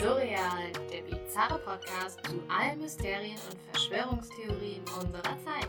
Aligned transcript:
Surreal, 0.00 0.72
der 0.90 1.02
bizarre 1.02 1.58
Podcast 1.58 2.24
zu 2.24 2.42
allen 2.48 2.80
Mysterien 2.80 3.36
und 3.50 3.60
Verschwörungstheorien 3.70 4.82
unserer 4.98 5.36
Zeit. 5.44 5.68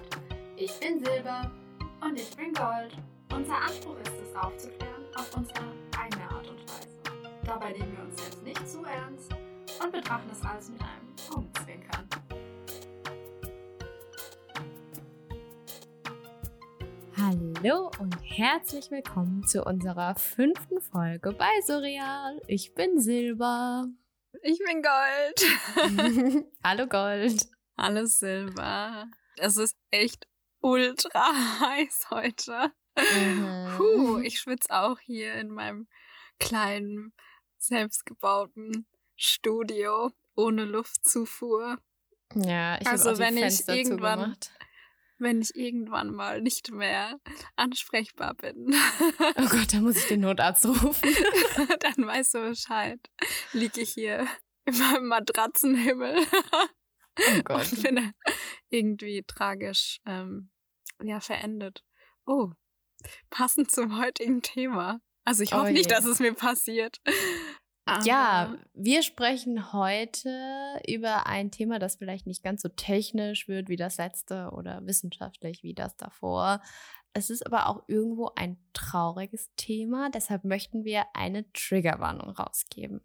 Ich 0.56 0.72
bin 0.80 1.04
Silber. 1.04 1.52
Und 2.00 2.18
ich 2.18 2.34
bin 2.38 2.54
Gold. 2.54 2.96
Unser 3.36 3.58
Anspruch 3.58 3.98
ist 4.00 4.14
es, 4.26 4.34
aufzuklären 4.34 5.04
auf 5.18 5.36
unsere 5.36 5.60
eigene 6.00 6.24
Art 6.32 6.50
und 6.50 6.62
Weise. 6.62 6.88
Dabei 7.46 7.74
nehmen 7.74 7.98
wir 7.98 8.06
uns 8.06 8.22
selbst 8.22 8.42
nicht 8.42 8.70
zu 8.70 8.86
ernst 8.86 9.34
und 9.84 9.92
betrachten 9.92 10.30
das 10.30 10.50
alles 10.50 10.70
mit 10.70 10.80
einem 10.80 11.14
Augenzwinkern. 11.36 12.08
Hallo 17.18 17.92
und 18.00 18.16
herzlich 18.24 18.90
willkommen 18.92 19.46
zu 19.46 19.66
unserer 19.66 20.16
fünften 20.16 20.80
Folge 20.80 21.34
bei 21.34 21.52
Surreal. 21.66 22.40
Ich 22.48 22.74
bin 22.74 22.98
Silber. 22.98 23.90
Ich 24.44 24.60
bin 24.60 24.82
Gold. 24.82 26.46
Hallo 26.64 26.88
Gold. 26.88 27.48
Hallo 27.78 28.06
Silber. 28.06 29.08
Es 29.38 29.58
ist 29.58 29.76
echt 29.92 30.28
ultra 30.62 31.32
heiß 31.60 32.08
heute. 32.10 32.72
Mhm. 32.98 33.74
Puh, 33.78 34.18
ich 34.20 34.40
schwitze 34.40 34.70
auch 34.72 35.00
hier 35.00 35.36
in 35.36 35.50
meinem 35.50 35.88
kleinen, 36.40 37.14
selbstgebauten 37.58 38.88
Studio 39.16 40.12
ohne 40.36 40.66
Luftzufuhr. 40.66 41.78
Ja, 42.34 42.80
ich 42.82 42.88
Also 42.88 43.18
wenn 43.20 43.38
ich 43.38 43.68
irgendwann- 43.68 44.20
zugemacht. 44.20 44.52
Wenn 45.22 45.40
ich 45.42 45.56
irgendwann 45.56 46.10
mal 46.16 46.42
nicht 46.42 46.72
mehr 46.72 47.20
ansprechbar 47.56 48.34
bin, 48.34 48.74
Oh 49.38 49.48
Gott, 49.50 49.72
da 49.72 49.80
muss 49.80 49.98
ich 49.98 50.08
den 50.08 50.22
Notarzt 50.22 50.66
rufen. 50.66 50.94
dann 51.80 52.08
weißt 52.08 52.34
du 52.34 52.40
Bescheid. 52.50 53.00
Liege 53.54 53.82
ich 53.82 53.92
hier 53.92 54.28
in 54.66 54.78
meinem 54.80 55.06
Matratzenhimmel 55.08 56.16
Oh 57.20 57.42
Gott. 57.44 57.72
und 57.72 57.84
bin 57.84 58.14
irgendwie 58.72 59.24
tragisch 59.28 60.00
ähm, 60.08 60.50
ja, 61.04 61.20
verendet. 61.20 61.84
Oh, 62.26 62.52
passend 63.30 63.70
zum 63.70 64.00
heutigen 64.02 64.42
Thema. 64.42 65.02
Also 65.24 65.44
ich 65.44 65.54
Oh 65.54 65.58
hoffe 65.58 65.72
nicht, 65.72 65.90
je. 65.92 65.96
dass 65.96 66.06
es 66.06 66.18
mir 66.20 66.34
passiert. 66.34 66.98
Aber 67.86 68.06
Ja, 68.06 68.56
wir 68.74 69.04
sprechen 69.04 69.74
heute 69.74 70.80
über 70.88 71.26
ein 71.28 71.52
Thema, 71.52 71.80
das 71.80 71.96
vielleicht 71.96 72.28
nicht 72.28 72.44
ganz 72.44 72.62
so 72.62 72.70
technisch 72.70 73.48
wird 73.48 73.70
wie 73.70 73.76
das 73.76 73.98
letzte 73.98 74.52
oder 74.52 74.86
wissenschaftlich 74.86 75.64
wie 75.64 75.74
das 75.74 75.98
davor. 75.98 76.62
Es 77.14 77.30
ist 77.30 77.46
aber 77.46 77.68
auch 77.68 77.84
irgendwo 77.88 78.32
ein 78.36 78.58
trauriges 78.74 79.50
Thema, 79.56 80.10
deshalb 80.10 80.46
möchten 80.46 80.86
wir 80.86 81.04
eine 81.14 81.52
Triggerwarnung 81.52 82.30
rausgeben. 82.30 83.02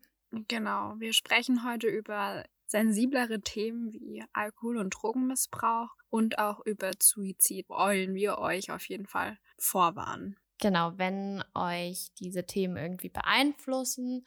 Genau, 0.48 0.94
wir 0.98 1.12
sprechen 1.12 1.64
heute 1.64 1.88
über 1.88 2.44
sensiblere 2.66 3.40
Themen 3.40 3.92
wie 3.92 4.24
Alkohol- 4.32 4.78
und 4.78 4.90
Drogenmissbrauch 4.90 5.88
und 6.10 6.38
auch 6.38 6.64
über 6.66 6.90
Suizid. 7.00 7.68
Wollen 7.68 8.14
wir 8.14 8.38
euch 8.38 8.70
auf 8.70 8.88
jeden 8.88 9.06
Fall 9.06 9.38
vorwarnen. 9.58 10.36
Genau, 10.60 10.92
wenn 10.96 11.44
euch 11.54 12.08
diese 12.18 12.44
Themen 12.46 12.76
irgendwie 12.76 13.10
beeinflussen, 13.10 14.26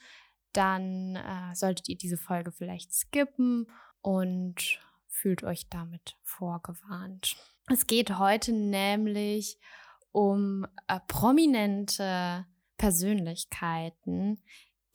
dann 0.53 1.15
äh, 1.15 1.55
solltet 1.55 1.89
ihr 1.89 1.97
diese 1.97 2.17
Folge 2.17 2.51
vielleicht 2.51 2.93
skippen 2.93 3.67
und 4.01 4.79
fühlt 5.07 5.43
euch 5.43 5.69
damit 5.69 6.17
vorgewarnt. 6.23 7.35
Es 7.67 7.87
geht 7.87 8.17
heute 8.17 8.51
nämlich 8.51 9.59
um 10.11 10.65
äh, 10.87 10.99
prominente 11.07 12.45
Persönlichkeiten, 12.77 14.41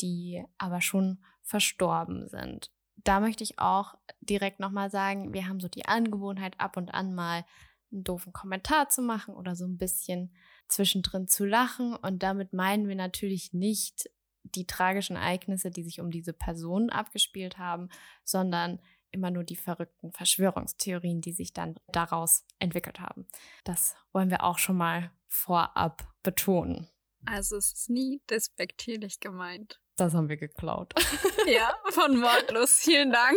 die 0.00 0.44
aber 0.58 0.80
schon 0.80 1.22
verstorben 1.42 2.28
sind. 2.28 2.72
Da 2.96 3.20
möchte 3.20 3.44
ich 3.44 3.58
auch 3.58 3.94
direkt 4.20 4.60
nochmal 4.60 4.90
sagen, 4.90 5.32
wir 5.34 5.46
haben 5.46 5.60
so 5.60 5.68
die 5.68 5.86
Angewohnheit, 5.86 6.58
ab 6.58 6.76
und 6.76 6.92
an 6.92 7.14
mal 7.14 7.44
einen 7.92 8.02
doofen 8.02 8.32
Kommentar 8.32 8.88
zu 8.88 9.02
machen 9.02 9.34
oder 9.34 9.54
so 9.54 9.66
ein 9.66 9.76
bisschen 9.76 10.34
zwischendrin 10.68 11.28
zu 11.28 11.44
lachen. 11.44 11.94
Und 11.94 12.22
damit 12.22 12.52
meinen 12.52 12.88
wir 12.88 12.96
natürlich 12.96 13.52
nicht 13.52 14.10
die 14.44 14.66
tragischen 14.66 15.16
Ereignisse, 15.16 15.70
die 15.70 15.82
sich 15.82 16.00
um 16.00 16.10
diese 16.10 16.32
Personen 16.32 16.90
abgespielt 16.90 17.58
haben, 17.58 17.88
sondern 18.24 18.80
immer 19.10 19.30
nur 19.30 19.44
die 19.44 19.56
verrückten 19.56 20.12
Verschwörungstheorien, 20.12 21.20
die 21.20 21.32
sich 21.32 21.52
dann 21.52 21.76
daraus 21.88 22.44
entwickelt 22.58 23.00
haben. 23.00 23.26
Das 23.62 23.96
wollen 24.12 24.30
wir 24.30 24.42
auch 24.42 24.58
schon 24.58 24.76
mal 24.76 25.10
vorab 25.28 26.06
betonen. 26.22 26.88
Also 27.24 27.56
es 27.56 27.72
ist 27.72 27.90
nie 27.90 28.20
despektierlich 28.28 29.20
gemeint. 29.20 29.80
Das 29.96 30.12
haben 30.14 30.28
wir 30.28 30.36
geklaut. 30.36 30.94
Ja, 31.46 31.74
von 31.90 32.18
Mordlos. 32.18 32.76
Vielen 32.78 33.12
Dank. 33.12 33.36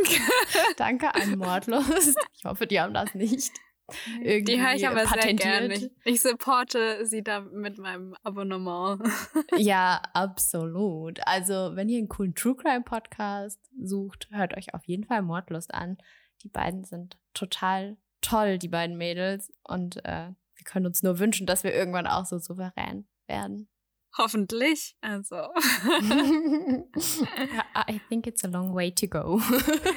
Danke 0.77 1.13
an 1.13 1.37
Mordlos. 1.37 2.15
Ich 2.37 2.45
hoffe, 2.45 2.65
die 2.65 2.79
haben 2.79 2.93
das 2.93 3.13
nicht. 3.13 3.51
Irgendwie 4.21 4.43
Die 4.55 4.61
höre 4.61 4.73
ich 4.75 4.87
aber 4.87 4.99
sehr 4.99 5.07
patentiert. 5.07 5.39
gerne. 5.69 5.91
Ich 6.03 6.21
supporte 6.21 7.05
sie 7.05 7.23
da 7.23 7.39
mit 7.41 7.77
meinem 7.77 8.15
Abonnement. 8.23 9.01
Ja, 9.57 10.01
absolut. 10.13 11.19
Also, 11.25 11.71
wenn 11.75 11.87
ihr 11.89 11.97
einen 11.99 12.09
coolen 12.09 12.35
True 12.35 12.55
Crime 12.55 12.81
Podcast 12.83 13.59
sucht, 13.81 14.27
hört 14.31 14.57
euch 14.57 14.73
auf 14.73 14.83
jeden 14.85 15.05
Fall 15.05 15.21
Mordlust 15.21 15.73
an. 15.73 15.97
Die 16.43 16.49
beiden 16.49 16.83
sind 16.83 17.17
total 17.33 17.97
toll, 18.21 18.57
die 18.57 18.67
beiden 18.67 18.97
Mädels. 18.97 19.51
Und 19.63 19.97
äh, 20.05 20.29
wir 20.55 20.63
können 20.65 20.85
uns 20.85 21.01
nur 21.03 21.19
wünschen, 21.19 21.47
dass 21.47 21.63
wir 21.63 21.73
irgendwann 21.73 22.07
auch 22.07 22.25
so 22.25 22.37
souverän 22.39 23.07
werden. 23.27 23.69
Hoffentlich. 24.17 24.95
Also. 25.01 25.35
I 27.75 27.99
think 28.09 28.27
it's 28.27 28.43
a 28.43 28.47
long 28.47 28.73
way 28.73 28.91
to 28.91 29.07
go. 29.07 29.39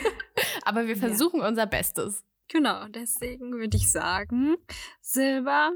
Aber 0.65 0.87
wir 0.87 0.95
Ja. 0.95 1.01
versuchen 1.09 1.41
unser 1.41 1.67
Bestes. 1.67 2.25
Genau, 2.53 2.89
deswegen 2.89 3.53
würde 3.53 3.77
ich 3.77 3.91
sagen, 3.91 4.57
Silber, 5.01 5.71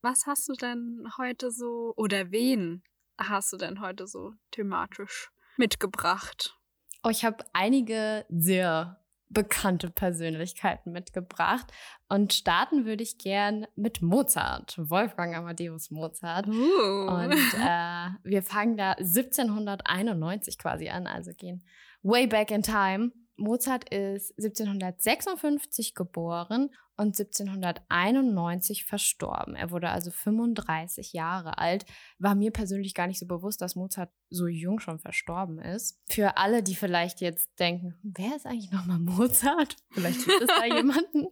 was 0.00 0.26
hast 0.26 0.48
du 0.48 0.52
denn 0.52 1.08
heute 1.18 1.50
so 1.50 1.92
oder 1.96 2.30
wen 2.30 2.84
hast 3.18 3.52
du 3.52 3.56
denn 3.56 3.80
heute 3.80 4.06
so 4.06 4.32
thematisch 4.52 5.30
mitgebracht? 5.56 6.56
Oh, 7.02 7.08
ich 7.08 7.24
habe 7.24 7.44
einige 7.52 8.24
sehr 8.28 9.00
bekannte 9.28 9.90
Persönlichkeiten 9.90 10.92
mitgebracht. 10.92 11.72
Und 12.08 12.32
starten 12.32 12.84
würde 12.84 13.02
ich 13.02 13.18
gern 13.18 13.66
mit 13.76 14.02
Mozart, 14.02 14.74
Wolfgang 14.76 15.34
Amadeus 15.34 15.90
Mozart. 15.90 16.46
Uh. 16.48 17.06
Und 17.08 17.32
äh, 17.58 18.08
wir 18.24 18.42
fangen 18.42 18.76
da 18.76 18.92
1791 18.92 20.58
quasi 20.58 20.88
an, 20.90 21.06
also 21.06 21.32
gehen 21.32 21.64
way 22.02 22.26
back 22.26 22.50
in 22.50 22.62
time. 22.62 23.12
Mozart 23.40 23.88
ist 23.92 24.32
1756 24.38 25.94
geboren 25.94 26.70
und 26.96 27.18
1791 27.18 28.84
verstorben. 28.84 29.56
Er 29.56 29.70
wurde 29.70 29.88
also 29.88 30.10
35 30.10 31.14
Jahre 31.14 31.56
alt. 31.56 31.86
War 32.18 32.34
mir 32.34 32.50
persönlich 32.50 32.92
gar 32.94 33.06
nicht 33.06 33.18
so 33.18 33.26
bewusst, 33.26 33.62
dass 33.62 33.74
Mozart 33.74 34.10
so 34.28 34.46
jung 34.46 34.80
schon 34.80 34.98
verstorben 34.98 35.58
ist. 35.58 35.98
Für 36.10 36.36
alle, 36.36 36.62
die 36.62 36.74
vielleicht 36.74 37.22
jetzt 37.22 37.58
denken, 37.58 37.98
wer 38.02 38.36
ist 38.36 38.44
eigentlich 38.44 38.70
nochmal 38.70 38.98
Mozart? 38.98 39.76
Vielleicht 39.90 40.26
gibt 40.26 40.42
es 40.42 40.48
da 40.48 40.64
jemanden. 40.76 41.28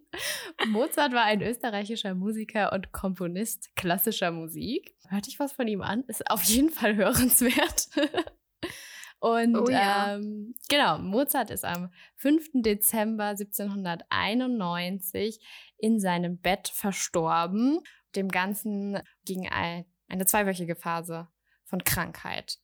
Mozart 0.68 1.12
war 1.12 1.24
ein 1.24 1.42
österreichischer 1.42 2.14
Musiker 2.14 2.72
und 2.72 2.92
Komponist 2.92 3.76
klassischer 3.76 4.30
Musik. 4.30 4.94
Hörte 5.08 5.28
ich 5.28 5.38
was 5.38 5.52
von 5.52 5.68
ihm 5.68 5.82
an? 5.82 6.04
Ist 6.08 6.30
auf 6.30 6.42
jeden 6.44 6.70
Fall 6.70 6.96
hörenswert. 6.96 7.88
Und 9.20 9.56
Oh 9.56 9.68
ja. 9.68 10.14
ähm, 10.14 10.54
genau, 10.68 10.98
Mozart 10.98 11.50
ist 11.50 11.64
am 11.64 11.90
5. 12.16 12.62
Dezember 12.62 13.28
1791 13.28 15.40
in 15.76 15.98
seinem 15.98 16.38
Bett 16.38 16.68
verstorben. 16.68 17.80
Dem 18.14 18.28
Ganzen 18.28 19.00
ging 19.24 19.48
ein, 19.48 19.86
eine 20.08 20.24
zweiwöchige 20.24 20.76
Phase 20.76 21.28
von 21.64 21.82
Krankheit 21.82 22.60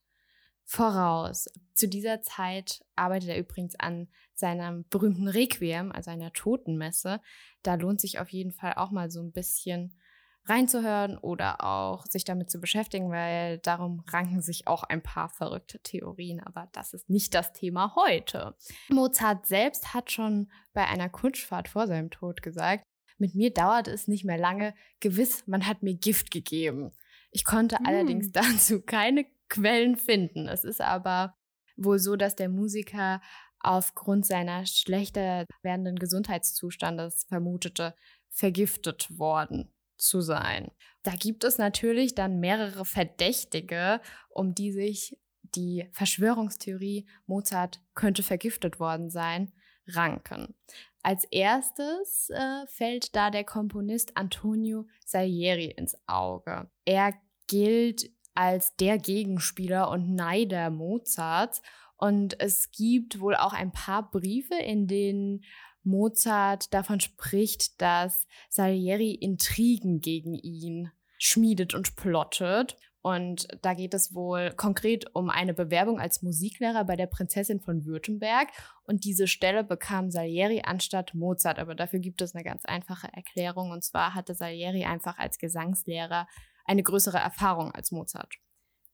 voraus. 0.65 1.47
Zu 1.75 1.89
dieser 1.89 2.23
Zeit 2.23 2.85
arbeitet 2.97 3.31
er 3.31 3.39
übrigens 3.39 3.79
an 3.79 4.09
seinem 4.35 4.87
berühmten 4.89 5.29
Requiem, 5.29 5.93
also 5.93 6.11
einer 6.11 6.33
Totenmesse. 6.33 7.21
Da 7.63 7.75
lohnt 7.75 8.01
sich 8.01 8.19
auf 8.19 8.31
jeden 8.31 8.53
Fall 8.53 8.75
auch 8.75 8.91
mal 8.91 9.11
so 9.11 9.23
ein 9.23 9.33
bisschen 9.33 9.97
reinzuhören 10.47 11.17
oder 11.17 11.65
auch 11.65 12.05
sich 12.07 12.25
damit 12.25 12.51
zu 12.51 12.61
beschäftigen, 12.61 13.11
weil 13.11 13.59
darum 13.59 14.05
ranken 14.09 14.43
sich 14.43 14.67
auch 14.67 14.83
ein 14.83 15.03
paar 15.03 15.29
verrückte 15.29 15.79
Theorien, 15.81 16.41
aber 16.41 16.69
das 16.73 16.93
ist 16.93 17.09
nicht 17.09 17.35
das 17.35 17.53
Thema 17.53 17.95
heute. 17.97 18.55
Mozart 18.89 19.47
selbst 19.47 19.95
hat 19.95 20.11
schon 20.11 20.51
bei 20.73 20.87
einer 20.87 21.09
Kutschfahrt 21.09 21.69
vor 21.69 21.87
seinem 21.87 22.11
Tod 22.11 22.43
gesagt, 22.43 22.85
mit 23.17 23.35
mir 23.35 23.53
dauert 23.53 23.89
es 23.89 24.09
nicht 24.09 24.25
mehr 24.25 24.39
lange, 24.39 24.75
gewiss, 25.01 25.47
man 25.47 25.67
hat 25.67 25.83
mir 25.83 25.95
Gift 25.95 26.31
gegeben. 26.31 26.93
Ich 27.31 27.45
konnte 27.45 27.79
Hm. 27.79 27.87
allerdings 27.87 28.33
dazu 28.33 28.83
keine 28.83 29.27
Quellen 29.49 29.97
finden. 29.97 30.49
Es 30.49 30.65
ist 30.65 30.81
aber 30.81 31.37
wohl 31.77 31.99
so, 31.99 32.17
dass 32.17 32.37
der 32.37 32.49
Musiker 32.49 33.23
aufgrund 33.61 34.27
seiner 34.27 34.67
schlechter 34.67 35.47
werdenden 35.63 35.97
Gesundheitszustandes 35.97 37.25
vermutete, 37.29 37.95
vergiftet 38.29 39.19
worden 39.19 39.74
zu 39.97 40.21
sein. 40.21 40.71
Da 41.03 41.13
gibt 41.13 41.45
es 41.45 41.59
natürlich 41.59 42.15
dann 42.15 42.41
mehrere 42.41 42.85
Verdächtige, 42.85 44.01
um 44.31 44.55
die 44.55 44.73
sich 44.73 45.19
die 45.55 45.89
Verschwörungstheorie, 45.93 47.07
Mozart 47.27 47.81
könnte 47.95 48.23
vergiftet 48.23 48.81
worden 48.81 49.11
sein, 49.11 49.53
ranken. 49.87 50.55
Als 51.03 51.25
erstes 51.31 52.31
äh, 52.31 52.67
fällt 52.67 53.15
da 53.15 53.31
der 53.31 53.45
Komponist 53.45 54.17
Antonio 54.17 54.87
Salieri 55.05 55.67
ins 55.67 55.97
Auge. 56.07 56.71
Er 56.87 57.13
gilt 57.47 58.11
als 58.35 58.75
der 58.77 58.99
Gegenspieler 58.99 59.91
und 59.91 60.15
Neider 60.15 60.71
Mozarts 60.71 61.61
und 61.97 62.41
es 62.41 62.71
gibt 62.73 63.21
wohl 63.21 63.37
auch 63.37 63.53
ein 63.53 63.73
paar 63.73 64.11
Briefe, 64.11 64.55
in 64.55 64.87
denen 64.87 65.45
Mozart 65.85 66.73
davon 66.73 67.01
spricht, 67.01 67.81
dass 67.81 68.27
Salieri 68.49 69.13
Intrigen 69.13 70.01
gegen 70.01 70.35
ihn 70.35 70.91
schmiedet 71.19 71.75
und 71.75 71.97
plottet. 71.97 72.77
Und 73.03 73.49
da 73.61 73.75
geht 73.75 73.93
es 73.93 74.15
wohl 74.15 74.51
konkret 74.53 75.15
um 75.15 75.29
eine 75.29 75.53
Bewerbung 75.53 76.01
als 76.01 76.23
Musiklehrer 76.23 76.85
bei 76.85 76.97
der 76.97 77.07
Prinzessin 77.07 77.61
von 77.61 77.85
Württemberg. 77.85 78.49
Und 78.85 79.05
diese 79.05 79.27
Stelle 79.27 79.63
bekam 79.63 80.11
Salieri 80.11 80.63
anstatt 80.65 81.15
Mozart. 81.15 81.59
Aber 81.59 81.75
dafür 81.75 81.99
gibt 81.99 82.23
es 82.23 82.35
eine 82.35 82.45
ganz 82.45 82.65
einfache 82.65 83.09
Erklärung. 83.13 83.73
Und 83.73 83.85
zwar 83.85 84.15
hatte 84.15 84.35
Salieri 84.35 84.85
einfach 84.85 85.19
als 85.19 85.39
Gesangslehrer 85.39 86.27
eine 86.65 86.83
größere 86.83 87.19
Erfahrung 87.19 87.73
als 87.73 87.91
Mozart. 87.91 88.37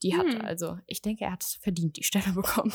Die 0.03 0.17
hatte. 0.17 0.39
Hm. 0.39 0.45
Also 0.45 0.79
ich 0.87 1.03
denke, 1.03 1.27
er 1.27 1.33
hat 1.33 1.45
verdient 1.61 1.97
die 1.97 2.03
Stelle 2.03 2.33
bekommen. 2.33 2.73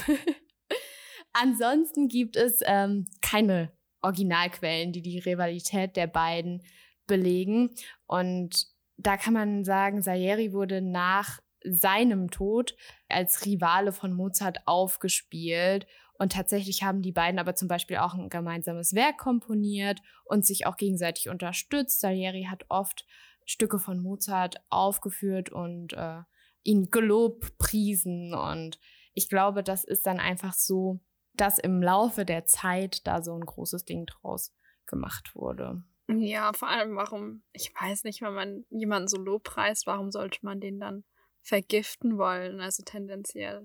Ansonsten 1.34 2.08
gibt 2.08 2.38
es 2.38 2.62
ähm, 2.66 3.08
keine 3.22 3.75
Originalquellen, 4.06 4.92
die 4.92 5.02
die 5.02 5.20
Rivalität 5.20 5.96
der 5.96 6.08
beiden 6.08 6.64
belegen. 7.08 7.72
Und 8.08 8.68
da 8.98 9.18
kann 9.18 9.34
man 9.34 9.64
sagen, 9.66 10.02
Salieri 10.02 10.54
wurde 10.54 10.82
nach 10.82 11.40
seinem 11.64 12.30
Tod 12.30 12.76
als 13.10 13.46
Rivale 13.46 13.92
von 13.92 14.14
Mozart 14.14 14.60
aufgespielt. 14.66 15.88
Und 16.18 16.32
tatsächlich 16.32 16.84
haben 16.84 17.02
die 17.02 17.12
beiden 17.12 17.40
aber 17.40 17.56
zum 17.56 17.68
Beispiel 17.68 17.98
auch 17.98 18.14
ein 18.14 18.30
gemeinsames 18.30 18.94
Werk 18.94 19.18
komponiert 19.18 20.02
und 20.24 20.46
sich 20.46 20.66
auch 20.66 20.78
gegenseitig 20.78 21.30
unterstützt. 21.30 22.00
Salieri 22.00 22.48
hat 22.50 22.66
oft 22.70 23.06
Stücke 23.46 23.80
von 23.80 24.00
Mozart 24.00 24.58
aufgeführt 24.70 25.52
und 25.52 25.94
äh, 25.94 26.22
ihn 26.64 26.90
gelobt, 26.90 27.58
priesen. 27.58 28.34
Und 28.34 28.80
ich 29.14 29.30
glaube, 29.30 29.64
das 29.64 29.84
ist 29.84 30.06
dann 30.06 30.20
einfach 30.20 30.54
so, 30.54 31.00
dass 31.38 31.60
im 31.60 31.82
Laufe 31.82 32.26
der 32.26 32.46
Zeit 32.46 33.06
da 33.08 33.22
so 33.22 33.34
ein 33.34 33.46
großes 33.46 33.86
Ding 33.86 34.06
draus 34.06 34.54
gemacht 34.86 35.36
wurde. 35.36 35.84
Ja, 36.08 36.54
vor 36.54 36.70
allem, 36.70 36.96
warum, 36.96 37.44
ich 37.52 37.74
weiß 37.80 38.04
nicht, 38.04 38.22
wenn 38.22 38.34
man 38.34 38.66
jemanden 38.70 39.08
so 39.08 39.18
lobpreist, 39.18 39.88
warum 39.88 40.12
sollte 40.12 40.40
man 40.44 40.60
den 40.60 40.80
dann 40.80 41.04
vergiften 41.42 42.18
wollen? 42.18 42.60
Also 42.60 42.84
tendenziell. 42.84 43.64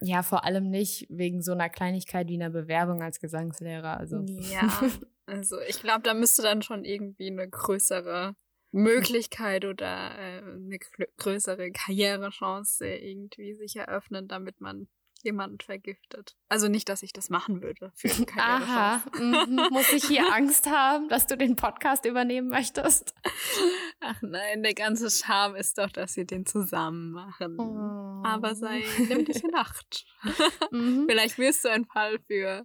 Ja, 0.00 0.22
vor 0.22 0.44
allem 0.44 0.70
nicht 0.70 1.06
wegen 1.10 1.42
so 1.42 1.52
einer 1.52 1.68
Kleinigkeit 1.68 2.28
wie 2.28 2.34
einer 2.34 2.50
Bewerbung 2.50 3.02
als 3.02 3.20
Gesangslehrer. 3.20 3.98
Also. 3.98 4.24
Ja, 4.26 4.68
also 5.26 5.60
ich 5.68 5.80
glaube, 5.80 6.02
da 6.02 6.14
müsste 6.14 6.42
dann 6.42 6.62
schon 6.62 6.84
irgendwie 6.84 7.30
eine 7.30 7.48
größere 7.48 8.34
Möglichkeit 8.72 9.64
oder 9.64 10.18
äh, 10.18 10.42
eine 10.42 10.78
größere 11.18 11.70
Karrierechance 11.72 12.86
irgendwie 12.86 13.54
sich 13.54 13.76
eröffnen, 13.76 14.28
damit 14.28 14.60
man 14.60 14.88
jemanden 15.24 15.58
vergiftet. 15.60 16.36
Also 16.48 16.68
nicht, 16.68 16.88
dass 16.88 17.02
ich 17.02 17.12
das 17.12 17.30
machen 17.30 17.62
würde 17.62 17.92
für 17.94 18.08
Aha, 18.36 19.02
mhm. 19.18 19.68
muss 19.70 19.92
ich 19.92 20.04
hier 20.04 20.24
Angst 20.32 20.68
haben, 20.68 21.08
dass 21.08 21.26
du 21.26 21.36
den 21.36 21.56
Podcast 21.56 22.04
übernehmen 22.04 22.48
möchtest? 22.48 23.14
Ach 24.00 24.20
nein, 24.22 24.62
der 24.62 24.74
ganze 24.74 25.10
Charme 25.10 25.56
ist 25.56 25.78
doch, 25.78 25.90
dass 25.90 26.16
wir 26.16 26.24
den 26.24 26.46
zusammen 26.46 27.12
machen. 27.12 27.58
Oh. 27.58 28.26
Aber 28.26 28.54
sei, 28.54 28.84
nimm 29.08 29.24
dich 29.24 29.42
in 29.42 29.54
Acht. 29.54 30.06
Mhm. 30.70 31.06
Vielleicht 31.06 31.38
wirst 31.38 31.64
du 31.64 31.70
ein 31.70 31.84
Fall 31.84 32.18
für 32.26 32.64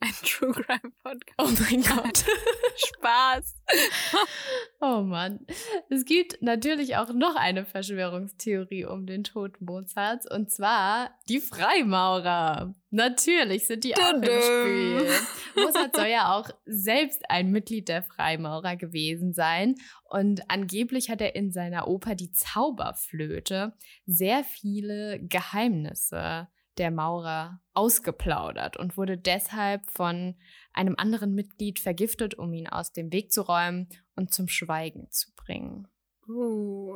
ein 0.00 0.12
True 0.22 0.52
Crime 0.52 0.92
Podcast. 1.02 1.34
Oh 1.38 1.64
mein 1.70 1.82
Gott. 1.82 2.24
Spaß. 2.76 3.54
oh 4.80 5.00
Mann. 5.02 5.46
Es 5.88 6.04
gibt 6.04 6.42
natürlich 6.42 6.96
auch 6.96 7.12
noch 7.12 7.36
eine 7.36 7.64
Verschwörungstheorie 7.64 8.84
um 8.84 9.06
den 9.06 9.24
Tod 9.24 9.60
Mozarts 9.60 10.30
und 10.30 10.50
zwar 10.50 11.10
die 11.28 11.40
Freimaurer. 11.40 12.74
Natürlich 12.90 13.66
sind 13.66 13.84
die 13.84 13.96
auch 13.96 14.12
im 14.12 14.22
Spiel. 14.22 15.08
Mozart 15.56 15.96
soll 15.96 16.06
ja 16.06 16.34
auch 16.34 16.48
selbst 16.66 17.22
ein 17.28 17.50
Mitglied 17.50 17.88
der 17.88 18.02
Freimaurer 18.02 18.76
gewesen 18.76 19.32
sein 19.32 19.74
und 20.04 20.50
angeblich 20.50 21.10
hat 21.10 21.20
er 21.20 21.34
in 21.34 21.50
seiner 21.50 21.88
Oper 21.88 22.14
Die 22.14 22.32
Zauberflöte 22.32 23.74
sehr 24.06 24.44
viele 24.44 25.20
Geheimnisse 25.20 26.48
der 26.78 26.90
Maurer 26.90 27.60
ausgeplaudert 27.74 28.76
und 28.76 28.96
wurde 28.96 29.18
deshalb 29.18 29.90
von 29.90 30.36
einem 30.72 30.94
anderen 30.96 31.34
Mitglied 31.34 31.78
vergiftet, 31.78 32.34
um 32.34 32.52
ihn 32.52 32.68
aus 32.68 32.92
dem 32.92 33.12
Weg 33.12 33.32
zu 33.32 33.42
räumen 33.42 33.88
und 34.14 34.32
zum 34.32 34.48
Schweigen 34.48 35.10
zu 35.10 35.34
bringen. 35.34 35.88
Uh. 36.28 36.94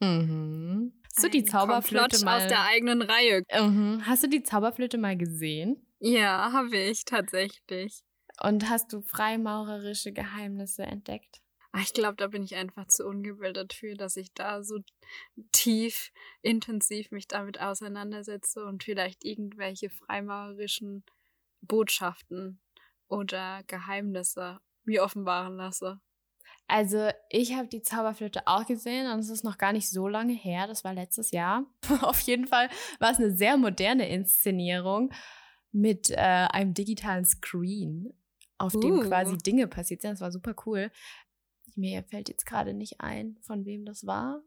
Mhm. 0.00 0.92
Hast 1.14 1.24
du 1.24 1.30
die 1.30 1.44
Zauberflöte 1.44 2.24
mal 2.24 2.42
aus 2.42 2.48
der 2.48 2.64
eigenen 2.66 3.02
Reihe? 3.02 3.42
Mhm. 3.58 4.02
Hast 4.06 4.22
du 4.22 4.28
die 4.28 4.42
Zauberflöte 4.42 4.98
mal 4.98 5.16
gesehen? 5.16 5.86
Ja, 5.98 6.52
habe 6.52 6.76
ich 6.76 7.04
tatsächlich. 7.04 8.02
Und 8.42 8.68
hast 8.68 8.92
du 8.92 9.00
freimaurerische 9.00 10.12
Geheimnisse 10.12 10.82
entdeckt? 10.82 11.40
Ah, 11.76 11.82
ich 11.82 11.92
glaube, 11.92 12.16
da 12.16 12.28
bin 12.28 12.42
ich 12.42 12.54
einfach 12.54 12.86
zu 12.86 13.06
ungebildet 13.06 13.74
für, 13.74 13.94
dass 13.96 14.16
ich 14.16 14.32
da 14.32 14.62
so 14.62 14.78
tief, 15.52 16.10
intensiv 16.40 17.10
mich 17.10 17.28
damit 17.28 17.60
auseinandersetze 17.60 18.64
und 18.64 18.82
vielleicht 18.82 19.26
irgendwelche 19.26 19.90
freimaurerischen 19.90 21.04
Botschaften 21.60 22.62
oder 23.08 23.62
Geheimnisse 23.66 24.58
mir 24.84 25.02
offenbaren 25.02 25.56
lasse. 25.56 26.00
Also, 26.66 27.10
ich 27.28 27.52
habe 27.52 27.68
die 27.68 27.82
Zauberflöte 27.82 28.46
auch 28.46 28.64
gesehen 28.64 29.12
und 29.12 29.18
es 29.18 29.28
ist 29.28 29.44
noch 29.44 29.58
gar 29.58 29.74
nicht 29.74 29.90
so 29.90 30.08
lange 30.08 30.32
her. 30.32 30.66
Das 30.66 30.82
war 30.82 30.94
letztes 30.94 31.30
Jahr. 31.30 31.66
Auf 32.00 32.20
jeden 32.20 32.46
Fall 32.46 32.70
war 33.00 33.10
es 33.10 33.18
eine 33.18 33.36
sehr 33.36 33.58
moderne 33.58 34.08
Inszenierung 34.08 35.12
mit 35.72 36.08
äh, 36.08 36.16
einem 36.16 36.72
digitalen 36.72 37.26
Screen, 37.26 38.14
auf 38.56 38.74
uh. 38.74 38.80
dem 38.80 39.00
quasi 39.02 39.36
Dinge 39.36 39.66
passiert 39.66 40.00
sind. 40.00 40.12
Das 40.12 40.22
war 40.22 40.32
super 40.32 40.54
cool. 40.64 40.90
Mir 41.76 42.02
fällt 42.04 42.28
jetzt 42.28 42.46
gerade 42.46 42.74
nicht 42.74 43.00
ein, 43.00 43.38
von 43.42 43.64
wem 43.64 43.84
das 43.84 44.06
war. 44.06 44.42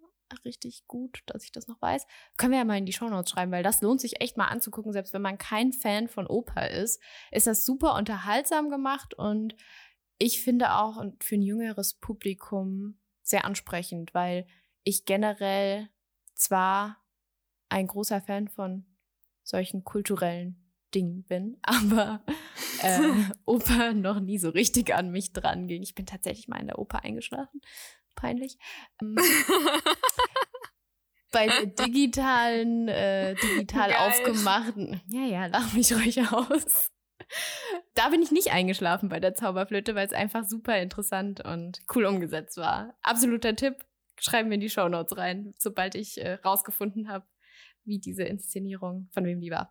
Richtig 0.46 0.86
gut, 0.88 1.24
dass 1.26 1.44
ich 1.44 1.52
das 1.52 1.68
noch 1.68 1.82
weiß. 1.82 2.06
Können 2.38 2.52
wir 2.52 2.60
ja 2.60 2.66
mal 2.66 2.78
in 2.78 2.86
die 2.86 2.94
Shownotes 2.94 3.32
schreiben, 3.32 3.52
weil 3.52 3.64
das 3.64 3.82
lohnt 3.82 4.02
sich 4.02 4.22
echt 4.22 4.38
mal 4.38 4.48
anzugucken, 4.48 4.94
selbst 4.94 5.14
wenn 5.14 5.22
man 5.22 5.38
kein 5.38 5.74
Fan 5.74 6.08
von 6.08 6.28
Oper 6.28 6.70
ist. 6.70 7.02
Ist 7.32 7.48
das 7.48 7.66
super 7.66 7.96
unterhaltsam 7.96 8.70
gemacht 8.70 9.14
und 9.14 9.56
ich 10.20 10.44
finde 10.44 10.76
auch 10.76 11.04
für 11.20 11.36
ein 11.36 11.42
jüngeres 11.42 11.96
Publikum 11.96 13.00
sehr 13.24 13.46
ansprechend, 13.46 14.14
weil 14.14 14.46
ich 14.84 15.06
generell 15.06 15.90
zwar 16.36 16.98
ein 17.70 17.88
großer 17.88 18.22
Fan 18.22 18.48
von 18.48 18.86
solchen 19.44 19.84
kulturellen 19.84 20.59
Ding 20.94 21.24
bin, 21.24 21.58
aber 21.62 22.24
äh, 22.82 23.00
Oper 23.46 23.94
noch 23.94 24.20
nie 24.20 24.38
so 24.38 24.50
richtig 24.50 24.94
an 24.94 25.12
mich 25.12 25.34
dran 25.34 25.68
ging. 25.68 25.84
Ich 25.84 25.96
bin 25.96 26.06
tatsächlich 26.06 26.48
mal 26.48 26.60
in 26.60 26.68
der 26.68 26.80
Oper 26.80 27.04
eingeschlafen. 27.04 27.62
Peinlich. 28.16 28.58
Ähm, 29.02 29.16
bei 31.32 31.48
der 31.48 31.68
digitalen, 31.68 32.88
äh, 32.88 33.36
digital 33.36 33.92
Geil. 33.92 34.00
aufgemachten. 34.00 35.02
Ja, 35.08 35.26
ja, 35.26 35.46
lach 35.46 35.74
mich 35.74 35.94
ruhig 35.94 36.20
aus. 36.32 36.92
Da 37.94 38.10
bin 38.10 38.22
ich 38.22 38.32
nicht 38.32 38.52
eingeschlafen 38.52 39.10
bei 39.10 39.20
der 39.20 39.36
Zauberflöte, 39.36 39.94
weil 39.94 40.08
es 40.08 40.14
einfach 40.14 40.46
super 40.46 40.82
interessant 40.82 41.46
und 41.46 41.80
cool 41.94 42.06
umgesetzt 42.06 42.58
war. 42.58 42.98
Absoluter 43.02 43.56
Tipp. 43.56 43.76
Schreiben 44.20 44.50
wir 44.50 44.56
in 44.56 44.62
die 44.62 44.70
Shownotes 44.70 45.18
rein, 45.18 45.54
sobald 45.58 45.96
ich 45.96 46.20
äh, 46.20 46.34
rausgefunden 46.44 47.08
habe, 47.08 47.26
wie 47.86 48.00
diese 48.00 48.24
Inszenierung, 48.24 49.08
von 49.12 49.26
wem 49.26 49.40
die 49.40 49.52
war. 49.52 49.70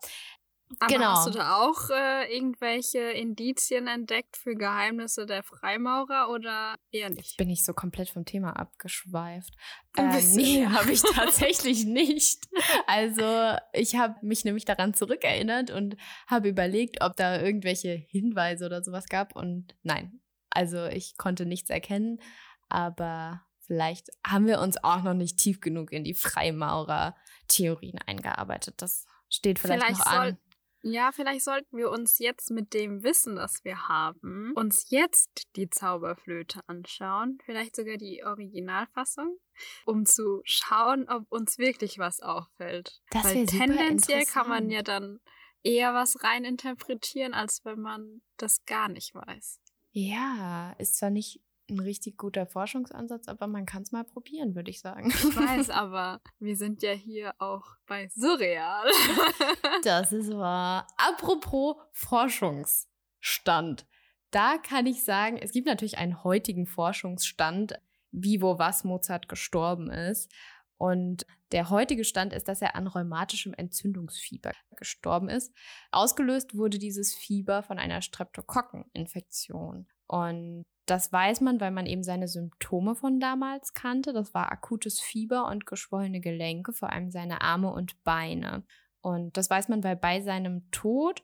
Aber 0.80 0.86
genau. 0.92 1.12
hast 1.12 1.26
du 1.26 1.30
da 1.30 1.56
auch 1.56 1.90
äh, 1.90 2.34
irgendwelche 2.34 2.98
Indizien 2.98 3.86
entdeckt 3.86 4.36
für 4.36 4.54
Geheimnisse 4.54 5.24
der 5.24 5.42
Freimaurer 5.42 6.30
oder 6.30 6.76
eher 6.92 7.10
nicht? 7.10 7.36
Bin 7.36 7.48
ich 7.48 7.64
so 7.64 7.72
komplett 7.72 8.10
vom 8.10 8.24
Thema 8.24 8.52
abgeschweift? 8.52 9.54
Äh, 9.96 10.22
nee, 10.34 10.66
habe 10.70 10.92
ich 10.92 11.02
tatsächlich 11.02 11.84
nicht. 11.84 12.46
Also 12.86 13.56
ich 13.72 13.96
habe 13.96 14.14
mich 14.22 14.44
nämlich 14.44 14.66
daran 14.66 14.94
zurückerinnert 14.94 15.70
und 15.70 15.96
habe 16.26 16.48
überlegt, 16.48 17.02
ob 17.02 17.16
da 17.16 17.40
irgendwelche 17.40 17.92
Hinweise 18.08 18.66
oder 18.66 18.82
sowas 18.82 19.06
gab 19.06 19.34
und 19.34 19.74
nein. 19.82 20.20
Also 20.50 20.86
ich 20.86 21.16
konnte 21.16 21.46
nichts 21.46 21.70
erkennen, 21.70 22.20
aber 22.68 23.42
vielleicht 23.60 24.08
haben 24.26 24.46
wir 24.46 24.60
uns 24.60 24.82
auch 24.82 25.02
noch 25.02 25.14
nicht 25.14 25.38
tief 25.38 25.60
genug 25.60 25.92
in 25.92 26.04
die 26.04 26.14
Freimaurer-Theorien 26.14 27.98
eingearbeitet. 28.06 28.82
Das 28.82 29.06
steht 29.28 29.58
vielleicht, 29.58 29.84
vielleicht 29.84 29.98
noch 29.98 30.06
an 30.06 30.38
Ja, 30.82 31.10
vielleicht 31.12 31.44
sollten 31.44 31.76
wir 31.76 31.90
uns 31.90 32.18
jetzt 32.18 32.50
mit 32.50 32.72
dem 32.72 33.02
Wissen, 33.02 33.36
das 33.36 33.64
wir 33.64 33.88
haben, 33.88 34.52
uns 34.54 34.90
jetzt 34.90 35.48
die 35.56 35.68
Zauberflöte 35.68 36.60
anschauen. 36.66 37.38
Vielleicht 37.44 37.74
sogar 37.74 37.96
die 37.96 38.22
Originalfassung, 38.24 39.38
um 39.86 40.06
zu 40.06 40.40
schauen, 40.44 41.08
ob 41.08 41.30
uns 41.30 41.58
wirklich 41.58 41.98
was 41.98 42.20
auffällt. 42.20 43.00
Das 43.10 43.24
Weil 43.24 43.46
tendenziell 43.46 44.24
kann 44.24 44.48
man 44.48 44.70
ja 44.70 44.82
dann 44.82 45.20
eher 45.64 45.94
was 45.94 46.22
reininterpretieren, 46.22 47.34
als 47.34 47.64
wenn 47.64 47.80
man 47.80 48.22
das 48.36 48.64
gar 48.64 48.88
nicht 48.88 49.14
weiß. 49.14 49.60
Ja, 49.90 50.72
ist 50.78 50.96
zwar 50.96 51.10
nicht 51.10 51.40
ein 51.70 51.80
richtig 51.80 52.16
guter 52.16 52.46
Forschungsansatz, 52.46 53.28
aber 53.28 53.46
man 53.46 53.66
kann 53.66 53.82
es 53.82 53.92
mal 53.92 54.04
probieren, 54.04 54.54
würde 54.54 54.70
ich 54.70 54.80
sagen. 54.80 55.10
Ich 55.10 55.36
weiß, 55.36 55.70
aber 55.70 56.20
wir 56.38 56.56
sind 56.56 56.82
ja 56.82 56.92
hier 56.92 57.34
auch 57.38 57.64
bei 57.86 58.08
Surreal. 58.08 58.86
Das 59.84 60.12
ist 60.12 60.30
wahr. 60.32 60.86
Apropos 60.96 61.76
Forschungsstand. 61.92 63.86
Da 64.30 64.58
kann 64.58 64.86
ich 64.86 65.04
sagen, 65.04 65.38
es 65.38 65.52
gibt 65.52 65.66
natürlich 65.66 65.98
einen 65.98 66.22
heutigen 66.24 66.66
Forschungsstand, 66.66 67.80
wie, 68.10 68.42
wo, 68.42 68.58
was 68.58 68.84
Mozart 68.84 69.28
gestorben 69.28 69.90
ist. 69.90 70.30
Und 70.76 71.26
der 71.52 71.70
heutige 71.70 72.04
Stand 72.04 72.32
ist, 72.32 72.48
dass 72.48 72.62
er 72.62 72.76
an 72.76 72.86
rheumatischem 72.86 73.54
Entzündungsfieber 73.54 74.52
gestorben 74.76 75.28
ist. 75.28 75.52
Ausgelöst 75.90 76.56
wurde 76.56 76.78
dieses 76.78 77.14
Fieber 77.14 77.62
von 77.62 77.78
einer 77.78 78.02
Streptokokkeninfektion. 78.02 79.88
Und 80.08 80.64
das 80.86 81.12
weiß 81.12 81.42
man, 81.42 81.60
weil 81.60 81.70
man 81.70 81.86
eben 81.86 82.02
seine 82.02 82.28
Symptome 82.28 82.94
von 82.94 83.20
damals 83.20 83.74
kannte. 83.74 84.12
Das 84.12 84.32
war 84.32 84.50
akutes 84.50 85.00
Fieber 85.00 85.46
und 85.46 85.66
geschwollene 85.66 86.20
Gelenke, 86.20 86.72
vor 86.72 86.90
allem 86.90 87.10
seine 87.10 87.42
Arme 87.42 87.70
und 87.70 88.02
Beine. 88.04 88.64
Und 89.02 89.36
das 89.36 89.50
weiß 89.50 89.68
man, 89.68 89.84
weil 89.84 89.96
bei 89.96 90.22
seinem 90.22 90.70
Tod 90.70 91.22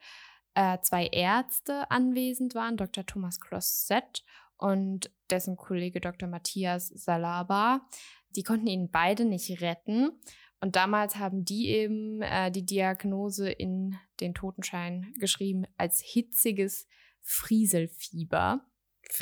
äh, 0.55 0.79
zwei 0.83 1.07
Ärzte 1.07 1.91
anwesend 1.91 2.55
waren, 2.55 2.77
Dr. 2.77 3.07
Thomas 3.07 3.41
Closet 3.41 4.23
und 4.57 5.11
dessen 5.31 5.57
Kollege 5.57 6.01
Dr. 6.01 6.29
Matthias 6.29 6.89
Salaba. 6.89 7.89
Die 8.37 8.43
konnten 8.43 8.67
ihn 8.67 8.91
beide 8.91 9.25
nicht 9.25 9.61
retten. 9.63 10.11
Und 10.61 10.77
damals 10.77 11.17
haben 11.17 11.45
die 11.45 11.69
eben 11.69 12.23
äh, 12.23 12.51
die 12.51 12.65
Diagnose 12.65 13.51
in 13.51 13.97
den 14.21 14.35
Totenschein 14.35 15.13
geschrieben 15.19 15.65
als 15.77 16.01
hitziges 16.01 16.87
Frieselfieber. 17.23 18.65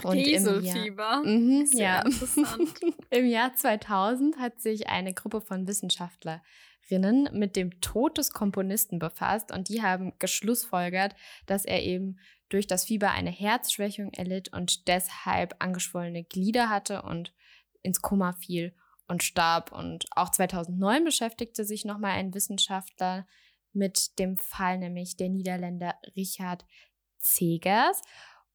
Und 0.03 0.19
im 0.19 0.45
Jahr- 0.45 0.55
Frieselfieber. 0.55 1.23
Mhm, 1.25 1.69
ja. 1.75 2.03
interessant. 2.03 2.81
Im 3.11 3.27
Jahr 3.27 3.55
2000 3.55 4.39
hat 4.39 4.61
sich 4.61 4.89
eine 4.89 5.13
Gruppe 5.13 5.41
von 5.41 5.67
Wissenschaftlerinnen 5.67 7.29
mit 7.33 7.57
dem 7.57 7.81
Tod 7.81 8.19
des 8.19 8.33
Komponisten 8.33 8.99
befasst 8.99 9.53
und 9.53 9.69
die 9.69 9.83
haben 9.83 10.13
geschlussfolgert, 10.19 11.15
dass 11.47 11.65
er 11.65 11.83
eben 11.83 12.19
durch 12.49 12.67
das 12.67 12.85
Fieber 12.85 13.11
eine 13.11 13.31
Herzschwächung 13.31 14.13
erlitt 14.13 14.53
und 14.53 14.87
deshalb 14.89 15.57
angeschwollene 15.59 16.25
Glieder 16.25 16.69
hatte 16.69 17.03
und 17.03 17.33
ins 17.83 18.03
Koma 18.03 18.33
fiel 18.33 18.75
und 19.09 19.23
starb. 19.23 19.73
Und 19.73 20.07
auch 20.13 20.31
2009 20.31 21.05
beschäftigte 21.05 21.65
sich 21.65 21.85
nochmal 21.85 22.13
ein 22.13 22.35
Wissenschaftler 22.35 23.27
mit 23.73 24.19
dem 24.19 24.37
Fall, 24.37 24.79
nämlich 24.79 25.17
der 25.17 25.29
Niederländer 25.29 25.95
Richard 26.17 26.67
Zegers. 27.19 28.03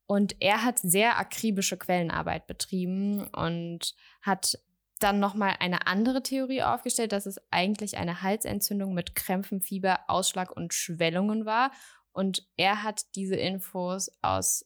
Und 0.08 0.38
er 0.40 0.64
hat 0.64 0.80
sehr 0.80 1.20
akribische 1.20 1.78
Quellenarbeit 1.78 2.48
betrieben 2.48 3.28
und 3.28 3.94
hat 4.22 4.58
dann 5.00 5.20
nochmal 5.20 5.56
eine 5.60 5.86
andere 5.86 6.24
Theorie 6.24 6.64
aufgestellt, 6.64 7.12
dass 7.12 7.26
es 7.26 7.40
eigentlich 7.52 7.98
eine 7.98 8.22
Halsentzündung 8.22 8.94
mit 8.94 9.16
Krämpfen, 9.16 9.62
Fieber, 9.62 10.00
Ausschlag 10.08 10.52
und 10.56 10.74
Schwellungen 10.74 11.46
war. 11.46 11.72
Und 12.14 12.48
er 12.56 12.84
hat 12.84 13.16
diese 13.16 13.36
Infos 13.36 14.10
aus 14.22 14.66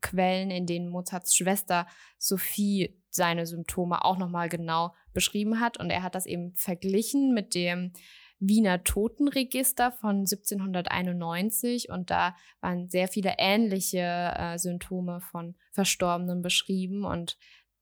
Quellen, 0.00 0.50
in 0.50 0.66
denen 0.66 0.88
Mozarts 0.88 1.36
Schwester 1.36 1.86
Sophie 2.16 3.00
seine 3.10 3.46
Symptome 3.46 4.04
auch 4.04 4.16
nochmal 4.16 4.48
genau 4.48 4.94
beschrieben 5.12 5.60
hat. 5.60 5.78
Und 5.78 5.90
er 5.90 6.02
hat 6.02 6.14
das 6.14 6.26
eben 6.26 6.54
verglichen 6.54 7.34
mit 7.34 7.54
dem 7.54 7.92
Wiener 8.40 8.84
Totenregister 8.84 9.90
von 9.90 10.18
1791 10.18 11.90
und 11.90 12.10
da 12.10 12.36
waren 12.60 12.88
sehr 12.88 13.08
viele 13.08 13.34
ähnliche 13.38 13.98
äh, 14.36 14.58
Symptome 14.58 15.20
von 15.20 15.56
Verstorbenen 15.72 16.40
beschrieben 16.42 17.04
und 17.04 17.36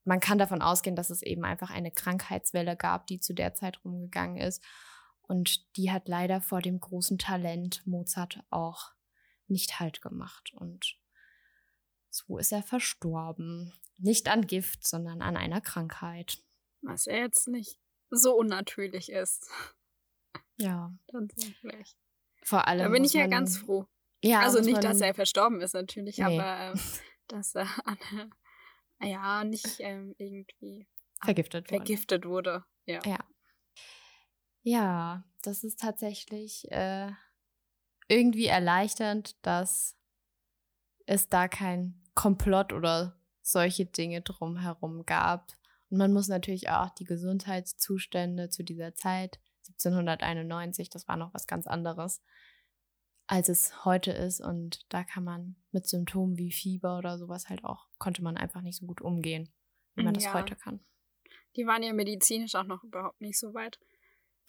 man 0.04 0.20
kann 0.20 0.38
davon 0.38 0.62
ausgehen, 0.62 0.96
dass 0.96 1.10
es 1.10 1.22
eben 1.22 1.44
einfach 1.44 1.70
eine 1.70 1.90
Krankheitswelle 1.90 2.76
gab, 2.76 3.06
die 3.06 3.20
zu 3.20 3.34
der 3.34 3.54
Zeit 3.54 3.84
rumgegangen 3.84 4.38
ist 4.38 4.62
und 5.22 5.76
die 5.76 5.90
hat 5.90 6.08
leider 6.08 6.40
vor 6.40 6.62
dem 6.62 6.80
großen 6.80 7.18
Talent 7.18 7.86
Mozart 7.86 8.40
auch 8.50 8.92
nicht 9.48 9.78
Halt 9.78 10.00
gemacht 10.00 10.52
und 10.54 10.96
so 12.16 12.38
ist 12.38 12.52
er 12.52 12.62
verstorben. 12.62 13.74
Nicht 13.98 14.28
an 14.28 14.46
Gift, 14.46 14.86
sondern 14.86 15.20
an 15.20 15.36
einer 15.36 15.60
Krankheit. 15.60 16.38
Was 16.80 17.04
ja 17.04 17.16
jetzt 17.16 17.46
nicht 17.46 17.78
so 18.10 18.34
unnatürlich 18.34 19.10
ist. 19.10 19.50
Ja, 20.58 20.92
Tatsächlich. 21.10 21.96
vor 22.42 22.66
allem. 22.66 22.84
Da 22.84 22.88
bin 22.88 23.04
ich 23.04 23.12
ja 23.12 23.26
ganz 23.26 23.58
froh. 23.58 23.86
Ja, 24.22 24.40
also 24.40 24.60
nicht, 24.60 24.82
dass 24.82 25.00
er 25.00 25.14
verstorben 25.14 25.60
ist 25.60 25.74
natürlich, 25.74 26.18
Nee. 26.18 26.24
aber 26.40 26.72
ähm, 26.72 26.80
dass 27.28 27.54
er 27.54 27.68
an, 27.86 27.98
ja 29.02 29.44
nicht 29.44 29.76
ähm, 29.80 30.14
irgendwie 30.18 30.88
vergiftet 31.22 31.64
wurde. 31.70 31.76
vergiftet 31.76 32.24
wurde. 32.26 32.64
Ja. 32.86 33.00
Ja. 33.04 33.18
Ja, 34.62 35.24
das 35.42 35.62
ist 35.62 35.78
tatsächlich 35.80 36.70
äh, 36.72 37.10
irgendwie 38.08 38.46
erleichternd, 38.46 39.36
dass 39.46 39.96
es 41.06 41.28
da 41.28 41.46
kein 41.46 42.02
Komplott 42.14 42.72
oder 42.72 43.20
solche 43.42 43.86
Dinge 43.86 44.22
drumherum 44.22 45.04
gab. 45.06 45.52
Und 45.88 45.98
man 45.98 46.12
muss 46.12 46.26
natürlich 46.26 46.68
auch 46.68 46.90
die 46.90 47.04
Gesundheitszustände 47.04 48.48
zu 48.48 48.64
dieser 48.64 48.94
Zeit, 48.96 49.38
1791, 49.72 50.90
das 50.90 51.08
war 51.08 51.16
noch 51.16 51.34
was 51.34 51.46
ganz 51.46 51.66
anderes, 51.66 52.22
als 53.26 53.48
es 53.48 53.84
heute 53.84 54.12
ist. 54.12 54.40
Und 54.40 54.92
da 54.92 55.04
kann 55.04 55.24
man 55.24 55.56
mit 55.72 55.86
Symptomen 55.86 56.38
wie 56.38 56.52
Fieber 56.52 56.98
oder 56.98 57.18
sowas 57.18 57.48
halt 57.48 57.64
auch, 57.64 57.88
konnte 57.98 58.22
man 58.22 58.36
einfach 58.36 58.60
nicht 58.60 58.78
so 58.78 58.86
gut 58.86 59.00
umgehen, 59.00 59.52
wie 59.94 60.04
man 60.04 60.14
das 60.14 60.24
Ja. 60.24 60.34
heute 60.34 60.56
kann. 60.56 60.80
Die 61.56 61.66
waren 61.66 61.82
ja 61.82 61.92
medizinisch 61.92 62.54
auch 62.54 62.64
noch 62.64 62.84
überhaupt 62.84 63.20
nicht 63.20 63.38
so 63.38 63.54
weit. 63.54 63.78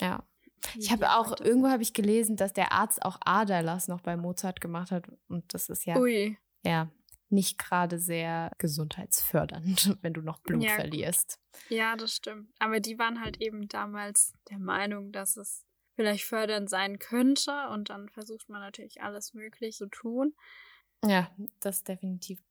Ja. 0.01 0.27
Ich 0.75 0.91
habe 0.91 1.11
auch, 1.11 1.39
irgendwo 1.39 1.69
habe 1.69 1.83
ich 1.83 1.93
gelesen, 1.93 2.35
dass 2.35 2.51
der 2.51 2.71
Arzt 2.71 3.03
auch 3.05 3.17
Aderlass 3.23 3.87
noch 3.87 4.01
bei 4.01 4.17
Mozart 4.17 4.59
gemacht 4.59 4.91
hat. 4.91 5.07
Und 5.27 5.53
das 5.53 5.69
ist 5.69 5.85
ja, 5.85 5.97
Ui. 5.97 6.37
ja 6.63 6.89
nicht 7.29 7.57
gerade 7.57 7.99
sehr 7.99 8.51
gesundheitsfördernd, 8.57 9.97
wenn 10.01 10.13
du 10.13 10.21
noch 10.21 10.39
Blut 10.39 10.63
Ja, 10.63 10.75
verlierst. 10.75 11.39
Ja, 11.69 11.95
das 11.95 12.15
stimmt. 12.15 12.51
Aber 12.59 12.79
die 12.79 12.97
waren 12.97 13.21
halt 13.21 13.41
eben 13.41 13.67
damals 13.67 14.33
der 14.49 14.59
Meinung, 14.59 15.11
dass 15.11 15.37
es 15.37 15.65
vielleicht 15.95 16.25
fördernd 16.25 16.69
sein 16.69 16.99
könnte. 16.99 17.69
Und 17.69 17.89
dann 17.89 18.09
versucht 18.09 18.49
man 18.49 18.61
natürlich 18.61 19.01
alles 19.01 19.33
möglich 19.33 19.75
zu 19.75 19.87
tun. 19.87 20.35
Ja, 21.03 21.29
das 21.59 21.83
definitiv. 21.83 22.41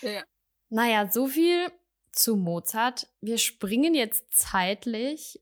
Ja. 0.00 0.24
Naja, 0.68 1.08
so 1.10 1.28
viel 1.28 1.70
zu 2.12 2.36
Mozart. 2.36 3.08
Wir 3.20 3.38
springen 3.38 3.94
jetzt 3.94 4.26
zeitlich 4.32 5.40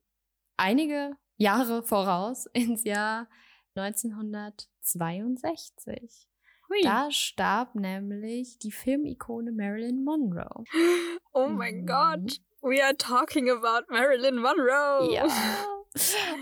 einige 0.56 1.16
Jahre 1.36 1.82
voraus 1.82 2.46
ins 2.52 2.84
Jahr 2.84 3.28
1962. 3.76 6.28
Hui. 6.68 6.80
Da 6.82 7.10
starb 7.10 7.74
nämlich 7.74 8.58
die 8.58 8.72
Filmikone 8.72 9.52
Marilyn 9.52 10.02
Monroe. 10.04 10.64
oh 11.32 11.48
mein 11.48 11.82
Mhm. 11.82 11.86
Gott. 11.86 12.40
We 12.62 12.82
are 12.82 12.96
talking 12.96 13.50
about 13.50 13.86
Marilyn 13.90 14.36
Monroe. 14.36 15.12
Ja. 15.12 15.26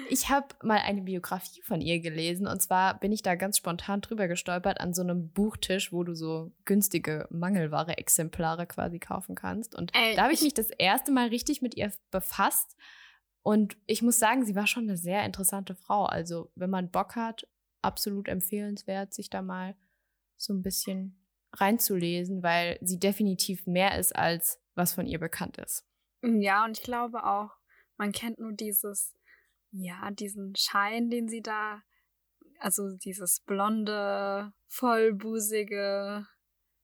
Ich 0.08 0.30
habe 0.30 0.46
mal 0.62 0.78
eine 0.78 1.02
Biografie 1.02 1.60
von 1.60 1.82
ihr 1.82 2.00
gelesen 2.00 2.46
und 2.46 2.62
zwar 2.62 2.98
bin 2.98 3.12
ich 3.12 3.20
da 3.22 3.34
ganz 3.34 3.58
spontan 3.58 4.00
drüber 4.00 4.26
gestolpert 4.26 4.80
an 4.80 4.94
so 4.94 5.02
einem 5.02 5.28
Buchtisch, 5.30 5.92
wo 5.92 6.04
du 6.04 6.14
so 6.14 6.52
günstige 6.64 7.26
Mangelware-Exemplare 7.30 8.66
quasi 8.66 8.98
kaufen 8.98 9.34
kannst. 9.34 9.74
Und 9.74 9.92
Ey, 9.94 10.16
da 10.16 10.22
habe 10.22 10.32
ich 10.32 10.38
ich- 10.40 10.44
mich 10.44 10.54
das 10.54 10.70
erste 10.70 11.12
Mal 11.12 11.28
richtig 11.28 11.60
mit 11.60 11.76
ihr 11.76 11.92
befasst. 12.10 12.76
Und 13.42 13.76
ich 13.86 14.00
muss 14.00 14.18
sagen, 14.18 14.46
sie 14.46 14.54
war 14.54 14.66
schon 14.66 14.84
eine 14.84 14.96
sehr 14.96 15.22
interessante 15.26 15.74
Frau. 15.74 16.04
Also, 16.06 16.50
wenn 16.54 16.70
man 16.70 16.90
Bock 16.90 17.14
hat, 17.16 17.46
absolut 17.82 18.28
empfehlenswert, 18.28 19.12
sich 19.12 19.28
da 19.28 19.42
mal 19.42 19.74
so 20.42 20.52
ein 20.52 20.62
bisschen 20.62 21.18
reinzulesen, 21.54 22.42
weil 22.42 22.78
sie 22.80 22.98
definitiv 22.98 23.66
mehr 23.66 23.98
ist, 23.98 24.14
als 24.16 24.60
was 24.74 24.94
von 24.94 25.06
ihr 25.06 25.18
bekannt 25.18 25.58
ist. 25.58 25.86
Ja, 26.22 26.64
und 26.64 26.78
ich 26.78 26.84
glaube 26.84 27.24
auch, 27.24 27.50
man 27.96 28.12
kennt 28.12 28.38
nur 28.38 28.52
dieses, 28.52 29.14
ja, 29.70 30.10
diesen 30.10 30.54
Schein, 30.56 31.10
den 31.10 31.28
sie 31.28 31.42
da, 31.42 31.82
also 32.58 32.96
dieses 32.96 33.40
blonde, 33.40 34.52
vollbusige 34.68 36.26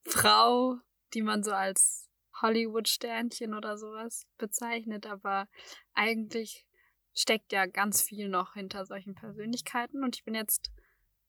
Frau, 0.04 0.76
die 1.14 1.22
man 1.22 1.42
so 1.42 1.52
als 1.52 2.08
Hollywood-Sternchen 2.40 3.54
oder 3.54 3.78
sowas 3.78 4.26
bezeichnet, 4.36 5.06
aber 5.06 5.48
eigentlich 5.94 6.66
steckt 7.14 7.52
ja 7.52 7.66
ganz 7.66 8.02
viel 8.02 8.28
noch 8.28 8.54
hinter 8.54 8.86
solchen 8.86 9.14
Persönlichkeiten 9.14 10.04
und 10.04 10.16
ich 10.16 10.24
bin 10.24 10.34
jetzt 10.34 10.70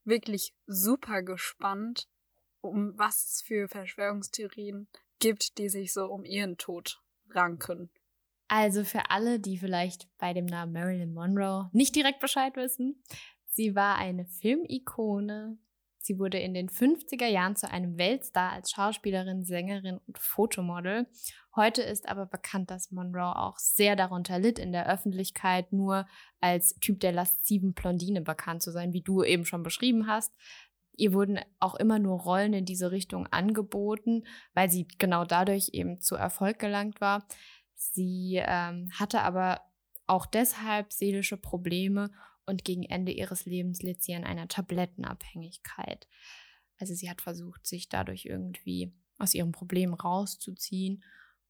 wirklich 0.03 0.53
super 0.67 1.23
gespannt, 1.23 2.07
um 2.61 2.97
was 2.97 3.25
es 3.25 3.41
für 3.41 3.67
Verschwörungstheorien 3.67 4.87
gibt, 5.19 5.57
die 5.57 5.69
sich 5.69 5.93
so 5.93 6.05
um 6.05 6.25
ihren 6.25 6.57
Tod 6.57 7.01
ranken. 7.29 7.89
Also 8.47 8.83
für 8.83 9.11
alle, 9.11 9.39
die 9.39 9.57
vielleicht 9.57 10.07
bei 10.17 10.33
dem 10.33 10.45
Namen 10.45 10.73
Marilyn 10.73 11.13
Monroe 11.13 11.69
nicht 11.71 11.95
direkt 11.95 12.19
Bescheid 12.19 12.55
wissen, 12.55 13.03
sie 13.45 13.75
war 13.75 13.97
eine 13.97 14.25
Filmikone. 14.25 15.57
Sie 16.01 16.17
wurde 16.17 16.39
in 16.39 16.55
den 16.55 16.69
50er 16.69 17.27
Jahren 17.27 17.55
zu 17.55 17.69
einem 17.69 17.99
Weltstar 17.99 18.53
als 18.53 18.71
Schauspielerin, 18.71 19.43
Sängerin 19.43 19.99
und 20.07 20.17
Fotomodel. 20.17 21.05
Heute 21.55 21.83
ist 21.83 22.07
aber 22.09 22.25
bekannt, 22.25 22.71
dass 22.71 22.89
Monroe 22.89 23.35
auch 23.35 23.59
sehr 23.59 23.95
darunter 23.95 24.39
litt, 24.39 24.57
in 24.57 24.71
der 24.71 24.89
Öffentlichkeit 24.91 25.71
nur 25.71 26.07
als 26.39 26.73
Typ 26.79 27.01
der 27.01 27.11
lasziven 27.11 27.73
Blondine 27.73 28.21
bekannt 28.21 28.63
zu 28.63 28.71
sein, 28.71 28.93
wie 28.93 29.01
du 29.01 29.23
eben 29.23 29.45
schon 29.45 29.61
beschrieben 29.61 30.07
hast. 30.07 30.33
Ihr 30.99 31.13
wurden 31.13 31.39
auch 31.59 31.75
immer 31.75 31.97
nur 31.97 32.19
Rollen 32.19 32.53
in 32.53 32.65
diese 32.65 32.91
Richtung 32.91 33.25
angeboten, 33.27 34.23
weil 34.53 34.69
sie 34.69 34.85
genau 34.97 35.23
dadurch 35.23 35.69
eben 35.71 36.01
zu 36.01 36.15
Erfolg 36.15 36.59
gelangt 36.59 36.99
war. 36.99 37.25
Sie 37.73 38.41
ähm, 38.43 38.91
hatte 38.99 39.21
aber 39.21 39.61
auch 40.07 40.25
deshalb 40.25 40.91
seelische 40.91 41.37
Probleme 41.37 42.11
und 42.45 42.65
gegen 42.65 42.83
Ende 42.83 43.13
ihres 43.13 43.45
Lebens 43.45 43.81
litt 43.81 44.03
sie 44.03 44.13
an 44.13 44.25
einer 44.25 44.49
Tablettenabhängigkeit. 44.49 46.07
Also 46.77 46.93
sie 46.93 47.09
hat 47.09 47.21
versucht, 47.21 47.65
sich 47.65 47.87
dadurch 47.87 48.25
irgendwie 48.25 48.93
aus 49.17 49.33
ihrem 49.33 49.53
Problem 49.53 49.93
rauszuziehen 49.93 51.03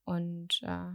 und 0.03 0.62
äh, 0.62 0.91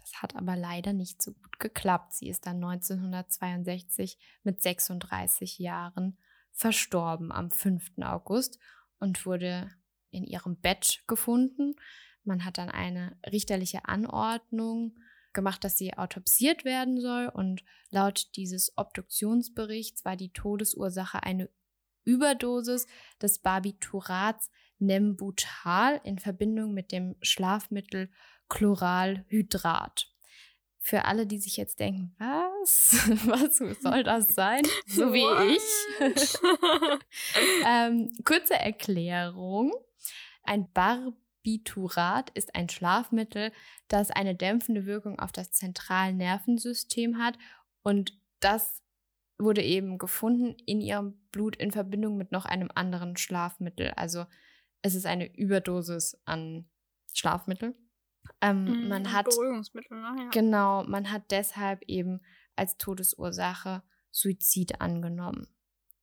das 0.00 0.22
hat 0.22 0.34
aber 0.34 0.56
leider 0.56 0.92
nicht 0.92 1.22
so 1.22 1.32
gut 1.32 1.58
geklappt. 1.58 2.14
Sie 2.14 2.28
ist 2.28 2.46
dann 2.46 2.56
1962 2.56 4.18
mit 4.42 4.62
36 4.62 5.58
Jahren 5.58 6.16
verstorben 6.56 7.30
am 7.30 7.50
5. 7.50 7.98
August 8.02 8.58
und 8.98 9.26
wurde 9.26 9.70
in 10.10 10.24
ihrem 10.24 10.56
Bett 10.56 11.02
gefunden. 11.06 11.76
Man 12.24 12.44
hat 12.44 12.58
dann 12.58 12.70
eine 12.70 13.16
richterliche 13.30 13.84
Anordnung 13.84 14.98
gemacht, 15.34 15.62
dass 15.62 15.76
sie 15.76 15.96
autopsiert 15.96 16.64
werden 16.64 17.00
soll. 17.00 17.28
Und 17.28 17.62
laut 17.90 18.34
dieses 18.36 18.72
Obduktionsberichts 18.76 20.04
war 20.04 20.16
die 20.16 20.32
Todesursache 20.32 21.22
eine 21.22 21.48
Überdosis 22.04 22.86
des 23.20 23.40
Barbiturats 23.40 24.50
Nembutal 24.78 26.00
in 26.04 26.18
Verbindung 26.18 26.72
mit 26.72 26.92
dem 26.92 27.16
Schlafmittel 27.22 28.10
Chloralhydrat. 28.48 30.15
Für 30.86 31.04
alle, 31.06 31.26
die 31.26 31.38
sich 31.38 31.56
jetzt 31.56 31.80
denken, 31.80 32.14
was? 32.16 32.92
Was 33.26 33.58
soll 33.58 34.04
das 34.04 34.28
sein? 34.36 34.62
So 34.86 35.12
wie 35.12 35.56
ich. 35.56 35.60
ähm, 37.66 38.12
kurze 38.24 38.54
Erklärung. 38.54 39.72
Ein 40.44 40.70
Barbiturat 40.72 42.30
ist 42.34 42.54
ein 42.54 42.68
Schlafmittel, 42.68 43.50
das 43.88 44.12
eine 44.12 44.36
dämpfende 44.36 44.86
Wirkung 44.86 45.18
auf 45.18 45.32
das 45.32 45.50
zentrale 45.50 46.12
Nervensystem 46.12 47.18
hat 47.18 47.36
und 47.82 48.12
das 48.38 48.80
wurde 49.38 49.64
eben 49.64 49.98
gefunden 49.98 50.54
in 50.66 50.80
ihrem 50.80 51.18
Blut 51.32 51.56
in 51.56 51.72
Verbindung 51.72 52.16
mit 52.16 52.30
noch 52.30 52.44
einem 52.44 52.70
anderen 52.72 53.16
Schlafmittel. 53.16 53.90
Also 53.96 54.24
es 54.82 54.94
ist 54.94 55.06
eine 55.06 55.36
Überdosis 55.36 56.16
an 56.26 56.70
Schlafmittel. 57.12 57.74
Ähm, 58.40 58.64
Mhm, 58.66 58.88
man 58.88 59.12
hat 59.12 59.26
Beruhigungsmittel, 59.26 59.98
ne? 60.00 60.14
Ja. 60.24 60.30
genau, 60.30 60.84
man 60.84 61.10
hat 61.10 61.30
deshalb 61.30 61.82
eben 61.86 62.20
als 62.56 62.76
Todesursache 62.78 63.82
Suizid 64.10 64.80
angenommen. 64.80 65.48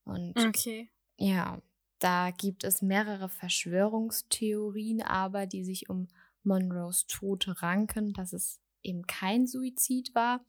Und 0.04 0.38
Okay. 0.38 0.90
ja, 1.18 1.60
da 1.98 2.30
gibt 2.30 2.64
es 2.64 2.82
mehrere 2.82 3.28
Verschwörungstheorien, 3.28 5.02
aber 5.02 5.46
die 5.46 5.64
sich 5.64 5.88
um 5.88 6.08
Monroes 6.42 7.06
Tod 7.06 7.62
ranken, 7.62 8.12
dass 8.12 8.32
es 8.32 8.60
eben 8.82 9.06
kein 9.06 9.46
Suizid 9.46 10.14
war. 10.14 10.44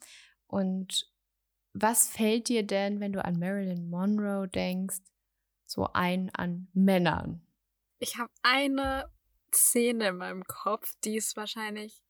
Und 0.47 1.09
was 1.73 2.09
fällt 2.09 2.49
dir 2.49 2.65
denn, 2.65 2.99
wenn 2.99 3.13
du 3.13 3.23
an 3.23 3.39
Marilyn 3.39 3.89
Monroe 3.89 4.47
denkst, 4.47 5.01
so 5.65 5.87
ein 5.93 6.29
an 6.35 6.67
Männern? 6.73 7.41
Ich 7.99 8.17
habe 8.17 8.31
eine 8.43 9.09
Szene 9.55 10.09
in 10.09 10.17
meinem 10.17 10.43
Kopf, 10.45 10.91
die 11.03 11.17
ist 11.17 11.35
wahrscheinlich 11.35 12.01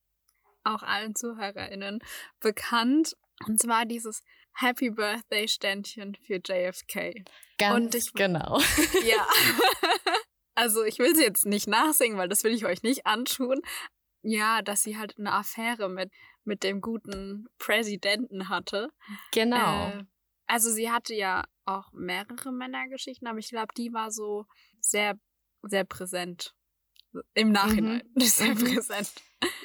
auch 0.64 0.84
allen 0.84 1.16
ZuhörerInnen 1.16 2.00
bekannt. 2.40 3.16
Und 3.46 3.60
zwar 3.62 3.86
dieses 3.86 4.24
Happy 4.54 4.90
Birthday 4.90 5.48
Ständchen 5.48 6.16
für 6.26 6.36
JFK. 6.44 7.24
Ganz 7.58 7.76
Und 7.76 7.96
ich- 7.96 8.14
genau. 8.14 8.60
Ja. 9.06 9.28
also 10.56 10.84
ich 10.84 11.00
will 11.00 11.16
sie 11.16 11.24
jetzt 11.24 11.46
nicht 11.46 11.68
nachsingen, 11.68 12.18
weil 12.18 12.30
das 12.30 12.44
will 12.44 12.54
ich 12.54 12.66
euch 12.66 12.82
nicht 12.84 13.06
antun. 13.06 13.62
Ja, 14.22 14.62
dass 14.64 14.82
sie 14.82 14.98
halt 14.98 15.16
eine 15.20 15.34
Affäre 15.34 15.88
mit, 15.88 16.12
mit 16.46 16.64
dem 16.64 16.82
guten 16.82 17.48
Präsidenten 17.60 18.50
hatte. 18.50 18.90
genau. 19.32 19.90
Äh, 19.90 20.04
also 20.48 20.72
sie 20.72 20.90
hatte 20.92 21.14
ja 21.14 21.44
auch 21.66 21.92
mehrere 21.92 22.52
Männergeschichten, 22.52 23.28
aber 23.28 23.40
ich 23.40 23.50
glaube, 23.50 23.74
die 23.78 23.92
war 23.94 24.12
so 24.12 24.46
sehr, 24.80 25.20
sehr 25.64 25.84
präsent. 25.84 26.55
Im 27.34 27.52
Nachhinein. 27.52 28.04
Sehr 28.18 28.56
Mhm. 28.56 28.64
präsent. 28.64 29.14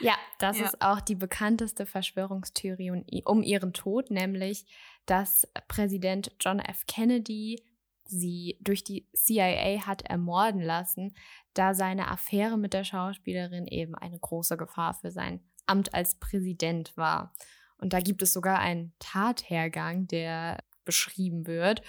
Ja, 0.01 0.15
das 0.39 0.59
Ja. 0.59 0.67
ist 0.67 0.83
auch 0.83 1.01
die 1.01 1.15
bekannteste 1.15 1.87
Verschwörungstheorie 1.87 3.23
um 3.25 3.43
ihren 3.43 3.73
Tod, 3.73 4.11
nämlich, 4.11 4.67
dass 5.07 5.47
Präsident 5.69 6.33
John 6.41 6.59
F. 6.61 6.87
Kennedy 6.87 7.63
sie 8.05 8.59
durch 8.61 8.83
die 8.83 9.09
CIA 9.15 9.87
hat 9.87 10.03
ermorden 10.03 10.61
lassen, 10.61 11.15
da 11.55 11.75
seine 11.75 12.09
Affäre 12.11 12.59
mit 12.59 12.75
der 12.75 12.85
Schauspielerin 12.85 13.67
eben 13.67 13.95
eine 13.95 14.19
große 14.19 14.57
Gefahr 14.57 14.95
für 14.95 15.11
sein 15.13 15.41
Amt 15.67 15.95
als 15.95 16.19
Präsident 16.19 16.97
war. 16.97 17.33
Und 17.79 17.93
da 17.93 18.01
gibt 18.01 18.23
es 18.23 18.33
sogar 18.33 18.59
einen 18.59 18.93
Tathergang, 18.99 20.09
der 20.09 20.59
beschrieben 20.85 21.47
wird. 21.47 21.83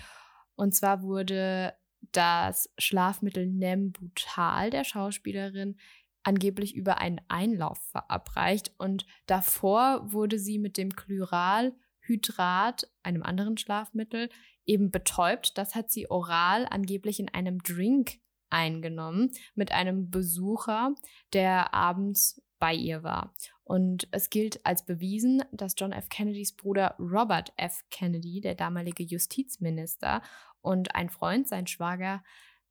Und 0.56 0.76
zwar 0.76 1.02
wurde 1.02 1.74
das 2.12 2.70
Schlafmittel 2.78 3.46
Nembutal 3.46 4.70
der 4.70 4.84
Schauspielerin 4.84 5.78
angeblich 6.24 6.76
über 6.76 7.00
einen 7.00 7.22
Einlauf 7.30 7.80
verabreicht 7.90 8.74
und 8.78 9.06
davor 9.26 10.12
wurde 10.12 10.38
sie 10.38 10.60
mit 10.60 10.78
dem 10.78 10.96
Chloralhydrat, 10.96 12.90
einem 13.04 13.24
anderen 13.24 13.58
Schlafmittel, 13.58 14.30
eben 14.66 14.92
betäubt. 14.92 15.58
Das 15.58 15.74
hat 15.74 15.90
sie 15.90 16.10
oral 16.10 16.68
angeblich 16.70 17.20
in 17.20 17.30
einem 17.30 17.64
Drink 17.64 18.20
eingenommen 18.52 19.32
mit 19.56 19.72
einem 19.72 20.10
Besucher, 20.12 20.94
der 21.34 21.74
abends 21.74 22.42
bei 22.60 22.74
ihr 22.76 23.02
war. 23.04 23.34
Und 23.64 24.08
es 24.12 24.30
gilt 24.30 24.66
als 24.66 24.86
bewiesen, 24.86 25.42
dass 25.52 25.76
John 25.78 25.94
F. 25.94 26.10
Kennedys 26.10 26.56
Bruder 26.56 26.96
Robert 27.00 27.54
F. 27.58 27.84
Kennedy, 27.90 28.42
der 28.42 28.54
damalige 28.54 29.04
Justizminister 29.04 30.22
und 30.62 30.96
ein 30.96 31.10
Freund, 31.10 31.48
sein 31.48 31.68
Schwager, 31.68 32.24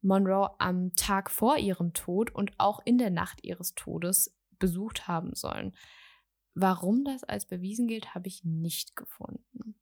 Monroe 0.02 0.50
am 0.58 0.94
Tag 0.96 1.30
vor 1.30 1.58
ihrem 1.58 1.92
Tod 1.92 2.34
und 2.34 2.52
auch 2.58 2.80
in 2.84 2.98
der 2.98 3.10
Nacht 3.10 3.44
ihres 3.44 3.74
Todes 3.74 4.34
besucht 4.58 5.06
haben 5.08 5.34
sollen. 5.34 5.74
Warum 6.54 7.04
das 7.04 7.22
als 7.24 7.46
bewiesen 7.46 7.86
gilt, 7.86 8.14
habe 8.14 8.28
ich 8.28 8.44
nicht 8.44 8.96
gefunden. 8.96 9.74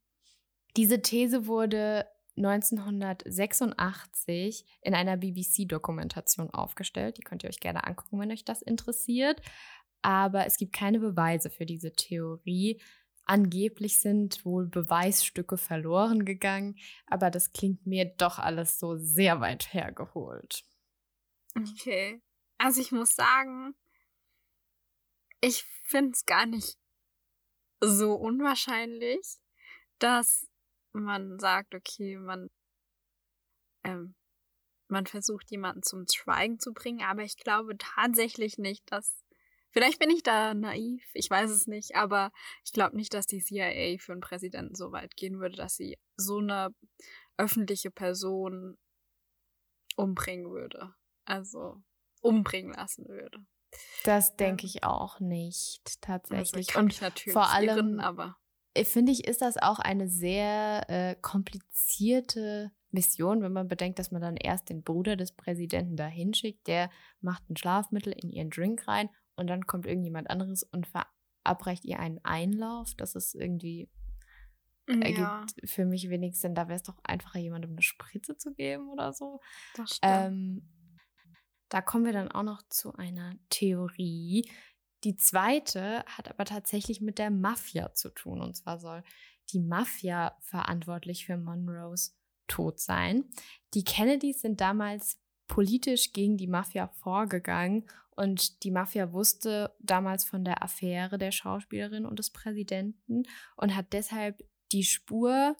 Diese 0.77 1.03
These 1.03 1.47
wurde 1.47 2.07
1986 2.37 4.65
in 4.83 4.95
einer 4.95 5.17
BBC-Dokumentation 5.17 6.51
aufgestellt. 6.51 7.19
Die 7.19 7.23
könnt 7.23 7.43
ihr 7.43 7.49
euch 7.49 7.61
gerne 7.61 7.85
angucken, 7.85 8.21
wenn 8.21 8.31
euch 8.31 8.45
das 8.45 8.63
interessiert. 8.63 9.41
Aber 10.03 10.47
es 10.47 10.57
gibt 10.57 10.73
keine 10.73 11.01
Beweise 11.01 11.51
für 11.51 11.67
diese 11.67 11.93
Theorie. 11.93 12.81
Angeblich 13.31 14.01
sind 14.01 14.43
wohl 14.47 14.67
Beweisstücke 14.67 15.59
verloren 15.59 16.25
gegangen, 16.25 16.79
aber 17.07 17.31
das 17.31 17.53
klingt 17.53 17.87
mir 17.87 18.07
doch 18.07 18.39
alles 18.39 18.79
so 18.79 18.97
sehr 18.97 19.39
weit 19.43 19.75
hergeholt. 19.75 20.65
Okay. 21.55 22.23
Also 22.57 22.81
ich 22.81 22.91
muss 22.91 23.15
sagen, 23.15 23.75
ich 25.43 25.65
finde 25.85 26.13
es 26.13 26.25
gar 26.25 26.47
nicht 26.47 26.79
so 27.81 28.15
unwahrscheinlich, 28.15 29.37
dass 29.99 30.49
man 30.93 31.39
sagt, 31.39 31.75
okay, 31.75 32.17
man, 32.17 32.49
ähm, 33.85 34.15
man 34.89 35.05
versucht 35.05 35.51
jemanden 35.51 35.83
zum 35.83 36.07
Schweigen 36.11 36.59
zu 36.61 36.73
bringen, 36.73 37.03
aber 37.03 37.25
ich 37.25 37.37
glaube 37.37 37.77
tatsächlich 37.77 38.57
nicht, 38.57 38.91
dass 38.91 39.23
Vielleicht 39.71 39.99
bin 39.99 40.11
ich 40.11 40.23
da 40.23 40.55
naiv, 40.55 41.05
ich 41.15 41.29
weiß 41.29 41.51
es 41.51 41.67
nicht, 41.67 41.95
aber 41.95 42.31
ich 42.65 42.73
glaube 42.73 42.97
nicht, 42.97 43.13
dass 43.15 43.27
die 43.27 43.41
CIA 43.41 43.99
für 43.99 44.13
einen 44.13 44.21
Präsidenten 44.21 44.75
so 44.75 44.93
weit 44.93 45.17
gehen 45.17 45.41
würde, 45.41 45.57
dass 45.57 45.77
sie 45.77 45.99
so 46.17 46.39
eine 46.39 46.71
öffentliche 47.37 47.91
Person 47.91 48.77
umbringen 49.97 50.51
würde. 50.51 50.95
Also 51.25 51.83
umbringen 52.21 52.73
lassen 52.73 53.07
würde. 53.07 53.39
Das 54.05 54.37
denke 54.37 54.67
ich 54.67 54.83
auch 54.85 55.21
nicht 55.21 55.83
Also 55.87 55.99
tatsächlich. 56.01 56.69
ich 56.69 56.75
kann 56.75 56.85
Und 56.85 56.87
mich 56.87 57.01
natürlich 57.01 57.33
vor 57.33 57.53
allem 57.53 58.01
aber 58.01 58.37
äh, 58.75 58.85
finde 58.85 59.13
ich, 59.13 59.27
ist 59.27 59.43
das 59.43 59.57
auch 59.57 59.79
eine 59.79 60.09
sehr 60.09 60.85
äh, 60.89 61.17
komplizierte 61.21 62.73
Mission, 62.91 63.43
wenn 63.43 63.53
man 63.53 63.69
bedenkt, 63.69 63.99
dass 63.99 64.11
man 64.11 64.23
dann 64.23 64.37
erst 64.37 64.71
den 64.71 64.83
Bruder 64.83 65.17
des 65.17 65.33
Präsidenten 65.33 65.97
dahin 65.97 66.33
schickt, 66.33 66.67
der 66.67 66.91
macht 67.21 67.49
ein 67.51 67.57
Schlafmittel 67.57 68.13
in 68.13 68.31
ihren 68.31 68.51
Drink 68.51 68.89
rein 68.89 69.11
und 69.39 69.47
dann 69.47 69.67
kommt 69.67 69.87
irgendjemand 69.87 70.31
anderes 70.31 70.63
und 70.63 70.87
verabreicht 70.87 71.85
ihr 71.85 71.99
einen 72.01 72.21
Einlauf. 72.25 72.95
Das 72.97 73.15
ist 73.15 73.35
irgendwie 73.35 73.89
ergibt 74.89 75.19
Ja, 75.19 75.47
für 75.65 75.85
mich 75.85 76.09
wenig 76.09 76.39
Sinn. 76.39 76.55
Da 76.55 76.69
wäre 76.69 76.77
es 76.77 76.83
doch 76.83 76.99
einfacher, 77.05 77.39
jemandem 77.39 77.73
eine 77.73 77.83
Spritze 77.83 78.37
zu 78.37 78.55
geben 78.55 78.89
oder 78.91 79.13
so. 79.13 79.41
das 79.75 79.97
stimmt. 79.97 80.15
Ähm, 80.15 80.69
da 81.69 81.83
kommen 81.83 82.07
wir 82.07 82.13
dann 82.13 82.33
auch 82.33 82.43
noch 82.43 82.63
zu 82.69 82.95
einer 82.95 83.35
Theorie. 83.51 84.51
Die 85.05 85.17
zweite 85.17 86.05
hat 86.07 86.29
aber 86.29 86.45
tatsächlich 86.45 87.01
mit 87.01 87.19
der 87.19 87.31
Mafia 87.31 87.93
zu 87.95 88.11
tun. 88.11 88.41
Und 88.41 88.57
zwar 88.57 88.79
soll 88.79 89.05
die 89.53 89.61
Mafia 89.61 90.37
verantwortlich 90.41 91.27
für 91.27 91.37
Monroes 91.37 92.17
Tod 92.47 92.81
sein. 92.81 93.25
Die 93.75 93.85
Kennedys 93.85 94.41
sind 94.41 94.61
damals 94.61 95.21
politisch 95.47 96.13
gegen 96.13 96.37
die 96.37 96.47
Mafia 96.47 96.89
vorgegangen 96.89 97.85
und 98.19 98.65
die 98.65 98.73
Mafia 98.73 99.13
wusste 99.13 99.73
damals 99.79 100.25
von 100.25 100.45
der 100.45 100.65
Affäre 100.65 101.19
der 101.19 101.31
Schauspielerin 101.31 102.05
und 102.05 102.19
des 102.19 102.31
Präsidenten 102.31 103.23
und 103.57 103.77
hat 103.77 103.93
deshalb 103.93 104.43
die 104.73 104.83
Spur 104.83 105.57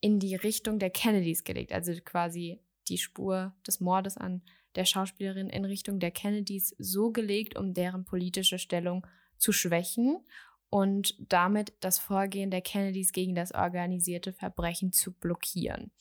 in 0.00 0.18
die 0.18 0.34
Richtung 0.34 0.80
der 0.80 0.90
Kennedys 0.90 1.44
gelegt. 1.44 1.72
Also 1.72 1.92
quasi 2.04 2.58
die 2.88 2.98
Spur 2.98 3.54
des 3.64 3.78
Mordes 3.78 4.16
an 4.16 4.42
der 4.74 4.84
Schauspielerin 4.84 5.48
in 5.48 5.64
Richtung 5.64 6.00
der 6.00 6.10
Kennedys 6.10 6.74
so 6.78 7.12
gelegt, 7.12 7.56
um 7.56 7.72
deren 7.72 8.04
politische 8.04 8.58
Stellung 8.58 9.06
zu 9.36 9.52
schwächen 9.52 10.26
und 10.70 11.14
damit 11.20 11.72
das 11.78 12.00
Vorgehen 12.00 12.50
der 12.50 12.62
Kennedys 12.62 13.12
gegen 13.12 13.36
das 13.36 13.52
organisierte 13.52 14.32
Verbrechen 14.32 14.92
zu 14.92 15.12
blockieren. 15.12 15.92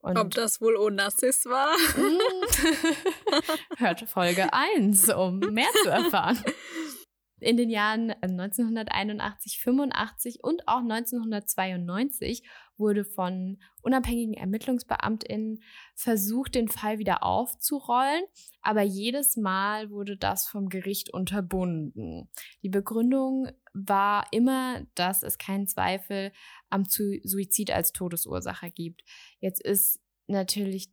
Und 0.00 0.16
Ob 0.16 0.30
das 0.30 0.60
wohl 0.60 0.76
Onassis 0.76 1.44
war? 1.46 1.74
Hört 3.78 4.00
Folge 4.08 4.52
1, 4.52 5.08
um 5.10 5.38
mehr 5.38 5.70
zu 5.82 5.90
erfahren. 5.90 6.42
In 7.40 7.56
den 7.56 7.70
Jahren 7.70 8.10
1981, 8.22 9.60
85 9.60 10.38
und 10.42 10.66
auch 10.66 10.80
1992 10.80 12.42
wurde 12.78 13.04
von 13.04 13.58
unabhängigen 13.82 14.34
ErmittlungsbeamtInnen 14.34 15.62
versucht, 15.94 16.54
den 16.54 16.68
Fall 16.68 16.98
wieder 16.98 17.22
aufzurollen, 17.22 18.24
aber 18.62 18.82
jedes 18.82 19.36
Mal 19.36 19.90
wurde 19.90 20.16
das 20.16 20.46
vom 20.46 20.68
Gericht 20.68 21.12
unterbunden. 21.12 22.28
Die 22.62 22.68
Begründung 22.68 23.48
war 23.72 24.26
immer, 24.32 24.82
dass 24.94 25.22
es 25.22 25.38
keinen 25.38 25.66
Zweifel 25.66 26.32
am 26.70 26.84
Suizid 26.84 27.70
als 27.70 27.92
Todesursache 27.92 28.70
gibt. 28.70 29.04
Jetzt 29.40 29.62
ist 29.62 30.00
natürlich 30.26 30.90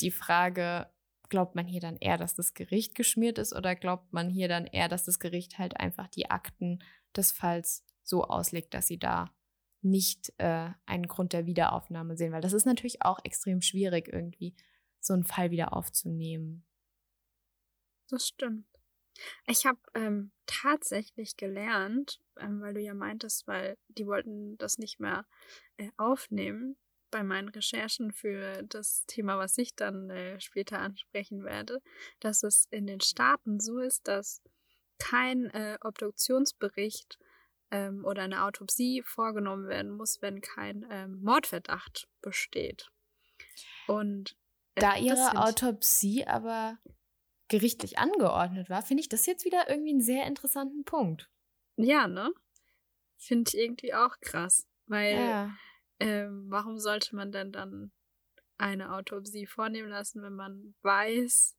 die 0.00 0.10
Frage, 0.10 0.90
glaubt 1.28 1.54
man 1.54 1.66
hier 1.66 1.80
dann 1.80 1.96
eher, 1.96 2.18
dass 2.18 2.34
das 2.34 2.54
Gericht 2.54 2.94
geschmiert 2.94 3.38
ist 3.38 3.54
oder 3.54 3.74
glaubt 3.74 4.12
man 4.12 4.30
hier 4.30 4.48
dann 4.48 4.66
eher, 4.66 4.88
dass 4.88 5.04
das 5.04 5.18
Gericht 5.18 5.58
halt 5.58 5.78
einfach 5.78 6.08
die 6.08 6.30
Akten 6.30 6.78
des 7.16 7.32
Falls 7.32 7.84
so 8.02 8.24
auslegt, 8.24 8.74
dass 8.74 8.86
sie 8.86 8.98
da 8.98 9.35
nicht 9.86 10.32
äh, 10.38 10.70
einen 10.84 11.06
Grund 11.06 11.32
der 11.32 11.46
Wiederaufnahme 11.46 12.16
sehen? 12.16 12.32
Weil 12.32 12.40
das 12.40 12.52
ist 12.52 12.66
natürlich 12.66 13.02
auch 13.02 13.18
extrem 13.24 13.62
schwierig, 13.62 14.08
irgendwie 14.12 14.54
so 15.00 15.14
einen 15.14 15.24
Fall 15.24 15.50
wieder 15.50 15.72
aufzunehmen. 15.72 16.64
Das 18.08 18.28
stimmt. 18.28 18.66
Ich 19.46 19.66
habe 19.66 19.78
ähm, 19.94 20.30
tatsächlich 20.46 21.36
gelernt, 21.36 22.20
ähm, 22.38 22.60
weil 22.60 22.74
du 22.74 22.80
ja 22.80 22.94
meintest, 22.94 23.46
weil 23.46 23.78
die 23.88 24.06
wollten 24.06 24.58
das 24.58 24.78
nicht 24.78 25.00
mehr 25.00 25.26
äh, 25.78 25.90
aufnehmen 25.96 26.76
bei 27.10 27.22
meinen 27.22 27.48
Recherchen 27.48 28.12
für 28.12 28.62
das 28.64 29.06
Thema, 29.06 29.38
was 29.38 29.56
ich 29.58 29.74
dann 29.74 30.10
äh, 30.10 30.40
später 30.40 30.80
ansprechen 30.80 31.44
werde, 31.44 31.80
dass 32.20 32.42
es 32.42 32.66
in 32.70 32.86
den 32.86 33.00
Staaten 33.00 33.60
so 33.60 33.78
ist, 33.78 34.06
dass 34.08 34.42
kein 34.98 35.46
äh, 35.50 35.78
Obduktionsbericht 35.82 37.18
ähm, 37.70 38.04
oder 38.04 38.22
eine 38.22 38.44
Autopsie 38.44 39.02
vorgenommen 39.02 39.68
werden 39.68 39.92
muss, 39.92 40.22
wenn 40.22 40.40
kein 40.40 40.86
ähm, 40.90 41.20
Mordverdacht 41.22 42.08
besteht. 42.22 42.90
Und 43.86 44.36
äh, 44.74 44.80
Da 44.80 44.96
ihre 44.96 45.36
Autopsie 45.36 46.26
aber 46.26 46.78
gerichtlich 47.48 47.98
angeordnet 47.98 48.68
war, 48.70 48.82
finde 48.82 49.00
ich 49.00 49.08
das 49.08 49.26
jetzt 49.26 49.44
wieder 49.44 49.68
irgendwie 49.68 49.90
einen 49.90 50.00
sehr 50.00 50.26
interessanten 50.26 50.84
Punkt. 50.84 51.30
Ja, 51.76 52.08
ne? 52.08 52.32
Finde 53.18 53.50
ich 53.52 53.58
irgendwie 53.58 53.94
auch 53.94 54.18
krass. 54.20 54.66
Weil, 54.86 55.16
Ja. 55.16 55.56
ähm, 56.00 56.46
warum 56.48 56.78
sollte 56.78 57.14
man 57.14 57.32
denn 57.32 57.52
dann 57.52 57.92
eine 58.58 58.92
Autopsie 58.94 59.46
vornehmen 59.46 59.90
lassen, 59.90 60.22
wenn 60.22 60.34
man 60.34 60.74
weiß, 60.82 61.56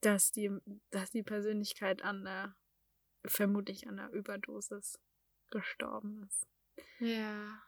dass 0.00 0.30
die, 0.30 0.50
dass 0.90 1.10
die 1.10 1.22
Persönlichkeit 1.22 2.02
an 2.02 2.24
der, 2.24 2.54
vermutlich 3.26 3.88
an 3.88 3.96
der 3.96 4.10
Überdosis 4.10 4.98
gestorben 5.50 6.26
ist. 6.28 6.46
Ja. 7.00 7.62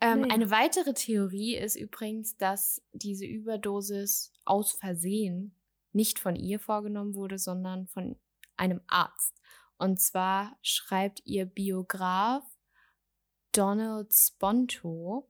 Ähm, 0.00 0.22
Naja. 0.22 0.34
Eine 0.34 0.50
weitere 0.50 0.94
Theorie 0.94 1.56
ist 1.56 1.76
übrigens, 1.76 2.36
dass 2.36 2.82
diese 2.92 3.26
Überdosis 3.26 4.32
aus 4.44 4.72
Versehen 4.72 5.54
nicht 5.92 6.18
von 6.18 6.36
ihr 6.36 6.58
vorgenommen 6.58 7.14
wurde, 7.14 7.38
sondern 7.38 7.86
von 7.88 8.18
einem 8.56 8.80
Arzt. 8.86 9.34
Und 9.76 10.00
zwar 10.00 10.58
schreibt 10.62 11.22
ihr 11.24 11.46
Biograf 11.46 12.44
Donald 13.52 14.12
Sponto, 14.14 15.28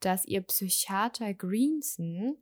dass 0.00 0.24
ihr 0.26 0.42
Psychiater 0.42 1.34
Greenson 1.34 2.38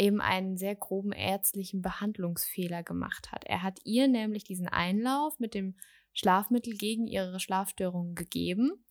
eben 0.00 0.22
einen 0.22 0.56
sehr 0.56 0.74
groben 0.74 1.12
ärztlichen 1.12 1.82
Behandlungsfehler 1.82 2.82
gemacht 2.82 3.30
hat. 3.30 3.44
Er 3.44 3.62
hat 3.62 3.80
ihr 3.84 4.08
nämlich 4.08 4.44
diesen 4.44 4.66
Einlauf 4.66 5.38
mit 5.38 5.52
dem 5.52 5.76
Schlafmittel 6.14 6.74
gegen 6.74 7.06
ihre 7.06 7.38
Schlafstörungen 7.38 8.14
gegeben. 8.14 8.82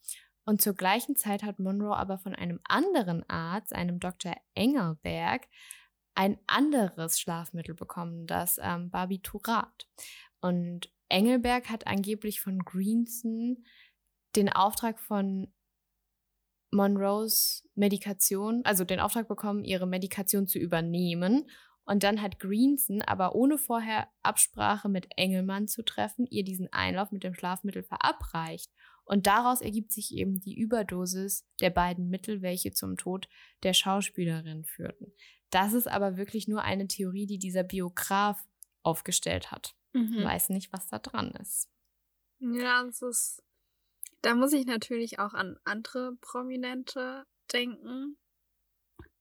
Und 0.44 0.62
zur 0.62 0.74
gleichen 0.74 1.16
Zeit 1.16 1.42
hat 1.42 1.58
Monroe 1.58 1.96
aber 1.96 2.18
von 2.18 2.34
einem 2.34 2.60
anderen 2.64 3.28
Arzt, 3.28 3.74
einem 3.74 3.98
Dr. 3.98 4.36
Engelberg, 4.54 5.48
ein 6.14 6.38
anderes 6.46 7.18
Schlafmittel 7.18 7.74
bekommen, 7.74 8.26
das 8.26 8.58
ähm, 8.62 8.90
Barbiturat. 8.90 9.88
Und 10.40 10.92
Engelberg 11.08 11.70
hat 11.70 11.88
angeblich 11.88 12.40
von 12.40 12.60
Greenson 12.60 13.64
den 14.36 14.48
Auftrag 14.48 15.00
von 15.00 15.52
Monroes 16.70 17.68
Medikation, 17.74 18.62
also 18.64 18.84
den 18.84 19.00
Auftrag 19.00 19.28
bekommen, 19.28 19.64
ihre 19.64 19.86
Medikation 19.86 20.46
zu 20.46 20.58
übernehmen. 20.58 21.48
Und 21.84 22.04
dann 22.04 22.22
hat 22.22 22.38
Greenson 22.38 23.02
aber 23.02 23.34
ohne 23.34 23.58
vorher 23.58 24.08
Absprache 24.22 24.88
mit 24.88 25.08
Engelmann 25.16 25.66
zu 25.66 25.82
treffen, 25.82 26.26
ihr 26.26 26.44
diesen 26.44 26.72
Einlauf 26.72 27.10
mit 27.10 27.24
dem 27.24 27.34
Schlafmittel 27.34 27.82
verabreicht. 27.82 28.70
Und 29.04 29.26
daraus 29.26 29.60
ergibt 29.60 29.92
sich 29.92 30.14
eben 30.14 30.38
die 30.38 30.56
Überdosis 30.56 31.44
der 31.60 31.70
beiden 31.70 32.10
Mittel, 32.10 32.42
welche 32.42 32.70
zum 32.70 32.96
Tod 32.96 33.28
der 33.64 33.72
Schauspielerin 33.72 34.64
führten. 34.64 35.12
Das 35.50 35.72
ist 35.72 35.88
aber 35.88 36.16
wirklich 36.16 36.46
nur 36.46 36.62
eine 36.62 36.86
Theorie, 36.86 37.26
die 37.26 37.38
dieser 37.38 37.64
Biograf 37.64 38.40
aufgestellt 38.84 39.50
hat. 39.50 39.74
Mhm. 39.92 40.22
Weiß 40.22 40.50
nicht, 40.50 40.72
was 40.72 40.86
da 40.86 41.00
dran 41.00 41.32
ist. 41.32 41.68
Ja, 42.38 42.84
es 42.88 43.02
ist. 43.02 43.42
Da 44.22 44.34
muss 44.34 44.52
ich 44.52 44.66
natürlich 44.66 45.18
auch 45.18 45.34
an 45.34 45.58
andere 45.64 46.14
Prominente 46.20 47.24
denken. 47.52 48.16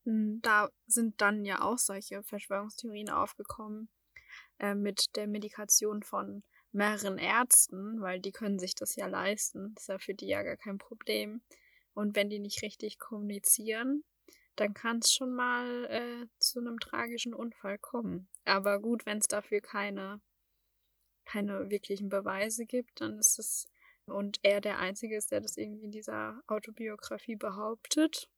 Hm, 0.06 0.40
Da 0.42 0.70
sind 0.88 1.22
dann 1.22 1.46
ja 1.46 1.62
auch 1.62 1.78
solche 1.78 2.24
Verschwörungstheorien 2.24 3.10
aufgekommen 3.10 3.90
äh, 4.60 4.76
mit 4.76 5.16
der 5.16 5.28
Medikation 5.28 6.04
von 6.04 6.44
mehreren 6.72 7.18
Ärzten, 7.18 8.02
weil 8.02 8.20
die 8.20 8.32
können 8.32 8.60
sich 8.60 8.76
das 8.76 8.96
ja 8.96 9.08
leisten. 9.08 9.74
Das 9.76 9.84
ist 9.84 9.88
ja 9.90 10.00
für 10.00 10.14
die 10.14 10.28
ja 10.28 10.44
gar 10.44 10.58
kein 10.58 10.78
Problem. 10.78 11.42
Und 11.94 12.16
wenn 12.16 12.30
die 12.30 12.40
nicht 12.40 12.62
richtig 12.64 13.00
kommunizieren, 13.00 14.04
dann 14.56 14.74
kann 14.74 15.00
es 15.00 15.14
schon 15.14 15.34
mal 15.34 15.86
äh, 15.86 16.28
zu 16.40 16.60
einem 16.60 16.80
tragischen 16.80 17.34
Unfall 17.34 17.80
kommen. 17.80 18.30
Aber 18.46 18.80
gut, 18.80 19.06
wenn 19.06 19.20
es 19.20 19.28
dafür 19.28 19.62
keine 19.62 20.22
keine 21.26 21.70
wirklichen 21.70 22.10
Beweise 22.10 22.66
gibt, 22.66 23.02
dann 23.02 23.20
ist 23.20 23.40
es 23.40 23.68
und 24.12 24.40
er 24.44 24.62
der 24.62 24.80
Einzige 24.80 25.16
ist, 25.18 25.32
der 25.32 25.42
das 25.42 25.58
irgendwie 25.58 25.86
in 25.86 25.92
dieser 25.92 26.42
Autobiografie 26.48 27.36
behauptet, 27.36 28.30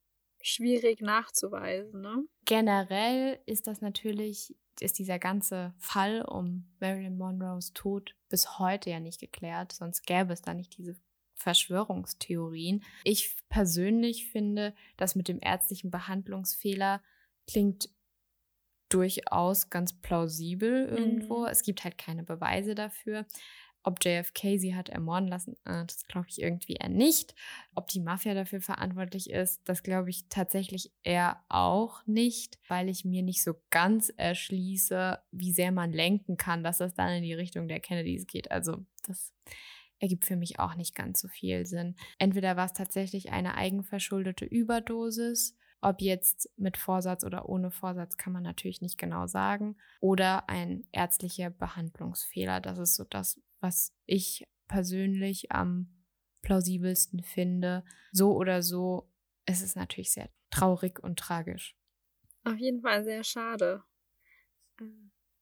schwierig 0.42 1.02
nachzuweisen, 1.02 2.02
ne? 2.02 2.26
Generell 2.46 3.40
ist 3.46 3.68
das 3.68 3.82
natürlich, 3.82 4.56
ist 4.80 5.00
dieser 5.00 5.20
ganze 5.20 5.74
Fall 5.78 6.24
um 6.24 6.68
Marilyn 6.80 7.18
Monroes 7.18 7.74
Tod 7.74 8.16
bis 8.30 8.60
heute 8.60 8.90
ja 8.90 9.00
nicht 9.00 9.20
geklärt, 9.20 9.72
sonst 9.72 10.04
gäbe 10.04 10.34
es 10.34 10.42
da 10.42 10.54
nicht 10.54 10.78
diese 10.78 10.96
Verschwörungstheorien. 11.36 12.84
Ich 13.04 13.36
persönlich 13.50 14.28
finde, 14.32 14.74
das 14.98 15.16
mit 15.16 15.28
dem 15.28 15.40
ärztlichen 15.42 15.92
Behandlungsfehler 15.92 17.02
klingt 17.48 17.90
durchaus 18.90 19.70
ganz 19.70 19.94
plausibel 20.02 20.88
irgendwo. 20.88 21.42
Mhm. 21.42 21.48
Es 21.48 21.64
gibt 21.64 21.84
halt 21.84 21.98
keine 21.98 22.24
Beweise 22.24 22.76
dafür. 22.76 23.26
Ob 23.84 24.04
JFK 24.04 24.58
sie 24.58 24.76
hat 24.76 24.90
ermorden 24.90 25.28
lassen, 25.28 25.56
äh, 25.66 25.86
das 25.86 26.06
glaube 26.08 26.28
ich 26.30 26.42
irgendwie 26.42 26.74
eher 26.74 26.90
nicht. 26.90 27.36
Ob 27.76 27.88
die 27.88 28.00
Mafia 28.00 28.34
dafür 28.34 28.62
verantwortlich 28.62 29.30
ist, 29.30 29.62
das 29.66 29.84
glaube 29.84 30.10
ich 30.10 30.28
tatsächlich 30.30 30.92
eher 31.04 31.44
auch 31.50 32.06
nicht, 32.06 32.60
weil 32.68 32.90
ich 32.90 33.06
mir 33.06 33.24
nicht 33.24 33.44
so 33.44 33.56
ganz 33.70 34.10
erschließe, 34.16 35.20
wie 35.32 35.52
sehr 35.52 35.72
man 35.72 35.92
lenken 35.92 36.38
kann, 36.38 36.64
dass 36.64 36.78
das 36.78 36.94
dann 36.94 37.12
in 37.12 37.24
die 37.24 37.34
Richtung 37.34 37.68
der 37.68 37.80
Kennedys 37.80 38.28
geht. 38.28 38.52
Also 38.52 38.86
das 39.08 39.34
ergibt 40.00 40.26
für 40.26 40.36
mich 40.36 40.60
auch 40.60 40.76
nicht 40.76 40.96
ganz 40.96 41.22
so 41.22 41.28
viel 41.28 41.66
Sinn. 41.66 41.96
Entweder 42.18 42.58
war 42.58 42.66
es 42.66 42.74
tatsächlich 42.74 43.32
eine 43.32 43.56
eigenverschuldete 43.56 44.46
Überdosis, 44.46 45.56
ob 45.82 46.02
jetzt 46.02 46.50
mit 46.58 46.78
Vorsatz 46.78 47.24
oder 47.24 47.50
ohne 47.50 47.72
Vorsatz 47.72 48.18
kann 48.18 48.34
man 48.34 48.44
natürlich 48.44 48.82
nicht 48.82 48.98
genau 48.98 49.28
sagen, 49.28 49.78
oder 50.00 50.48
ein 50.50 50.86
ärztlicher 50.92 51.50
Behandlungsfehler. 51.50 52.62
Das 52.62 52.78
ist 52.78 52.96
so 52.96 53.04
das, 53.04 53.40
was 53.62 53.94
ich 54.06 54.46
persönlich 54.68 55.52
am 55.52 55.88
plausibelsten 56.42 57.24
finde. 57.24 57.84
So 58.12 58.36
oder 58.36 58.62
so 58.62 59.10
ist 59.46 59.62
es 59.62 59.76
natürlich 59.76 60.12
sehr 60.12 60.30
traurig 60.50 61.00
und 61.02 61.20
tragisch. 61.20 61.76
Auf 62.44 62.58
jeden 62.58 62.82
Fall 62.82 63.04
sehr 63.04 63.24
schade. 63.24 63.84
Äh, 64.80 64.86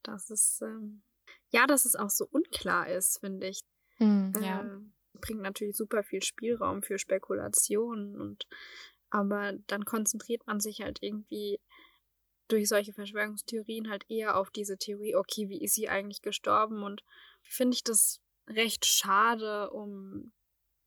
dass 0.02 0.30
es, 0.30 0.60
ähm, 0.62 1.02
ja, 1.50 1.66
dass 1.66 1.84
es 1.84 1.94
auch 1.94 2.10
so 2.10 2.26
unklar 2.30 2.88
ist, 2.88 3.20
finde 3.20 3.48
ich. 3.48 3.62
Mm, 3.98 4.32
ja. 4.40 4.62
Äh, 4.62 4.80
bringt 5.20 5.42
natürlich 5.42 5.76
super 5.76 6.02
viel 6.02 6.22
Spielraum 6.22 6.82
für 6.82 6.98
Spekulationen 6.98 8.18
und 8.20 8.46
aber 9.10 9.54
dann 9.66 9.84
konzentriert 9.84 10.46
man 10.46 10.60
sich 10.60 10.82
halt 10.82 10.98
irgendwie 11.02 11.60
durch 12.52 12.68
solche 12.68 12.92
Verschwörungstheorien 12.92 13.90
halt 13.90 14.04
eher 14.08 14.36
auf 14.36 14.50
diese 14.50 14.78
Theorie, 14.78 15.14
okay, 15.14 15.48
wie 15.48 15.62
ist 15.62 15.74
sie 15.74 15.88
eigentlich 15.88 16.22
gestorben? 16.22 16.82
Und 16.82 17.02
finde 17.42 17.74
ich 17.74 17.84
das 17.84 18.20
recht 18.46 18.84
schade 18.86 19.70
um 19.70 20.32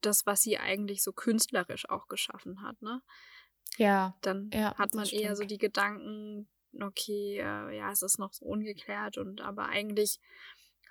das, 0.02 0.26
was 0.26 0.42
sie 0.42 0.58
eigentlich 0.58 1.02
so 1.02 1.14
künstlerisch 1.14 1.90
auch 1.90 2.08
geschaffen 2.08 2.62
hat, 2.62 2.82
ne? 2.82 3.02
Ja. 3.78 4.16
Dann 4.22 4.50
ja, 4.54 4.76
hat 4.78 4.94
man 4.94 5.08
eher 5.08 5.36
so 5.36 5.46
die 5.46 5.58
Gedanken, 5.58 6.50
okay, 6.80 7.40
äh, 7.40 7.78
ja, 7.78 7.92
es 7.92 8.02
ist 8.02 8.20
noch 8.20 8.34
so 8.34 8.46
ungeklärt 8.46 9.18
und 9.18 9.42
aber 9.42 9.68
eigentlich 9.68 10.20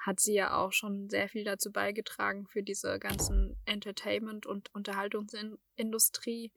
hat 0.01 0.19
sie 0.19 0.35
ja 0.35 0.57
auch 0.57 0.73
schon 0.73 1.09
sehr 1.09 1.29
viel 1.29 1.45
dazu 1.45 1.71
beigetragen 1.71 2.47
für 2.49 2.63
diese 2.63 2.99
ganzen 2.99 3.57
Entertainment- 3.67 4.47
und 4.47 4.75
Unterhaltungsindustrie. 4.75 6.51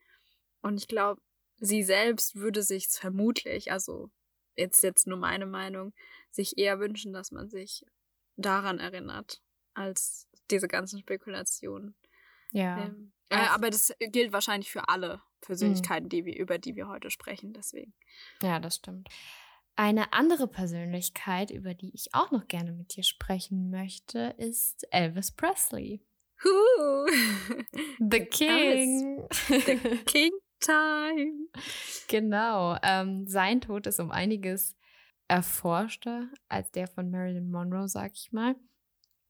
Und 0.61 0.77
ich 0.77 0.87
glaube, 0.87 1.21
sie 1.57 1.83
selbst 1.83 2.35
würde 2.35 2.63
sich 2.63 2.87
vermutlich, 2.87 3.71
also 3.71 4.09
jetzt 4.55 4.83
jetzt 4.83 5.07
nur 5.07 5.17
meine 5.17 5.45
Meinung, 5.45 5.93
sich 6.31 6.57
eher 6.57 6.79
wünschen, 6.79 7.13
dass 7.13 7.31
man 7.31 7.49
sich 7.49 7.85
daran 8.37 8.79
erinnert, 8.79 9.41
als 9.73 10.27
diese 10.51 10.67
ganzen 10.67 10.99
Spekulationen. 10.99 11.95
Ja. 12.51 12.85
Ähm, 12.85 13.11
äh, 13.29 13.35
aber 13.35 13.69
das 13.69 13.93
gilt 13.99 14.31
wahrscheinlich 14.31 14.71
für 14.71 14.87
alle 14.87 15.21
Persönlichkeiten, 15.41 16.05
mhm. 16.05 16.09
die 16.09 16.25
wir, 16.25 16.37
über 16.37 16.57
die 16.57 16.75
wir 16.75 16.87
heute 16.87 17.09
sprechen, 17.09 17.53
deswegen. 17.53 17.93
Ja, 18.41 18.59
das 18.59 18.75
stimmt. 18.75 19.09
Eine 19.77 20.13
andere 20.13 20.47
Persönlichkeit, 20.47 21.51
über 21.51 21.73
die 21.73 21.93
ich 21.93 22.13
auch 22.13 22.31
noch 22.31 22.47
gerne 22.47 22.71
mit 22.71 22.95
dir 22.95 23.03
sprechen 23.03 23.69
möchte, 23.69 24.33
ist 24.37 24.87
Elvis 24.91 25.31
Presley. 25.31 26.01
Who? 26.43 27.07
The 27.99 28.25
King. 28.25 29.27
The 29.47 29.77
King 30.05 30.31
Time. 30.65 31.47
Genau. 32.07 32.77
Ähm, 32.83 33.27
sein 33.27 33.61
Tod 33.61 33.87
ist 33.87 33.99
um 33.99 34.11
einiges 34.11 34.75
erforschter 35.27 36.29
als 36.47 36.71
der 36.71 36.87
von 36.87 37.09
Marilyn 37.09 37.49
Monroe, 37.49 37.87
sag 37.87 38.13
ich 38.15 38.31
mal. 38.31 38.55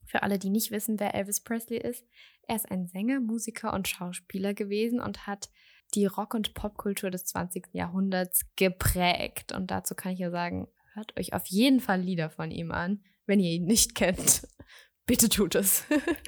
Für 0.05 0.23
alle, 0.23 0.39
die 0.39 0.49
nicht 0.49 0.71
wissen, 0.71 0.99
wer 0.99 1.15
Elvis 1.15 1.41
Presley 1.41 1.77
ist, 1.77 2.05
er 2.47 2.57
ist 2.57 2.69
ein 2.69 2.87
Sänger, 2.87 3.19
Musiker 3.19 3.73
und 3.73 3.87
Schauspieler 3.87 4.53
gewesen 4.53 4.99
und 4.99 5.25
hat 5.25 5.49
die 5.93 6.05
Rock- 6.05 6.33
und 6.33 6.53
Popkultur 6.53 7.11
des 7.11 7.25
20. 7.25 7.67
Jahrhunderts 7.73 8.45
geprägt. 8.55 9.51
Und 9.51 9.71
dazu 9.71 9.95
kann 9.95 10.13
ich 10.13 10.19
ja 10.19 10.31
sagen, 10.31 10.67
hört 10.93 11.17
euch 11.19 11.33
auf 11.33 11.45
jeden 11.47 11.79
Fall 11.79 12.01
Lieder 12.01 12.29
von 12.29 12.51
ihm 12.51 12.71
an, 12.71 13.03
wenn 13.25 13.39
ihr 13.39 13.51
ihn 13.51 13.65
nicht 13.65 13.95
kennt. 13.95 14.47
Bitte 15.05 15.29
tut 15.29 15.55
es. 15.55 15.83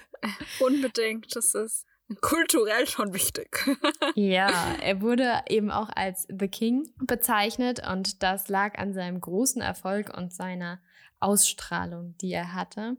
Unbedingt, 0.60 1.36
das 1.36 1.54
ist 1.56 1.87
kulturell 2.22 2.88
schon 2.88 3.14
wichtig. 3.14 3.66
ja, 4.16 4.76
er 4.82 5.02
wurde 5.02 5.42
eben 5.48 5.72
auch 5.72 5.90
als 5.96 6.28
The 6.30 6.48
King 6.48 6.90
bezeichnet 7.06 7.82
und 7.88 8.24
das 8.24 8.48
lag 8.48 8.78
an 8.78 8.94
seinem 8.94 9.20
großen 9.20 9.62
Erfolg 9.62 10.16
und 10.16 10.34
seiner 10.34 10.80
Ausstrahlung, 11.20 12.16
die 12.18 12.32
er 12.32 12.54
hatte. 12.54 12.98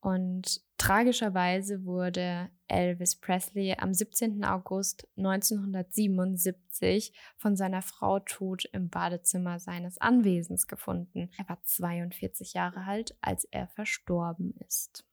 Und 0.00 0.60
tragischerweise 0.78 1.84
wurde 1.84 2.50
Elvis 2.68 3.16
Presley 3.16 3.74
am 3.78 3.92
17. 3.94 4.44
August 4.44 5.08
1977 5.16 7.12
von 7.36 7.56
seiner 7.56 7.82
Frau 7.82 8.20
tot 8.20 8.66
im 8.72 8.88
Badezimmer 8.88 9.58
seines 9.58 9.98
Anwesens 9.98 10.66
gefunden. 10.66 11.30
Er 11.38 11.48
war 11.48 11.62
42 11.62 12.52
Jahre 12.52 12.84
alt, 12.84 13.16
als 13.20 13.44
er 13.46 13.68
verstorben 13.68 14.54
ist. 14.66 15.05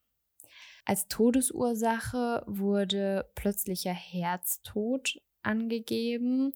Als 0.85 1.07
Todesursache 1.07 2.43
wurde 2.45 3.29
plötzlicher 3.35 3.93
Herztod 3.93 5.21
angegeben. 5.41 6.53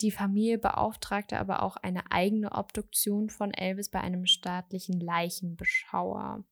Die 0.00 0.10
Familie 0.10 0.58
beauftragte 0.58 1.38
aber 1.38 1.62
auch 1.62 1.76
eine 1.76 2.10
eigene 2.10 2.52
Obduktion 2.52 3.30
von 3.30 3.52
Elvis 3.52 3.90
bei 3.90 4.00
einem 4.00 4.26
staatlichen 4.26 5.00
Leichenbeschauer. 5.00 6.44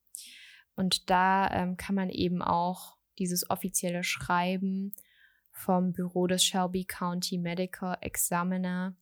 Und 0.75 1.11
da 1.11 1.51
ähm, 1.51 1.77
kann 1.77 1.95
man 1.95 2.11
eben 2.11 2.41
auch 2.43 2.97
dieses 3.19 3.51
offizielle 3.51 4.05
Schreiben 4.05 4.93
vom 5.51 5.93
Büro 5.93 6.27
des 6.27 6.45
Shelby 6.45 6.85
County 6.85 7.37
Medical 7.37 7.97
Examiner 8.01 8.95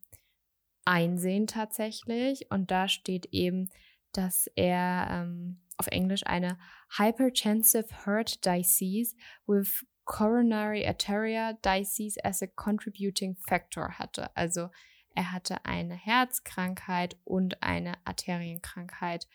einsehen 0.85 1.47
tatsächlich. 1.47 2.51
Und 2.51 2.71
da 2.71 2.89
steht 2.89 3.27
eben, 3.33 3.69
dass 4.13 4.47
er 4.55 5.09
ähm, 5.11 5.61
auf 5.79 5.87
Englisch 5.89 6.27
eine 6.27 6.59
Hypertensive 6.97 8.07
Heart 8.07 8.45
Disease 8.45 9.15
with 9.47 9.85
Coronary 10.05 10.87
Arteria 10.87 11.55
Disease 11.65 12.19
as 12.25 12.43
a 12.43 12.47
Contributing 12.47 13.37
Factor 13.49 13.99
hatte. 13.99 14.35
Also 14.37 14.71
er 15.15 15.33
hatte 15.33 15.65
eine 15.65 15.95
Herzkrankheit 15.95 17.17
und 17.25 17.63
eine 17.63 17.95
Arterienkrankheit. 18.05 19.27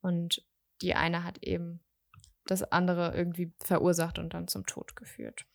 Und 0.00 0.46
die 0.82 0.94
eine 0.94 1.24
hat 1.24 1.42
eben 1.42 1.80
das 2.46 2.62
andere 2.62 3.14
irgendwie 3.16 3.52
verursacht 3.58 4.18
und 4.18 4.34
dann 4.34 4.48
zum 4.48 4.66
Tod 4.66 4.94
geführt. 4.94 5.46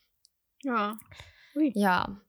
Ja. 0.63 0.97
Ui. 1.55 1.71
Ja. 1.75 2.21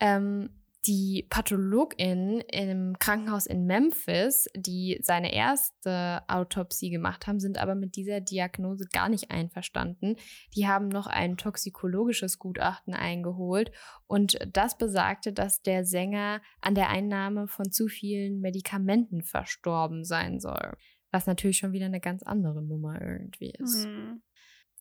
Ähm, 0.00 0.50
die 0.86 1.26
Pathologin 1.30 2.40
im 2.40 2.98
Krankenhaus 2.98 3.46
in 3.46 3.66
Memphis, 3.66 4.48
die 4.54 4.98
seine 5.02 5.32
erste 5.32 6.22
Autopsie 6.28 6.90
gemacht 6.90 7.26
haben, 7.26 7.40
sind 7.40 7.58
aber 7.58 7.74
mit 7.74 7.96
dieser 7.96 8.20
Diagnose 8.20 8.86
gar 8.92 9.08
nicht 9.08 9.30
einverstanden. 9.30 10.16
Die 10.54 10.66
haben 10.68 10.88
noch 10.88 11.06
ein 11.06 11.36
toxikologisches 11.36 12.38
Gutachten 12.38 12.94
eingeholt 12.94 13.72
und 14.06 14.38
das 14.52 14.76
besagte, 14.76 15.32
dass 15.32 15.62
der 15.62 15.84
Sänger 15.84 16.42
an 16.60 16.74
der 16.74 16.90
Einnahme 16.90 17.48
von 17.48 17.70
zu 17.70 17.88
vielen 17.88 18.40
Medikamenten 18.40 19.22
verstorben 19.22 20.04
sein 20.04 20.40
soll. 20.40 20.76
Was 21.10 21.26
natürlich 21.26 21.58
schon 21.58 21.72
wieder 21.72 21.86
eine 21.86 22.00
ganz 22.00 22.22
andere 22.22 22.62
Nummer 22.62 23.00
irgendwie 23.00 23.52
ist. 23.58 23.84
Hm. 23.84 24.22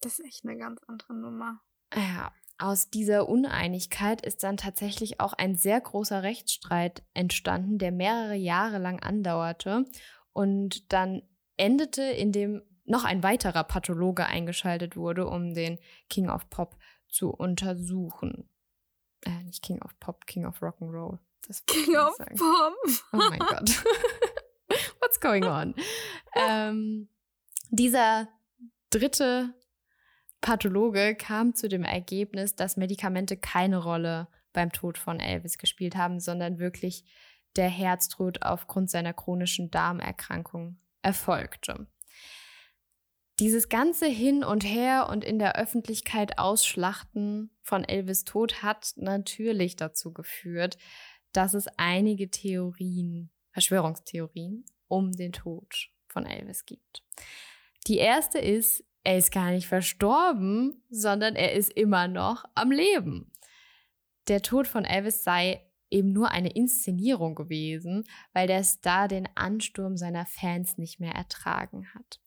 Das 0.02 0.20
ist 0.20 0.26
echt 0.26 0.44
eine 0.44 0.58
ganz 0.58 0.82
andere 0.88 1.16
Nummer. 1.16 1.62
Ja, 1.96 2.34
aus 2.63 2.89
dieser 2.89 3.28
Uneinigkeit 3.28 4.26
ist 4.26 4.41
dann 4.43 4.56
tatsächlich 4.56 5.19
auch 5.19 5.34
ein 5.34 5.56
sehr 5.56 5.82
großer 5.82 6.23
Rechtsstreit 6.23 7.04
entstanden, 7.13 7.78
der 7.78 7.91
mehrere 7.91 8.36
Jahre 8.36 8.78
lang 8.78 9.02
andauerte 9.02 9.84
und 10.32 10.93
dann 10.93 11.23
endete, 11.58 12.04
indem 12.04 12.62
noch 12.86 13.04
ein 13.04 13.21
weiterer 13.21 13.65
Pathologe 13.65 14.26
eingeschaltet 14.26 14.95
wurde, 14.95 15.28
um 15.28 15.54
den 15.54 15.78
King 16.10 16.30
of 16.30 16.49
Pop 16.49 16.78
zu 17.10 17.32
untersuchen. 17.32 18.49
Äh, 19.26 19.43
nicht 19.43 19.62
King 19.62 19.82
of 19.82 19.99
Pop, 19.99 20.26
King 20.26 20.45
of 20.45 20.62
Rock'n'Roll. 20.62 21.19
King 21.67 21.97
of 21.97 22.15
sagen. 22.15 22.38
Pop. 22.38 22.73
Oh 23.12 23.17
mein 23.17 23.39
Gott. 23.39 23.84
What's 25.02 25.19
going 25.19 25.43
on? 25.43 25.76
ähm, 26.36 27.10
dieser 27.71 28.30
dritte 28.89 29.54
Pathologe 30.43 31.15
kam 31.15 31.56
zu 31.56 31.69
dem 31.69 31.86
Ergebnis, 31.86 32.53
dass 32.53 32.75
Medikamente 32.75 33.38
keine 33.38 33.77
Rolle 33.77 34.27
beim 34.51 34.73
Tod 34.73 34.97
von 34.97 35.21
Elvis 35.21 35.58
gespielt 35.58 35.95
haben, 35.95 36.19
sondern 36.19 36.60
wirklich 36.60 37.06
der 37.56 37.69
Herztod 37.69 38.41
aufgrund 38.43 38.91
seiner 38.91 39.13
chronischen 39.13 39.71
Darmerkrankung 39.71 40.77
erfolgte. 41.01 41.88
Dieses 43.39 43.69
ganze 43.69 44.06
Hin 44.06 44.43
und 44.43 44.65
Her 44.65 45.08
und 45.10 45.23
in 45.23 45.39
der 45.39 45.56
Öffentlichkeit 45.56 46.38
Ausschlachten 46.38 47.49
von 47.62 47.86
Elvis 47.86 48.25
Tod 48.25 48.62
hat 48.62 48.93
natürlich 48.97 49.77
dazu 49.77 50.12
geführt, 50.12 50.77
dass 51.32 51.53
es 51.53 51.67
einige 51.77 52.29
Theorien, 52.29 53.32
Verschwörungstheorien 53.51 54.65
um 54.89 55.13
den 55.13 55.32
Tod 55.32 55.89
von 56.10 56.25
Elvis 56.25 56.65
gibt. 56.65 57.01
Die 57.88 57.97
erste 57.97 58.39
ist, 58.39 58.84
er 59.04 59.18
ist 59.18 59.32
gar 59.32 59.52
nicht 59.52 59.68
verstorben, 59.68 60.82
sondern 60.89 61.36
er 61.36 61.54
ist 61.54 61.72
immer 61.74 62.08
noch 62.08 62.46
am 62.56 62.72
Leben. 62.72 63.32
Der 64.28 64.42
Tod 64.42 64.68
von 64.68 64.86
Elvis 64.86 65.24
sei 65.24 65.62
eben 65.89 66.13
nur 66.13 66.32
eine 66.32 66.52
Inszenierung 66.52 67.36
gewesen, 67.36 68.06
weil 68.32 68.48
der 68.48 68.63
Star 68.63 69.08
den 69.08 69.28
Ansturm 69.36 69.98
seiner 69.98 70.26
Fans 70.26 70.78
nicht 70.78 71.00
mehr 71.00 71.13
ertragen 71.13 71.88
hat. 71.94 72.22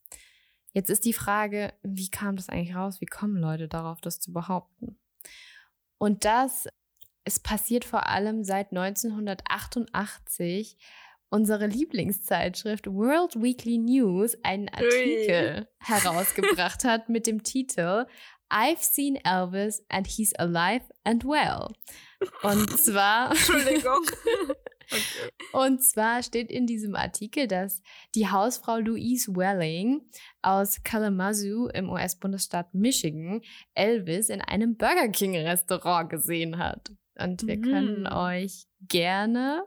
Jetzt 0.73 0.91
ist 0.91 1.07
die 1.07 1.15
Frage, 1.15 1.73
wie 1.83 2.11
kam 2.11 2.37
das 2.37 2.51
eigentlich 2.51 2.77
raus? 2.77 3.01
Wie 3.01 3.07
kommen 3.07 3.37
Leute 3.37 3.67
darauf, 3.67 4.01
das 4.03 4.21
zu 4.21 4.33
behaupten? 4.33 4.99
Und 5.99 6.27
das 6.27 6.69
ist 7.25 7.43
passiert 7.43 7.85
vor 7.85 8.09
allem 8.09 8.45
seit 8.45 8.73
1988 8.73 10.77
unsere 11.31 11.67
Lieblingszeitschrift 11.67 12.87
World 12.87 13.41
Weekly 13.41 13.79
News 13.79 14.37
einen 14.43 14.69
Artikel 14.69 15.61
Ui. 15.61 15.67
herausgebracht 15.79 16.85
hat 16.85 17.09
mit 17.09 17.27
dem 17.27 17.43
Titel 17.43 18.07
I've 18.51 18.81
seen 18.81 19.17
Elvis 19.25 19.85
and 19.89 20.07
he's 20.07 20.33
alive 20.35 20.85
and 21.05 21.25
well. 21.25 21.69
Und 22.43 22.71
zwar. 22.79 23.31
Entschuldigung. 23.31 24.03
Okay. 24.03 24.55
Und 25.53 25.83
zwar 25.83 26.23
steht 26.23 26.51
in 26.51 26.67
diesem 26.67 26.95
Artikel, 26.95 27.49
dass 27.49 27.83
die 28.15 28.29
Hausfrau 28.29 28.79
Louise 28.79 29.35
Welling 29.35 30.03
aus 30.43 30.83
Kalamazoo 30.85 31.69
im 31.69 31.91
US-Bundesstaat 31.91 32.73
Michigan 32.73 33.41
Elvis 33.75 34.29
in 34.29 34.41
einem 34.41 34.77
Burger 34.77 35.09
King-Restaurant 35.09 36.11
gesehen 36.11 36.59
hat. 36.59 36.93
Und 37.19 37.47
wir 37.47 37.59
mm. 37.59 37.63
können 37.63 38.07
euch 38.07 38.67
gerne 38.81 39.65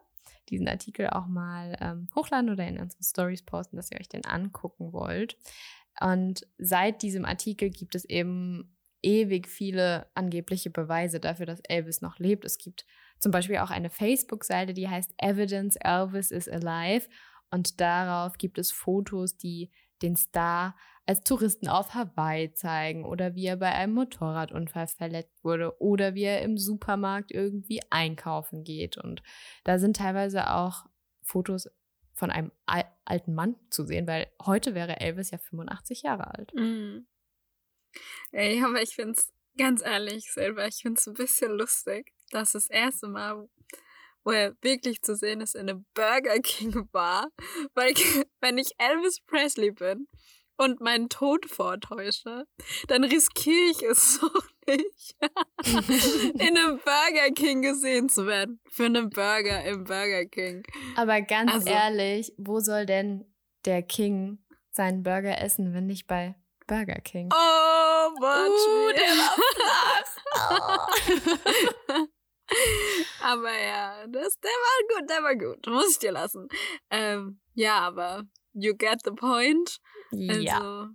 diesen 0.50 0.68
Artikel 0.68 1.08
auch 1.08 1.28
mal 1.28 1.78
ähm, 1.80 2.08
hochladen 2.16 2.50
oder 2.50 2.68
in 2.68 2.80
unsere 2.80 3.04
Stories 3.04 3.44
posten, 3.44 3.78
dass 3.78 3.92
ihr 3.92 4.00
euch 4.00 4.10
den 4.10 4.26
angucken 4.26 4.94
wollt. 4.94 5.38
Und 6.00 6.48
seit 6.58 7.02
diesem 7.02 7.26
Artikel 7.26 7.70
gibt 7.70 7.96
es 7.96 8.06
eben 8.06 8.76
ewig 9.02 9.48
viele 9.48 10.08
angebliche 10.14 10.70
Beweise 10.70 11.20
dafür, 11.20 11.46
dass 11.46 11.62
Elvis 11.62 12.02
noch 12.02 12.20
lebt. 12.20 12.46
Es 12.46 12.58
gibt 12.58 12.86
zum 13.20 13.32
Beispiel 13.32 13.58
auch 13.58 13.70
eine 13.70 13.90
Facebook-Seite, 13.90 14.74
die 14.74 14.90
heißt 14.90 15.14
Evidence 15.18 15.76
Elvis 15.78 16.32
is 16.32 16.48
Alive. 16.48 17.08
Und 17.52 17.80
darauf 17.82 18.38
gibt 18.38 18.58
es 18.58 18.72
Fotos, 18.72 19.38
die 19.38 19.72
den 20.02 20.16
Star 20.16 20.76
als 21.10 21.24
Touristen 21.24 21.68
auf 21.68 21.96
Hawaii 21.96 22.54
zeigen 22.54 23.04
oder 23.04 23.34
wie 23.34 23.48
er 23.48 23.58
bei 23.58 23.74
einem 23.74 23.96
Motorradunfall 23.96 24.86
verletzt 24.90 25.44
wurde 25.44 25.76
oder 25.82 26.14
wie 26.14 26.22
er 26.22 26.44
im 26.44 26.60
Supermarkt 26.60 27.32
irgendwie 27.32 27.82
einkaufen 27.90 28.64
geht. 28.64 28.96
Und 28.96 29.24
da 29.64 29.80
sind 29.80 29.98
teilweise 29.98 30.52
auch 30.52 30.86
Fotos 31.24 31.68
von 32.14 32.30
einem 32.30 32.52
al 32.68 32.86
alten 33.06 33.34
Mann 33.34 33.56
zu 33.72 33.86
sehen, 33.86 34.06
weil 34.06 34.28
heute 34.46 34.76
wäre 34.76 35.00
Elvis 35.00 35.32
ja 35.32 35.40
85 35.40 36.04
Jahre 36.04 36.32
alt. 36.32 36.54
Mhm. 36.54 37.08
Ey, 38.32 38.64
aber 38.64 38.84
ich 38.84 38.94
finde 38.94 39.14
es 39.14 39.34
ganz 39.58 39.84
ehrlich 39.84 40.32
selber, 40.32 40.68
ich 40.68 40.84
finde 40.84 41.00
es 41.00 41.08
ein 41.08 41.16
bisschen 41.16 41.54
lustig, 41.54 42.14
dass 42.30 42.52
das 42.52 42.70
erste 42.70 43.08
Mal, 43.08 43.50
wo 44.24 44.30
er 44.30 44.56
wirklich 44.62 45.02
zu 45.02 45.16
sehen 45.16 45.42
ist, 45.42 45.56
in 45.56 45.70
einem 45.70 45.88
Burger 45.96 46.40
King 46.44 46.88
war, 46.92 47.32
weil 47.74 47.96
wenn 48.42 48.60
ich 48.60 48.76
Elvis 48.78 49.22
Presley 49.26 49.72
bin 49.72 50.08
und 50.60 50.82
meinen 50.82 51.08
Tod 51.08 51.46
vortäusche, 51.50 52.46
dann 52.88 53.06
riskiere 53.06 53.72
ich 53.72 53.82
es 53.82 54.20
doch 54.22 54.48
nicht, 54.68 55.16
in 56.34 56.58
einem 56.58 56.80
Burger 56.80 57.32
King 57.34 57.62
gesehen 57.62 58.10
zu 58.10 58.28
werden. 58.28 58.60
Für 58.70 58.86
einen 58.86 59.10
Burger 59.10 59.64
im 59.64 59.86
Burger 59.86 60.26
King. 60.26 60.64
Aber 60.96 61.22
ganz 61.22 61.54
also, 61.54 61.70
ehrlich, 61.70 62.34
wo 62.38 62.60
soll 62.60 62.86
denn 62.86 63.26
der 63.66 63.82
King 63.84 64.40
seinen 64.72 65.02
Burger 65.02 65.42
essen, 65.42 65.74
wenn 65.74 65.88
nicht 65.88 66.08
bei 66.08 66.36
Burger 66.68 67.00
King? 67.02 67.30
Oh, 67.34 68.10
uh, 68.18 68.92
der 68.92 69.16
war 69.18 69.36
flach. 69.56 70.90
aber 73.24 73.58
ja, 73.58 74.08
das, 74.08 74.40
der 74.40 74.52
war 74.52 75.00
gut, 75.00 75.10
der 75.10 75.24
war 75.24 75.36
gut. 75.36 75.68
Muss 75.68 75.92
ich 75.92 76.00
dir 76.00 76.12
lassen. 76.12 76.50
Ähm, 76.90 77.40
ja, 77.54 77.80
aber 77.80 78.24
you 78.54 78.76
get 78.76 79.00
the 79.06 79.12
point. 79.12 79.80
Ja. 80.12 80.58
Also, 80.58 80.94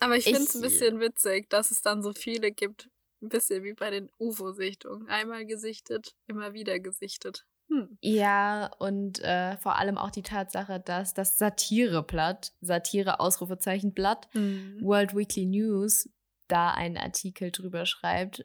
aber 0.00 0.16
ich, 0.16 0.24
finde 0.24 0.42
es 0.42 0.54
ein 0.54 0.62
bisschen 0.62 1.00
witzig, 1.00 1.48
dass 1.50 1.70
es 1.70 1.82
dann 1.82 2.02
so 2.02 2.12
viele 2.12 2.50
gibt. 2.52 2.88
Ein 3.22 3.28
bisschen 3.28 3.62
wie 3.62 3.72
bei 3.72 3.90
den 3.90 4.10
UFO-Sichtungen. 4.18 5.08
Einmal 5.08 5.46
gesichtet, 5.46 6.16
immer 6.26 6.54
wieder 6.54 6.80
gesichtet. 6.80 7.46
Hm. 7.68 7.96
Ja, 8.00 8.72
und 8.78 9.20
äh, 9.20 9.56
vor 9.58 9.76
allem 9.76 9.96
auch 9.96 10.10
die 10.10 10.22
Tatsache, 10.22 10.80
dass 10.80 11.14
das 11.14 11.38
Satireblatt, 11.38 12.52
Satire-Ausrufezeichen-Blatt, 12.60 14.28
mhm. 14.34 14.80
World 14.82 15.14
Weekly 15.14 15.46
News, 15.46 16.10
da 16.48 16.72
einen 16.72 16.96
Artikel 16.96 17.52
drüber 17.52 17.86
schreibt, 17.86 18.44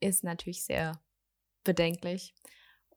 ist 0.00 0.24
natürlich 0.24 0.64
sehr 0.64 1.00
bedenklich 1.64 2.34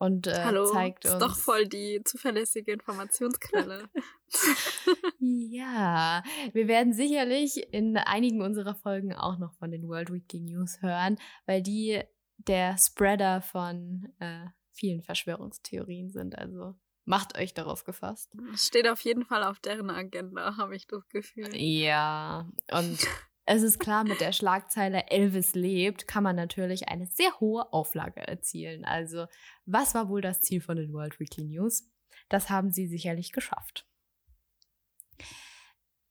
und 0.02 0.26
äh, 0.26 0.34
Hallo, 0.44 0.66
zeigt 0.66 1.06
uns. 1.06 1.14
Ist 1.14 1.22
doch 1.22 1.38
voll 1.38 1.68
die 1.68 2.02
zuverlässige 2.04 2.72
Informationsquelle. 2.72 3.88
ja, 5.20 6.24
wir 6.54 6.68
werden 6.68 6.92
sicherlich 6.92 7.72
in 7.72 7.96
einigen 7.98 8.42
unserer 8.42 8.74
Folgen 8.74 9.14
auch 9.14 9.38
noch 9.38 9.54
von 9.54 9.70
den 9.70 9.88
World 9.88 10.12
Weekly 10.12 10.40
News 10.40 10.82
hören, 10.82 11.20
weil 11.46 11.62
die 11.62 12.02
der 12.38 12.78
Spreader 12.80 13.44
von 13.44 14.12
äh, 14.18 14.48
vielen 14.72 15.04
Verschwörungstheorien 15.04 16.10
sind. 16.10 16.36
Also 16.36 16.74
macht 17.06 17.38
euch 17.38 17.54
darauf 17.54 17.84
gefasst. 17.84 18.36
Steht 18.56 18.88
auf 18.88 19.02
jeden 19.02 19.24
Fall 19.24 19.44
auf 19.44 19.60
deren 19.60 19.92
Agenda, 19.92 20.58
habe 20.58 20.76
ich 20.76 20.88
das 20.88 21.08
Gefühl. 21.10 21.56
Ja, 21.56 22.50
und 22.72 22.98
es 23.46 23.64
ist 23.64 23.80
klar, 23.80 24.04
mit 24.04 24.22
der 24.22 24.32
Schlagzeile 24.32 25.08
Elvis 25.10 25.56
lebt, 25.56 26.08
kann 26.08 26.24
man 26.24 26.36
natürlich 26.36 26.90
eine 26.90 27.08
sehr 27.08 27.40
hohe 27.40 27.72
Auflage 27.74 28.26
erzielen. 28.28 28.86
Also, 28.86 29.26
was 29.66 29.96
war 29.96 30.10
wohl 30.10 30.22
das 30.22 30.42
Ziel 30.42 30.62
von 30.62 30.78
den 30.78 30.94
World 30.94 31.20
Weekly 31.20 31.46
News? 31.46 31.90
Das 32.30 32.50
haben 32.50 32.72
sie 32.72 32.88
sicherlich 32.88 33.32
geschafft. 33.32 33.86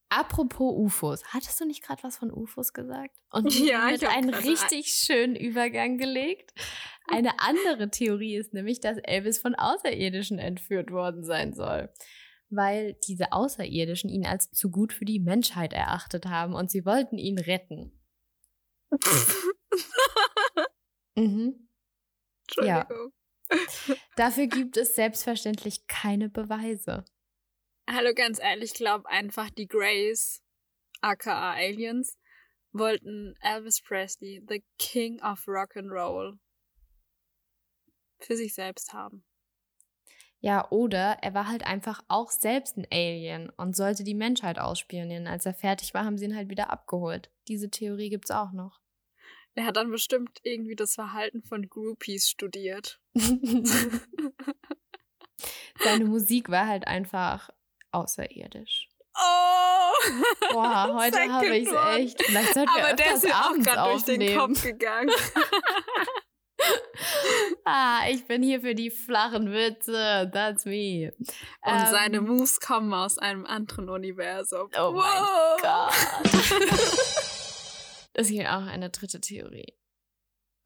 Apropos 0.09 0.75
UFOs, 0.77 1.25
hattest 1.33 1.61
du 1.61 1.66
nicht 1.66 1.85
gerade 1.85 2.03
was 2.03 2.16
von 2.16 2.33
UFOs 2.33 2.73
gesagt? 2.73 3.16
Und 3.31 3.55
ja, 3.61 3.87
mit 3.87 4.05
einen 4.05 4.35
richtig 4.35 4.88
schönen 4.88 5.37
Übergang 5.37 5.99
gelegt. 5.99 6.53
Eine 7.07 7.38
andere 7.38 7.90
Theorie 7.90 8.37
ist 8.37 8.53
nämlich, 8.53 8.81
dass 8.81 8.99
Elvis 8.99 9.38
von 9.38 9.55
Außerirdischen 9.55 10.40
entführt 10.40 10.90
worden 10.90 11.23
sein 11.23 11.55
soll 11.55 11.90
weil 12.51 12.95
diese 13.07 13.33
Außerirdischen 13.33 14.11
ihn 14.11 14.27
als 14.27 14.51
zu 14.51 14.71
gut 14.71 14.93
für 14.93 15.05
die 15.05 15.21
Menschheit 15.21 15.73
erachtet 15.73 16.27
haben 16.27 16.55
und 16.55 16.71
sie 16.71 16.85
wollten 16.85 17.17
ihn 17.17 17.39
retten. 17.39 17.93
mhm. 21.17 21.69
Ja. 22.63 22.89
Dafür 24.17 24.47
gibt 24.47 24.77
es 24.77 24.95
selbstverständlich 24.95 25.87
keine 25.87 26.29
Beweise. 26.29 27.05
Hallo, 27.89 28.13
ganz 28.15 28.41
ehrlich, 28.41 28.73
ich 28.73 28.75
glaube 28.77 29.09
einfach, 29.09 29.51
die 29.51 29.67
Greys, 29.67 30.43
aka 31.01 31.53
Aliens, 31.53 32.17
wollten 32.73 33.35
Elvis 33.41 33.81
Presley, 33.81 34.45
the 34.49 34.63
King 34.79 35.21
of 35.23 35.47
Rock 35.49 35.77
and 35.77 35.91
Roll, 35.91 36.39
für 38.21 38.37
sich 38.37 38.55
selbst 38.55 38.93
haben. 38.93 39.25
Ja, 40.42 40.70
oder 40.70 41.18
er 41.20 41.35
war 41.35 41.48
halt 41.48 41.66
einfach 41.66 42.03
auch 42.09 42.31
selbst 42.31 42.79
ein 42.79 42.87
Alien 42.90 43.50
und 43.50 43.76
sollte 43.76 44.05
die 44.05 44.14
Menschheit 44.14 44.59
ausspionieren. 44.59 45.26
Als 45.26 45.44
er 45.44 45.53
fertig 45.53 45.92
war, 45.92 46.05
haben 46.05 46.16
sie 46.16 46.24
ihn 46.24 46.37
halt 46.37 46.48
wieder 46.48 46.70
abgeholt. 46.70 47.31
Diese 47.46 47.70
Theorie 47.70 48.09
gibt's 48.09 48.31
auch 48.31 48.53
noch. 48.53 48.81
Er 49.55 49.66
hat 49.66 49.76
dann 49.76 49.90
bestimmt 49.90 50.38
irgendwie 50.42 50.76
das 50.76 50.94
Verhalten 50.94 51.42
von 51.42 51.68
Groupies 51.68 52.31
studiert. 52.31 53.00
Seine 55.81 56.05
Musik 56.07 56.48
war 56.50 56.66
halt 56.66 56.87
einfach 56.87 57.50
außerirdisch. 57.90 58.88
Oh! 59.14 60.53
Boah, 60.53 60.94
heute 60.98 61.33
habe 61.33 61.57
ich 61.57 61.68
es 61.68 61.74
echt. 61.96 62.22
Vielleicht 62.22 62.55
sollten 62.55 62.70
wir 62.74 62.87
Aber 62.87 62.94
der 62.94 63.14
ist 63.14 63.24
ja 63.24 63.50
auch 63.50 63.55
gerade 63.55 63.90
durch 63.90 64.05
den 64.05 64.38
Kopf 64.38 64.62
gegangen. 64.62 65.11
ah, 67.64 68.02
ich 68.11 68.26
bin 68.26 68.42
hier 68.42 68.61
für 68.61 68.74
die 68.74 68.90
flachen 68.90 69.52
Witze. 69.52 70.30
That's 70.33 70.64
me. 70.64 71.12
Und 71.18 71.28
ähm, 71.64 71.87
seine 71.90 72.20
Moves 72.20 72.61
kommen 72.61 72.92
aus 72.92 73.18
einem 73.18 73.46
anderen 73.46 73.88
Universum. 73.88 74.68
Oh 74.76 74.94
wow. 74.94 75.59
mein 75.62 76.30
Gott. 76.30 76.50
ist 78.14 78.29
hier 78.29 78.56
auch 78.56 78.66
eine 78.66 78.90
dritte 78.90 79.21
Theorie. 79.21 79.77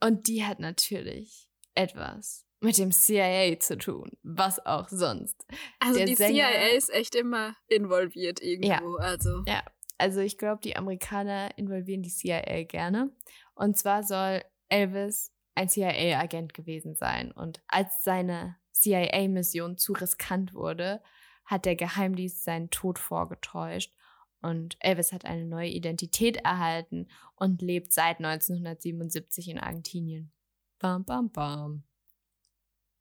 Und 0.00 0.28
die 0.28 0.44
hat 0.44 0.61
natürlich 0.61 1.48
etwas 1.74 2.46
mit 2.61 2.78
dem 2.78 2.92
CIA 2.92 3.59
zu 3.61 3.76
tun. 3.78 4.11
Was 4.22 4.64
auch 4.64 4.88
sonst. 4.88 5.46
Also 5.78 5.98
Der 5.98 6.07
die 6.07 6.14
Sänger, 6.14 6.48
CIA 6.50 6.76
ist 6.76 6.92
echt 6.92 7.14
immer 7.14 7.57
involviert 7.68 8.40
irgendwo. 8.40 8.98
Ja, 8.98 9.05
also. 9.05 9.42
ja. 9.46 9.62
also 9.98 10.20
ich 10.20 10.38
glaube, 10.38 10.61
die 10.62 10.76
Amerikaner 10.76 11.57
involvieren 11.59 12.02
die 12.02 12.11
CIA 12.11 12.64
gerne. 12.64 13.14
Und 13.55 13.76
zwar 13.76 14.02
soll 14.02 14.42
Elvis 14.68 15.34
ein 15.55 15.68
CIA-Agent 15.68 16.55
gewesen 16.55 16.94
sein. 16.94 17.32
Und 17.32 17.62
als 17.68 18.05
seine 18.05 18.57
CIA-Mission 18.72 19.78
zu 19.78 19.92
riskant 19.92 20.55
wurde, 20.55 21.02
hat 21.44 21.64
der 21.64 21.76
Geheimdienst 21.76 22.44
seinen 22.44 22.70
Tod 22.70 22.98
vorgetäuscht. 22.98 23.94
Und 24.42 24.76
Elvis 24.80 25.12
hat 25.12 25.24
eine 25.24 25.46
neue 25.46 25.70
Identität 25.70 26.36
erhalten 26.38 27.09
und 27.36 27.62
lebt 27.62 27.92
seit 27.92 28.18
1977 28.18 29.48
in 29.48 29.59
Argentinien. 29.59 30.32
Bam, 30.78 31.05
bam, 31.05 31.30
bam. 31.30 31.84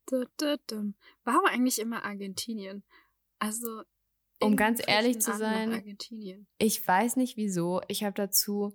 Du, 0.06 0.26
du, 0.38 0.58
du. 0.68 0.94
Warum 1.24 1.46
eigentlich 1.46 1.80
immer 1.80 2.04
Argentinien? 2.06 2.84
Also. 3.40 3.84
Um 4.40 4.56
ganz 4.56 4.82
ehrlich 4.86 5.20
zu 5.20 5.34
sein, 5.38 5.72
Argentinien. 5.72 6.48
Ich 6.58 6.86
weiß 6.86 7.16
nicht 7.16 7.38
wieso. 7.38 7.82
Ich 7.88 8.04
habe 8.04 8.14
dazu, 8.14 8.74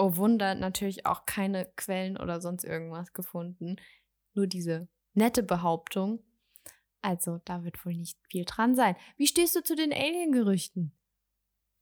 oh 0.00 0.16
Wunder, 0.16 0.54
natürlich 0.54 1.04
auch 1.06 1.26
keine 1.26 1.70
Quellen 1.76 2.16
oder 2.16 2.40
sonst 2.40 2.64
irgendwas 2.64 3.12
gefunden. 3.12 3.76
Nur 4.34 4.46
diese 4.46 4.88
nette 5.12 5.42
Behauptung. 5.42 6.24
Also, 7.02 7.40
da 7.44 7.64
wird 7.64 7.84
wohl 7.84 7.94
nicht 7.94 8.18
viel 8.30 8.44
dran 8.44 8.74
sein. 8.74 8.96
Wie 9.16 9.26
stehst 9.26 9.54
du 9.56 9.62
zu 9.62 9.76
den 9.76 9.92
Alien-Gerüchten? 9.92 10.96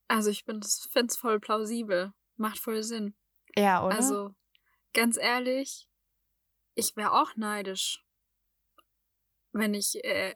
Also, 0.08 0.30
ich 0.30 0.44
finde 0.44 0.66
es 0.66 1.16
voll 1.16 1.38
plausibel. 1.38 2.12
Macht 2.36 2.58
voll 2.58 2.82
Sinn. 2.82 3.14
Ja, 3.56 3.84
oder? 3.84 3.96
Also, 3.96 4.34
ganz 4.94 5.16
ehrlich, 5.16 5.88
ich 6.74 6.96
wäre 6.96 7.12
auch 7.12 7.36
neidisch, 7.36 8.04
wenn 9.52 9.74
ich 9.74 10.04
äh, 10.04 10.34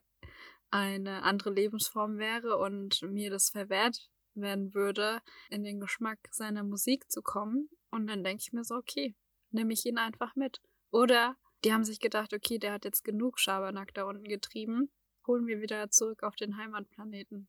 eine 0.71 1.23
andere 1.23 1.51
Lebensform 1.51 2.19
wäre 2.19 2.59
und 2.59 3.03
mir 3.03 3.31
das 3.31 3.51
verwehrt 3.51 4.12
werden 4.35 4.75
würde, 4.75 5.21
in 5.51 5.65
den 5.65 5.81
Geschmack 5.81 6.19
seiner 6.31 6.63
Musik 6.63 7.11
zu 7.11 7.23
kommen. 7.23 7.69
Und 7.91 8.07
dann 8.07 8.25
denke 8.25 8.43
ich 8.43 8.53
mir 8.53 8.65
so, 8.65 8.77
okay, 8.77 9.15
nehme 9.51 9.73
ich 9.73 9.85
ihn 9.87 9.99
einfach 9.99 10.35
mit. 10.37 10.61
Oder 10.91 11.37
die 11.65 11.73
haben 11.73 11.85
sich 11.85 12.01
gedacht, 12.01 12.33
okay, 12.33 12.59
der 12.59 12.73
hat 12.73 12.85
jetzt 12.85 13.05
genug 13.05 13.39
Schabernack 13.39 13.95
da 13.95 14.05
unten 14.05 14.25
getrieben, 14.25 14.91
holen 15.27 15.47
wir 15.47 15.61
wieder 15.61 15.91
zurück 15.91 16.23
auf 16.23 16.35
den 16.37 16.57
Heimatplaneten. 16.57 17.49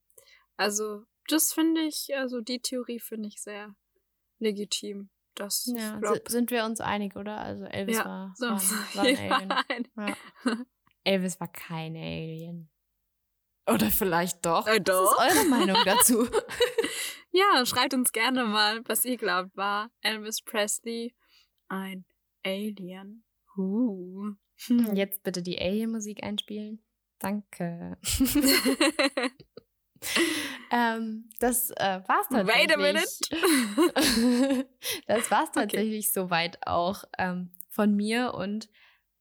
Also, 0.58 1.06
das 1.28 1.54
finde 1.54 1.82
ich, 1.82 2.16
also 2.16 2.42
die 2.42 2.60
Theorie 2.60 3.00
finde 3.00 3.28
ich 3.28 3.42
sehr 3.42 3.76
legitim. 4.40 5.10
Das 5.36 5.66
ja, 5.66 6.00
sind 6.28 6.52
wir 6.52 6.64
uns 6.64 6.80
einig, 6.80 7.16
oder? 7.16 7.38
Also, 7.40 7.66
Elvis 7.66 7.98
Ja, 7.98 8.06
war, 8.06 8.34
so, 8.36 8.46
war, 8.46 8.62
war 8.96 9.04
ein 9.06 9.52
Alien. 9.72 9.88
Ja. 9.98 10.16
Elvis 11.04 11.40
war 11.40 11.52
kein 11.52 11.96
Alien. 11.96 12.70
Oder 13.68 13.90
vielleicht 13.92 14.46
doch. 14.46 14.68
Äh, 14.68 14.80
doch. 14.82 15.16
Was 15.18 15.32
ist 15.32 15.38
eure 15.38 15.46
Meinung 15.50 15.78
dazu? 15.86 16.28
Ja, 17.36 17.66
schreibt 17.66 17.96
uns 17.96 18.12
gerne 18.12 18.44
mal, 18.46 18.82
was 18.86 19.04
ihr 19.06 19.18
glaubt, 19.18 19.58
war 19.58 19.90
Elvis 20.02 20.44
Presley 20.44 21.16
ein 21.68 22.06
Alien? 22.46 23.24
Uh. 23.58 24.34
Jetzt 24.94 25.24
bitte 25.24 25.42
die 25.42 25.60
Alien-Musik 25.60 26.22
einspielen. 26.22 26.84
Danke. 27.18 27.98
ähm, 30.72 31.30
das 31.40 31.72
äh, 31.72 32.02
war's 32.08 32.28
tatsächlich. 32.30 32.70
Wait 32.70 32.74
a 32.74 32.78
minute. 32.78 34.68
das 35.08 35.32
war's 35.32 35.50
Okay. 35.50 35.62
tatsächlich 35.62 36.14
soweit 36.14 36.60
auch 36.68 37.04
ähm, 37.18 37.52
von 37.70 37.96
mir 37.96 38.36
und 38.36 38.70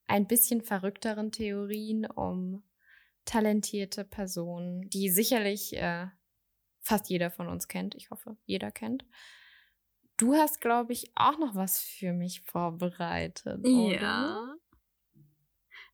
ein 0.05 0.27
bisschen 0.27 0.61
verrückteren 0.61 1.31
Theorien 1.31 2.05
um 2.05 2.61
talentierte 3.25 4.03
Personen, 4.03 4.89
die 4.89 5.09
sicherlich 5.09 5.75
äh, 5.75 6.07
fast 6.81 7.09
jeder 7.09 7.31
von 7.31 7.47
uns 7.47 7.67
kennt. 7.67 7.95
Ich 7.95 8.11
hoffe, 8.11 8.37
jeder 8.45 8.71
kennt. 8.71 9.05
Du 10.17 10.35
hast, 10.35 10.61
glaube 10.61 10.93
ich, 10.93 11.11
auch 11.15 11.39
noch 11.39 11.55
was 11.55 11.79
für 11.79 12.13
mich 12.13 12.41
vorbereitet. 12.41 13.65
Oder? 13.65 13.99
Ja. 13.99 14.55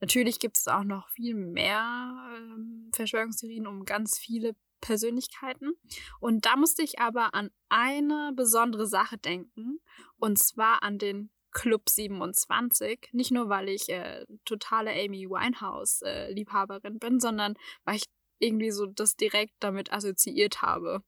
Natürlich 0.01 0.39
gibt 0.39 0.57
es 0.57 0.67
auch 0.67 0.83
noch 0.83 1.09
viel 1.09 1.35
mehr 1.35 2.31
ähm, 2.35 2.89
Verschwörungstheorien 2.93 3.67
um 3.67 3.85
ganz 3.85 4.17
viele 4.17 4.55
Persönlichkeiten. 4.81 5.73
Und 6.19 6.45
da 6.45 6.55
musste 6.55 6.83
ich 6.83 6.99
aber 6.99 7.33
an 7.33 7.51
eine 7.67 8.31
besondere 8.35 8.87
Sache 8.87 9.17
denken. 9.17 9.79
Und 10.17 10.39
zwar 10.39 10.83
an 10.83 10.97
den 10.97 11.31
Club 11.51 11.89
27. 11.89 13.09
Nicht 13.11 13.31
nur, 13.31 13.49
weil 13.49 13.69
ich 13.69 13.89
äh, 13.89 14.25
totale 14.45 14.91
Amy 14.91 15.29
Winehouse-Liebhaberin 15.29 16.99
bin, 16.99 17.19
sondern 17.19 17.55
weil 17.85 17.97
ich 17.97 18.05
irgendwie 18.39 18.71
so 18.71 18.85
das 18.85 19.15
direkt 19.15 19.53
damit 19.59 19.91
assoziiert 19.91 20.61
habe. 20.61 21.03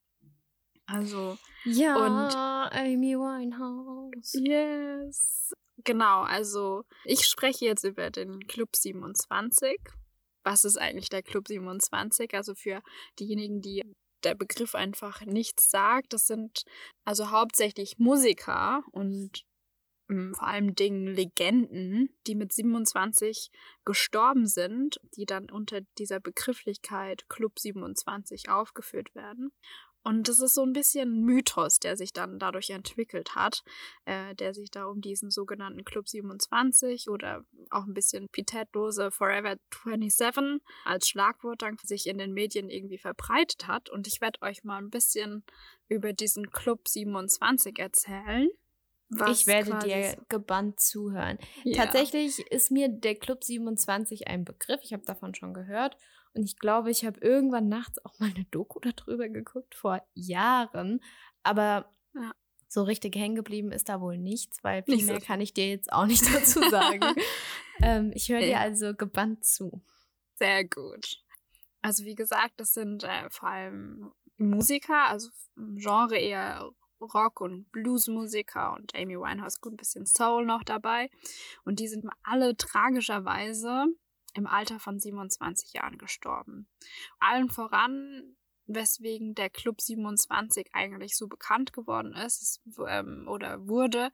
Also, 0.85 1.37
Ja, 1.63 2.69
Amy 2.71 3.15
Winehouse. 3.15 4.33
Yes. 4.33 5.53
Genau, 5.83 6.21
also 6.21 6.83
ich 7.05 7.25
spreche 7.25 7.65
jetzt 7.65 7.83
über 7.83 8.11
den 8.11 8.39
Club 8.47 8.75
27. 8.75 9.79
Was 10.43 10.65
ist 10.65 10.77
eigentlich 10.77 11.09
der 11.09 11.23
Club 11.23 11.47
27? 11.47 12.33
Also 12.33 12.55
für 12.55 12.81
diejenigen, 13.19 13.61
die 13.61 13.83
der 14.23 14.35
Begriff 14.35 14.75
einfach 14.75 15.21
nichts 15.21 15.71
sagt, 15.71 16.13
das 16.13 16.27
sind 16.27 16.63
also 17.05 17.31
hauptsächlich 17.31 17.97
Musiker 17.97 18.83
und 18.91 19.43
vor 20.34 20.47
allem 20.47 20.76
Dingen 20.76 21.07
Legenden, 21.07 22.09
die 22.28 22.36
mit 22.36 22.53
27 22.53 23.51
gestorben 23.86 24.45
sind, 24.47 24.99
die 25.16 25.26
dann 25.26 25.49
unter 25.49 25.82
dieser 25.97 26.20
Begrifflichkeit 26.20 27.30
Club 27.30 27.59
27 27.59 28.49
aufgeführt 28.49 29.14
werden. 29.16 29.51
Und 30.03 30.28
das 30.28 30.39
ist 30.39 30.55
so 30.55 30.64
ein 30.64 30.74
bisschen 30.74 31.14
ein 31.14 31.26
Mythos, 31.26 31.80
der 31.80 31.95
sich 31.95 32.12
dann 32.12 32.39
dadurch 32.39 32.72
entwickelt 32.72 33.36
hat, 33.36 33.64
äh, 34.05 34.34
der 34.34 34.53
sich 34.53 34.72
da 34.72 34.86
um 34.86 34.99
diesen 34.99 35.30
sogenannten 35.30 35.84
Club 35.86 36.09
27 36.09 37.07
oder 37.07 37.45
auch 37.70 37.86
ein 37.86 37.93
bisschen 37.93 38.28
pietätlose 38.30 39.12
Forever 39.12 39.57
27 39.84 40.59
als 40.86 41.07
Schlagwort 41.07 41.62
dann 41.62 41.78
sich 41.84 42.07
in 42.07 42.18
den 42.18 42.34
Medien 42.34 42.70
irgendwie 42.70 42.97
verbreitet 42.97 43.68
hat. 43.68 43.89
Und 43.89 44.07
ich 44.07 44.22
werde 44.22 44.41
euch 44.41 44.64
mal 44.64 44.78
ein 44.78 44.89
bisschen 44.89 45.43
über 45.88 46.14
diesen 46.14 46.49
Club 46.49 46.88
27 46.88 47.78
erzählen. 47.78 48.49
Was 49.20 49.41
ich 49.41 49.47
werde 49.47 49.78
dir 49.80 50.12
so- 50.18 50.24
gebannt 50.30 50.80
zuhören. 50.80 51.38
Ja. 51.64 51.84
Tatsächlich 51.84 52.39
ist 52.51 52.72
mir 52.72 52.89
der 52.89 53.16
Club 53.16 53.43
27 53.43 54.28
ein 54.28 54.45
Begriff. 54.45 54.80
Ich 54.84 54.93
habe 54.93 55.03
davon 55.05 55.36
schon 55.36 55.53
gehört. 55.53 55.97
Und 56.34 56.43
ich 56.43 56.57
glaube, 56.57 56.89
ich 56.91 57.05
habe 57.05 57.20
irgendwann 57.20 57.68
nachts 57.68 58.03
auch 58.05 58.18
mal 58.20 58.32
eine 58.34 58.45
Doku 58.51 58.80
darüber 59.07 59.28
geguckt, 59.30 59.76
vor 59.76 60.01
Jahren. 60.14 61.01
Aber 61.43 61.91
Ja. 62.14 62.32
so 62.70 62.84
richtig 62.84 63.16
hängen 63.18 63.36
geblieben 63.36 63.72
ist 63.74 63.89
da 63.89 63.99
wohl 63.99 64.18
nichts, 64.18 64.64
weil 64.64 64.84
viel 64.84 64.95
Nicht 64.95 65.05
so 65.07 65.12
mehr 65.12 65.20
viel. 65.20 65.28
kann 65.28 65.41
ich 65.41 65.53
dir 65.53 65.68
jetzt 65.70 65.91
auch 65.91 66.05
nicht 66.05 66.24
dazu 66.34 66.62
sagen. 66.70 67.01
ähm, 67.84 68.12
ich 68.16 68.30
höre 68.30 68.39
dir 68.39 68.47
Ja. 68.47 68.59
also 68.59 68.93
gebannt 68.95 69.43
zu. 69.45 69.84
Sehr 70.36 70.64
gut. 70.64 71.22
Also 71.82 72.05
wie 72.05 72.16
gesagt, 72.16 72.53
das 72.57 72.74
sind 72.74 73.03
äh, 73.03 73.30
vor 73.30 73.49
allem 73.49 74.12
Musiker, 74.38 75.09
also 75.09 75.30
Genre 75.76 76.18
eher 76.18 76.70
Rock- 77.01 77.41
und 77.41 77.71
Bluesmusiker 77.71 78.73
und 78.73 78.95
Amy 78.95 79.17
Winehouse, 79.17 79.61
gut, 79.61 79.73
ein 79.73 79.77
bisschen 79.77 80.05
Soul 80.05 80.45
noch 80.45 80.63
dabei. 80.63 81.09
Und 81.63 81.79
die 81.79 81.87
sind 81.87 82.05
alle 82.23 82.55
tragischerweise 82.55 83.85
im 84.33 84.47
Alter 84.47 84.79
von 84.79 84.99
27 84.99 85.73
Jahren 85.73 85.97
gestorben. 85.97 86.67
Allen 87.19 87.49
voran, 87.49 88.35
weswegen 88.67 89.35
der 89.35 89.49
Club 89.49 89.81
27 89.81 90.69
eigentlich 90.73 91.17
so 91.17 91.27
bekannt 91.27 91.73
geworden 91.73 92.13
ist 92.13 92.61
ähm, 92.87 93.27
oder 93.27 93.67
wurde, 93.67 94.11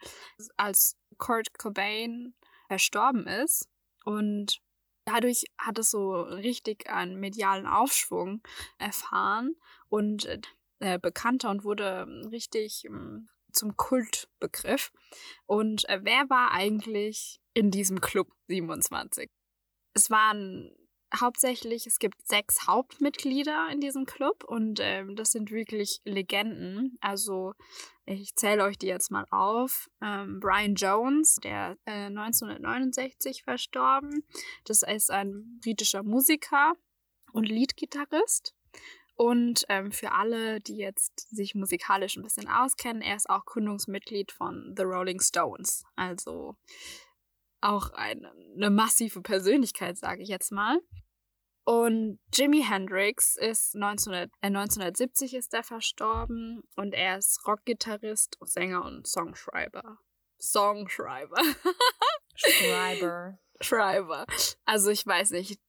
als 0.55 0.97
Kurt 1.17 1.57
Cobain 1.57 2.33
verstorben 2.67 3.27
ist. 3.27 3.69
Und 4.03 4.61
dadurch 5.05 5.45
hat 5.57 5.77
es 5.79 5.91
so 5.91 6.21
richtig 6.21 6.89
einen 6.89 7.19
medialen 7.19 7.65
Aufschwung 7.65 8.41
erfahren 8.77 9.55
und 9.89 10.25
äh, 10.80 10.99
bekannter 10.99 11.49
und 11.49 11.63
wurde 11.63 12.07
richtig 12.32 12.86
ähm, 12.86 13.30
zum 13.51 13.75
Kultbegriff. 13.75 14.91
Und 15.45 15.88
äh, 15.89 15.99
wer 16.03 16.30
war 16.30 16.51
eigentlich 16.51 17.39
in 17.53 17.71
diesem 17.71 18.01
Club 18.01 18.32
27? 18.47 19.30
Es 19.93 20.09
waren 20.09 20.71
hauptsächlich, 21.15 21.88
es 21.88 21.99
gibt 21.99 22.28
sechs 22.28 22.67
Hauptmitglieder 22.67 23.69
in 23.71 23.80
diesem 23.80 24.05
Club 24.05 24.43
und 24.43 24.80
ähm, 24.82 25.15
das 25.15 25.32
sind 25.32 25.51
wirklich 25.51 26.01
Legenden. 26.03 26.97
Also 27.01 27.53
ich 28.05 28.36
zähle 28.36 28.63
euch 28.63 28.78
die 28.78 28.88
jetzt 28.88 29.11
mal 29.11 29.25
auf. 29.32 29.89
Ähm, 30.01 30.39
Brian 30.39 30.75
Jones, 30.75 31.36
der 31.43 31.78
äh, 31.86 32.07
1969 32.07 33.43
verstorben. 33.43 34.23
Das 34.65 34.82
ist 34.84 35.11
ein 35.11 35.59
britischer 35.61 36.03
Musiker 36.03 36.73
und 37.32 37.47
Leadgitarrist. 37.47 38.57
Und 39.18 39.65
ähm, 39.68 39.91
für 39.91 40.11
alle, 40.11 40.61
die 40.61 40.78
jetzt 40.78 41.28
sich 41.36 41.55
musikalisch 41.55 42.15
ein 42.15 42.24
bisschen 42.24 42.47
auskennen, 42.47 43.01
er 43.01 43.15
ist 43.15 43.30
auch 43.30 43.45
Gründungsmitglied 43.45 44.32
von 44.32 44.76
The 44.78 44.84
Rolling 44.84 45.20
Stones. 45.20 45.84
Also 45.95 46.55
auch 47.59 47.89
eine, 47.93 48.32
eine 48.55 48.70
massive 48.70 49.22
Persönlichkeit, 49.22 49.97
sage 49.97 50.22
ich 50.22 50.30
jetzt 50.30 50.51
mal. 50.51 50.80
Und 51.65 52.20
Jimi 52.32 52.63
Hendrix 52.63 53.36
ist 53.36 53.76
1900, 53.76 54.30
äh, 54.41 54.47
1970 54.47 55.34
ist 55.34 55.53
er 55.53 55.63
verstorben 55.63 56.61
und 56.76 56.93
er 56.93 57.18
ist 57.18 57.45
Rockgitarrist, 57.45 58.38
Sänger 58.41 58.86
und 58.86 59.05
Songschreiber. 59.07 59.97
Songschreiber. 60.39 61.41
Schreiber. 62.36 63.39
Schreiber. 63.59 64.26
Also 64.63 64.91
ich 64.91 65.05
weiß 65.05 65.32
nicht, 65.32 65.59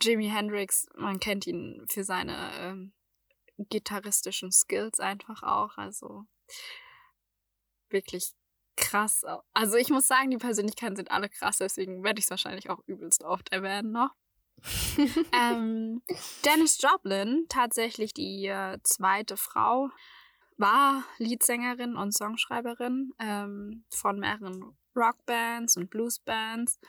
Jimi 0.00 0.28
Hendrix, 0.28 0.86
man 0.96 1.20
kennt 1.20 1.46
ihn 1.46 1.84
für 1.88 2.04
seine 2.04 2.50
ähm, 2.58 2.92
gitarristischen 3.58 4.52
Skills 4.52 5.00
einfach 5.00 5.42
auch. 5.42 5.76
Also 5.76 6.24
wirklich 7.90 8.32
krass. 8.76 9.24
Also 9.54 9.76
ich 9.76 9.88
muss 9.90 10.06
sagen, 10.06 10.30
die 10.30 10.36
Persönlichkeiten 10.36 10.96
sind 10.96 11.10
alle 11.10 11.28
krass, 11.28 11.58
deswegen 11.58 12.04
werde 12.04 12.18
ich 12.18 12.26
es 12.26 12.30
wahrscheinlich 12.30 12.70
auch 12.70 12.80
übelst 12.86 13.24
oft 13.24 13.50
erwähnen 13.50 13.92
noch. 13.92 14.14
ähm, 15.32 16.02
Dennis 16.44 16.80
Joplin, 16.80 17.46
tatsächlich 17.48 18.14
die 18.14 18.46
äh, 18.46 18.78
zweite 18.82 19.36
Frau, 19.36 19.90
war 20.56 21.04
Leadsängerin 21.18 21.96
und 21.96 22.12
Songschreiberin 22.12 23.12
ähm, 23.18 23.84
von 23.90 24.18
mehreren 24.18 24.76
Rockbands 24.94 25.76
und 25.76 25.90
Bluesbands 25.90 26.80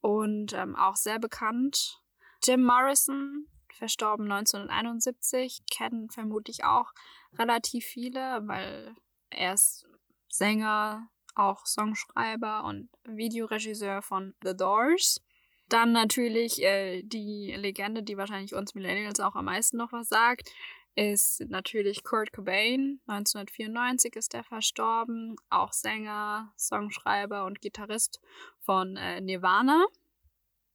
und 0.00 0.52
ähm, 0.52 0.76
auch 0.76 0.94
sehr 0.94 1.18
bekannt. 1.18 2.00
Jim 2.46 2.62
Morrison, 2.62 3.48
verstorben 3.72 4.30
1971, 4.30 5.62
kennen 5.70 6.10
vermutlich 6.10 6.64
auch 6.64 6.92
relativ 7.38 7.84
viele, 7.84 8.46
weil 8.46 8.94
er 9.30 9.54
ist 9.54 9.86
Sänger, 10.28 11.08
auch 11.34 11.66
Songschreiber 11.66 12.64
und 12.64 12.88
Videoregisseur 13.04 14.00
von 14.00 14.34
The 14.44 14.56
Doors. 14.56 15.20
Dann 15.68 15.92
natürlich 15.92 16.62
äh, 16.62 17.02
die 17.02 17.52
Legende, 17.56 18.02
die 18.02 18.16
wahrscheinlich 18.16 18.54
uns 18.54 18.74
Millennials 18.74 19.18
auch 19.20 19.34
am 19.34 19.46
meisten 19.46 19.76
noch 19.76 19.92
was 19.92 20.08
sagt, 20.08 20.50
ist 20.94 21.40
natürlich 21.48 22.04
Kurt 22.04 22.32
Cobain. 22.32 23.00
1994 23.06 24.16
ist 24.16 24.34
er 24.34 24.44
verstorben. 24.44 25.36
Auch 25.50 25.72
Sänger, 25.72 26.52
Songschreiber 26.56 27.44
und 27.44 27.60
Gitarrist 27.60 28.20
von 28.60 28.96
äh, 28.96 29.20
Nirvana. 29.20 29.84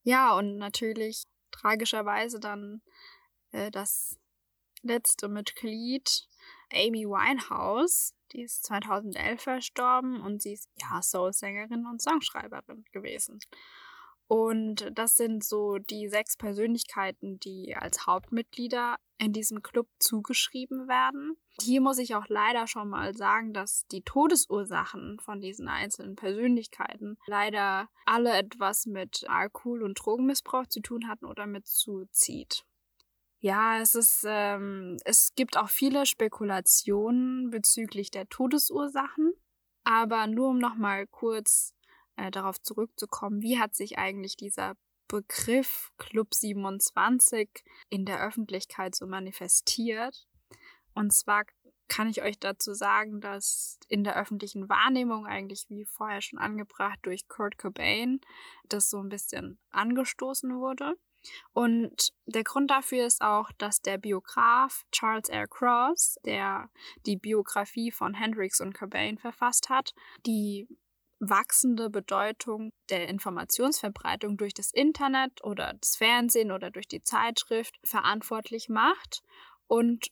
Ja, 0.04 0.36
und 0.36 0.58
natürlich 0.58 1.24
tragischerweise 1.52 2.40
dann 2.40 2.82
äh, 3.52 3.72
das 3.72 4.18
letzte 4.82 5.28
Mitglied, 5.28 6.28
Amy 6.74 7.06
Winehouse. 7.06 8.14
Die 8.32 8.44
ist 8.44 8.66
2011 8.66 9.42
verstorben 9.42 10.22
und 10.22 10.42
sie 10.42 10.54
ist 10.54 10.70
ja 10.82 11.02
Soul-Sängerin 11.02 11.86
und 11.86 12.02
Songschreiberin 12.02 12.86
gewesen. 12.92 13.40
Und 14.32 14.90
das 14.98 15.18
sind 15.18 15.44
so 15.44 15.78
die 15.78 16.08
sechs 16.08 16.38
Persönlichkeiten, 16.38 17.38
die 17.42 17.76
als 17.76 18.08
Hauptmitglieder 18.08 18.96
in 19.18 19.34
diesem 19.34 19.62
Club 19.62 19.90
zugeschrieben 20.00 20.88
werden. 20.88 21.36
Hier 21.62 21.82
muss 21.82 21.98
ich 21.98 22.16
auch 22.16 22.28
leider 22.30 22.66
schon 22.66 22.88
mal 22.88 23.14
sagen, 23.14 23.54
dass 23.54 23.86
die 23.88 24.04
Todesursachen 24.04 25.20
von 25.20 25.42
diesen 25.42 25.68
einzelnen 25.68 26.16
Persönlichkeiten 26.16 27.18
leider 27.28 27.90
alle 28.06 28.32
etwas 28.32 28.86
mit 28.86 29.26
Alkohol- 29.28 29.84
und 29.84 29.96
Drogenmissbrauch 29.96 30.68
zu 30.68 30.80
tun 30.80 31.10
hatten 31.10 31.26
oder 31.26 31.46
mit 31.46 31.68
Suizid. 31.68 32.64
Ja, 33.40 33.82
es 33.82 33.96
ist, 33.96 34.24
ähm, 34.26 34.96
es 35.04 35.36
gibt 35.36 35.58
auch 35.58 35.68
viele 35.68 36.06
Spekulationen 36.06 37.50
bezüglich 37.50 38.12
der 38.12 38.30
Todesursachen. 38.30 39.34
Aber 39.84 40.28
nur 40.28 40.50
um 40.50 40.60
nochmal 40.60 41.06
kurz 41.08 41.74
äh, 42.16 42.32
darauf 42.32 42.62
zurückzukommen, 42.62 43.42
wie 43.42 43.60
hat 43.60 43.76
sich 43.76 43.98
eigentlich 43.98 44.36
dieser 44.36 44.76
Begriff 45.08 45.92
Club 45.98 46.34
27 46.34 47.50
in 47.90 48.06
der 48.06 48.26
Öffentlichkeit 48.26 48.96
so 48.96 49.08
manifestiert? 49.08 50.28
Und 50.94 51.14
zwar 51.14 51.44
kann 51.88 52.08
ich 52.08 52.22
euch 52.22 52.40
dazu 52.40 52.74
sagen, 52.74 53.20
dass 53.20 53.78
in 53.90 54.06
der 54.06 54.16
öffentlichen 54.16 54.70
Wahrnehmung 54.70 55.26
eigentlich, 55.26 55.66
wie 55.68 55.84
vorher 55.84 56.22
schon 56.22 56.40
angebracht, 56.40 57.00
durch 57.02 57.28
Kurt 57.28 57.58
Cobain 57.58 58.22
das 58.70 58.90
so 58.90 59.00
ein 59.00 59.10
bisschen 59.10 59.60
angestoßen 59.72 60.58
wurde. 60.58 60.96
Und 61.52 62.14
der 62.26 62.44
Grund 62.44 62.72
dafür 62.72 63.06
ist 63.06 63.22
auch, 63.22 63.52
dass 63.58 63.82
der 63.82 63.98
Biograf 63.98 64.86
Charles 64.92 65.30
R. 65.30 65.48
Cross, 65.48 66.18
der 66.26 66.70
die 67.06 67.18
Biografie 67.18 67.92
von 67.92 68.14
Hendrix 68.14 68.62
und 68.62 68.74
Cobain 68.74 69.18
verfasst 69.18 69.70
hat, 69.70 69.94
die 70.26 70.68
wachsende 71.22 71.90
Bedeutung 71.92 72.74
der 72.90 73.08
Informationsverbreitung 73.08 74.38
durch 74.38 74.54
das 74.56 74.72
Internet 74.74 75.44
oder 75.44 75.76
das 75.80 75.96
Fernsehen 75.96 76.52
oder 76.52 76.72
durch 76.72 76.88
die 76.88 77.04
Zeitschrift 77.04 77.80
verantwortlich 77.84 78.70
macht 78.70 79.22
und 79.68 80.08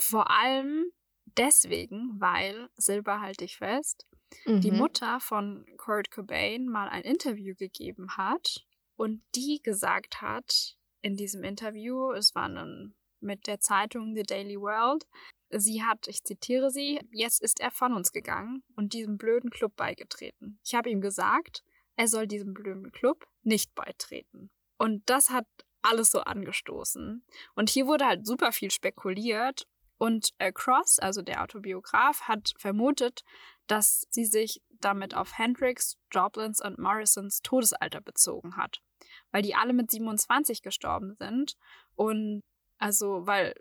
vor 0.00 0.30
allem 0.30 0.90
deswegen, 1.36 2.18
weil, 2.18 2.70
Silber 2.76 3.20
halte 3.20 3.44
ich 3.44 3.58
fest, 3.58 4.06
mhm. 4.46 4.62
die 4.62 4.70
Mutter 4.70 5.20
von 5.20 5.66
Kurt 5.76 6.10
Cobain 6.10 6.66
mal 6.66 6.88
ein 6.88 7.02
Interview 7.02 7.54
gegeben 7.54 8.16
hat 8.16 8.64
und 8.96 9.22
die 9.34 9.60
gesagt 9.62 10.22
hat 10.22 10.76
in 11.02 11.16
diesem 11.16 11.44
Interview, 11.44 12.12
es 12.12 12.34
war 12.34 12.48
dann 12.48 12.94
mit 13.20 13.46
der 13.46 13.60
Zeitung 13.60 14.14
The 14.14 14.22
Daily 14.22 14.58
World, 14.58 15.06
Sie 15.50 15.82
hat, 15.82 16.08
ich 16.08 16.24
zitiere 16.24 16.70
sie, 16.70 17.00
jetzt 17.10 17.42
ist 17.42 17.60
er 17.60 17.70
von 17.70 17.94
uns 17.94 18.12
gegangen 18.12 18.62
und 18.76 18.92
diesem 18.92 19.16
blöden 19.16 19.50
Club 19.50 19.76
beigetreten. 19.76 20.58
Ich 20.64 20.74
habe 20.74 20.90
ihm 20.90 21.00
gesagt, 21.00 21.64
er 21.96 22.06
soll 22.06 22.26
diesem 22.26 22.54
blöden 22.54 22.92
Club 22.92 23.26
nicht 23.42 23.74
beitreten. 23.74 24.50
Und 24.76 25.02
das 25.06 25.30
hat 25.30 25.46
alles 25.82 26.10
so 26.10 26.20
angestoßen. 26.20 27.24
Und 27.54 27.70
hier 27.70 27.86
wurde 27.86 28.06
halt 28.06 28.26
super 28.26 28.52
viel 28.52 28.70
spekuliert. 28.70 29.66
Und 29.96 30.30
Cross, 30.54 31.00
also 31.00 31.22
der 31.22 31.42
Autobiograf, 31.42 32.22
hat 32.22 32.52
vermutet, 32.56 33.24
dass 33.66 34.06
sie 34.10 34.26
sich 34.26 34.62
damit 34.80 35.14
auf 35.14 35.36
Hendrix, 35.38 35.98
Joplins 36.12 36.62
und 36.64 36.78
Morrisons 36.78 37.42
Todesalter 37.42 38.00
bezogen 38.00 38.56
hat. 38.56 38.80
Weil 39.32 39.42
die 39.42 39.56
alle 39.56 39.72
mit 39.72 39.90
27 39.90 40.62
gestorben 40.62 41.16
sind. 41.18 41.56
Und 41.96 42.44
also, 42.78 43.26
weil 43.26 43.54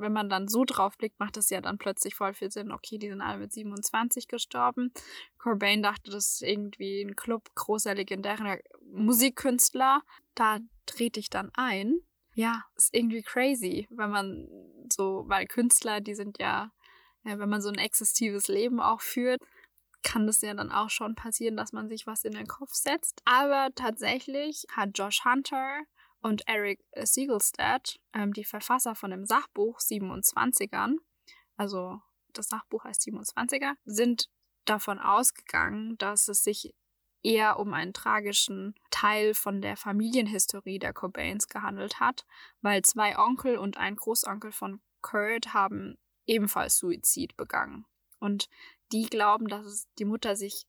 wenn 0.00 0.12
man 0.12 0.28
dann 0.28 0.48
so 0.48 0.64
drauf 0.64 0.96
blickt, 0.98 1.18
macht 1.18 1.36
das 1.36 1.50
ja 1.50 1.60
dann 1.60 1.78
plötzlich 1.78 2.14
voll 2.14 2.34
viel 2.34 2.50
Sinn. 2.50 2.72
Okay, 2.72 2.98
die 2.98 3.08
sind 3.08 3.20
alle 3.20 3.38
mit 3.38 3.52
27 3.52 4.28
gestorben. 4.28 4.92
Cobain 5.38 5.82
dachte, 5.82 6.10
das 6.10 6.34
ist 6.34 6.42
irgendwie 6.42 7.02
ein 7.02 7.16
Club 7.16 7.48
großer, 7.54 7.94
legendärer 7.94 8.58
Musikkünstler. 8.92 10.02
Da 10.34 10.58
trete 10.86 11.20
ich 11.20 11.30
dann 11.30 11.50
ein. 11.54 12.00
Ja, 12.34 12.64
ist 12.76 12.94
irgendwie 12.94 13.22
crazy, 13.22 13.86
wenn 13.90 14.10
man 14.10 14.48
so, 14.92 15.24
weil 15.26 15.46
Künstler, 15.46 16.00
die 16.00 16.14
sind 16.14 16.38
ja, 16.38 16.70
ja, 17.24 17.38
wenn 17.38 17.48
man 17.48 17.62
so 17.62 17.70
ein 17.70 17.78
existives 17.78 18.48
Leben 18.48 18.78
auch 18.78 19.00
führt, 19.00 19.40
kann 20.02 20.26
das 20.26 20.42
ja 20.42 20.54
dann 20.54 20.70
auch 20.70 20.90
schon 20.90 21.14
passieren, 21.14 21.56
dass 21.56 21.72
man 21.72 21.88
sich 21.88 22.06
was 22.06 22.24
in 22.24 22.32
den 22.32 22.46
Kopf 22.46 22.74
setzt. 22.74 23.22
Aber 23.24 23.70
tatsächlich 23.74 24.66
hat 24.70 24.90
Josh 24.98 25.24
Hunter 25.24 25.80
und 26.26 26.42
Eric 26.48 26.84
Siegelstadt, 27.04 28.00
ähm, 28.12 28.32
die 28.32 28.44
Verfasser 28.44 28.96
von 28.96 29.12
dem 29.12 29.26
Sachbuch 29.26 29.78
27ern, 29.78 30.96
also 31.56 32.00
das 32.32 32.48
Sachbuch 32.48 32.82
heißt 32.82 33.00
27er, 33.02 33.74
sind 33.84 34.28
davon 34.64 34.98
ausgegangen, 34.98 35.96
dass 35.98 36.26
es 36.26 36.42
sich 36.42 36.74
eher 37.22 37.60
um 37.60 37.72
einen 37.72 37.92
tragischen 37.92 38.74
Teil 38.90 39.34
von 39.34 39.62
der 39.62 39.76
Familienhistorie 39.76 40.80
der 40.80 40.92
Cobains 40.92 41.46
gehandelt 41.46 42.00
hat, 42.00 42.26
weil 42.60 42.82
zwei 42.82 43.16
Onkel 43.16 43.56
und 43.56 43.76
ein 43.76 43.94
Großonkel 43.94 44.50
von 44.50 44.80
Kurt 45.02 45.54
haben 45.54 45.96
ebenfalls 46.26 46.76
Suizid 46.78 47.36
begangen. 47.36 47.86
Und 48.18 48.48
die 48.90 49.06
glauben, 49.06 49.46
dass 49.46 49.86
die 49.98 50.04
Mutter 50.04 50.34
sich 50.34 50.66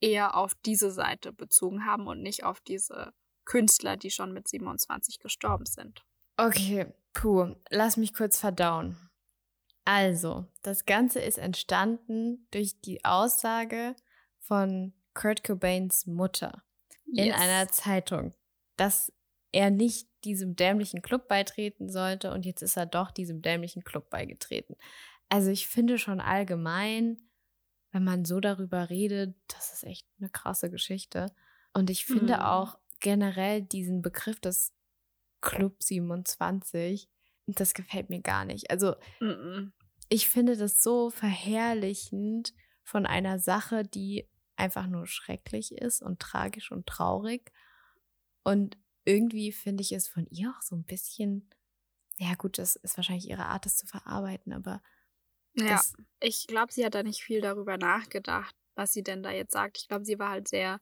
eher 0.00 0.34
auf 0.34 0.54
diese 0.64 0.90
Seite 0.90 1.32
bezogen 1.34 1.84
haben 1.84 2.06
und 2.06 2.22
nicht 2.22 2.44
auf 2.44 2.60
diese 2.60 3.12
Künstler, 3.44 3.96
die 3.96 4.10
schon 4.10 4.32
mit 4.32 4.48
27 4.48 5.18
gestorben 5.18 5.66
sind. 5.66 6.04
Okay, 6.36 6.86
puh, 7.12 7.54
lass 7.70 7.96
mich 7.96 8.14
kurz 8.14 8.38
verdauen. 8.38 8.96
Also, 9.84 10.46
das 10.62 10.86
Ganze 10.86 11.20
ist 11.20 11.38
entstanden 11.38 12.46
durch 12.50 12.80
die 12.80 13.04
Aussage 13.04 13.94
von 14.38 14.94
Kurt 15.12 15.44
Cobains 15.44 16.06
Mutter 16.06 16.64
yes. 17.06 17.26
in 17.26 17.32
einer 17.32 17.68
Zeitung, 17.68 18.34
dass 18.76 19.12
er 19.52 19.70
nicht 19.70 20.08
diesem 20.24 20.56
dämlichen 20.56 21.02
Club 21.02 21.28
beitreten 21.28 21.88
sollte 21.88 22.32
und 22.32 22.44
jetzt 22.44 22.62
ist 22.62 22.76
er 22.76 22.86
doch 22.86 23.10
diesem 23.10 23.42
dämlichen 23.42 23.84
Club 23.84 24.10
beigetreten. 24.10 24.74
Also 25.28 25.50
ich 25.50 25.68
finde 25.68 25.98
schon 25.98 26.20
allgemein, 26.20 27.18
wenn 27.92 28.04
man 28.04 28.24
so 28.24 28.40
darüber 28.40 28.90
redet, 28.90 29.36
das 29.48 29.72
ist 29.72 29.84
echt 29.84 30.06
eine 30.18 30.28
krasse 30.28 30.70
Geschichte. 30.70 31.26
Und 31.72 31.90
ich 31.90 32.04
finde 32.04 32.36
mhm. 32.36 32.42
auch, 32.42 32.78
generell 33.00 33.62
diesen 33.62 34.02
Begriff 34.02 34.40
des 34.40 34.72
Club 35.40 35.82
27, 35.82 37.08
das 37.46 37.74
gefällt 37.74 38.10
mir 38.10 38.20
gar 38.20 38.44
nicht. 38.44 38.70
Also 38.70 38.96
mm 39.20 39.26
-mm. 39.26 39.72
ich 40.08 40.28
finde 40.28 40.56
das 40.56 40.82
so 40.82 41.10
verherrlichend 41.10 42.54
von 42.82 43.06
einer 43.06 43.38
Sache, 43.38 43.82
die 43.82 44.28
einfach 44.56 44.86
nur 44.86 45.06
schrecklich 45.06 45.72
ist 45.72 46.02
und 46.02 46.20
tragisch 46.20 46.70
und 46.70 46.86
traurig. 46.86 47.52
Und 48.42 48.78
irgendwie 49.04 49.52
finde 49.52 49.82
ich 49.82 49.92
es 49.92 50.08
von 50.08 50.26
ihr 50.26 50.54
auch 50.56 50.62
so 50.62 50.76
ein 50.76 50.84
bisschen, 50.84 51.50
ja 52.18 52.34
gut, 52.34 52.58
das 52.58 52.76
ist 52.76 52.96
wahrscheinlich 52.96 53.28
ihre 53.28 53.46
Art, 53.46 53.66
das 53.66 53.76
zu 53.76 53.86
verarbeiten, 53.86 54.52
aber 54.52 54.82
ja, 55.56 55.80
ich 56.20 56.46
glaube, 56.48 56.72
sie 56.72 56.84
hat 56.84 56.94
da 56.94 57.02
nicht 57.02 57.22
viel 57.22 57.40
darüber 57.40 57.76
nachgedacht, 57.76 58.56
was 58.74 58.92
sie 58.92 59.02
denn 59.02 59.22
da 59.22 59.30
jetzt 59.30 59.52
sagt. 59.52 59.78
Ich 59.78 59.88
glaube, 59.88 60.04
sie 60.04 60.18
war 60.18 60.30
halt 60.30 60.48
sehr 60.48 60.80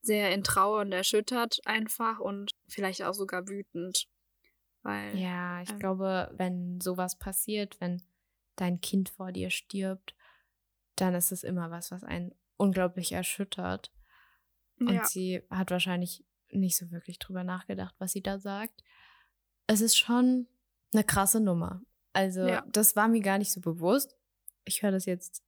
sehr 0.00 0.32
in 0.32 0.42
Trauer 0.44 0.80
und 0.80 0.92
erschüttert 0.92 1.58
einfach 1.64 2.18
und 2.20 2.52
vielleicht 2.68 3.02
auch 3.02 3.14
sogar 3.14 3.48
wütend, 3.48 4.06
Weil, 4.82 5.16
Ja, 5.18 5.60
ich 5.62 5.70
ähm, 5.70 5.78
glaube, 5.78 6.32
wenn 6.36 6.80
sowas 6.80 7.18
passiert, 7.18 7.80
wenn 7.80 8.02
dein 8.56 8.80
Kind 8.80 9.08
vor 9.08 9.32
dir 9.32 9.50
stirbt, 9.50 10.14
dann 10.96 11.14
ist 11.14 11.32
es 11.32 11.44
immer 11.44 11.70
was, 11.70 11.90
was 11.90 12.04
einen 12.04 12.34
unglaublich 12.56 13.12
erschüttert. 13.12 13.92
Und 14.80 14.92
ja, 14.92 15.04
sie 15.04 15.42
hat 15.50 15.70
wahrscheinlich 15.70 16.24
nicht 16.50 16.76
so 16.76 16.90
wirklich 16.90 17.18
drüber 17.18 17.44
nachgedacht, 17.44 17.94
was 17.98 18.12
sie 18.12 18.22
da 18.22 18.38
sagt. 18.38 18.82
Es 19.66 19.80
ist 19.80 19.96
schon 19.96 20.46
eine 20.94 21.04
krasse 21.04 21.40
Nummer. 21.40 21.82
Also, 22.12 22.46
Ja. 22.46 22.64
das 22.68 22.96
war 22.96 23.08
mir 23.08 23.20
gar 23.20 23.38
nicht 23.38 23.52
so 23.52 23.60
bewusst. 23.60 24.16
Ich 24.64 24.82
höre 24.82 24.92
das 24.92 25.04
jetzt 25.04 25.44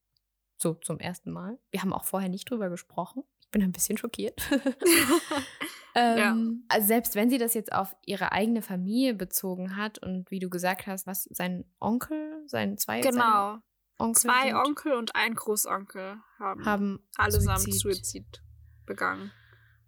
so 0.58 0.74
zum 0.74 0.98
ersten 0.98 1.30
Mal. 1.30 1.58
Wir 1.70 1.82
haben 1.82 1.92
auch 1.92 2.04
vorher 2.04 2.28
nicht 2.28 2.50
drüber 2.50 2.68
gesprochen. 2.68 3.24
Ich 3.50 3.52
bin 3.52 3.64
ein 3.64 3.72
bisschen 3.72 3.98
schockiert. 3.98 4.40
ähm, 5.96 6.64
also 6.68 6.86
selbst 6.86 7.16
wenn 7.16 7.30
sie 7.30 7.38
das 7.38 7.54
jetzt 7.54 7.72
auf 7.72 7.96
ihre 8.06 8.30
eigene 8.30 8.62
Familie 8.62 9.12
bezogen 9.12 9.76
hat 9.76 9.98
und 9.98 10.30
wie 10.30 10.38
du 10.38 10.48
gesagt 10.48 10.86
hast, 10.86 11.08
was 11.08 11.24
sein 11.32 11.64
Onkel, 11.80 12.44
sein 12.46 12.78
zwei 12.78 13.00
genau. 13.00 13.58
Onkel 13.98 14.22
Zwei 14.22 14.50
sind, 14.50 14.54
Onkel 14.54 14.92
und 14.92 15.16
ein 15.16 15.34
Großonkel 15.34 16.20
haben, 16.38 16.64
haben 16.64 17.08
allesamt 17.16 17.62
Suizid. 17.62 17.80
Suizid. 17.80 18.42
begangen. 18.86 19.32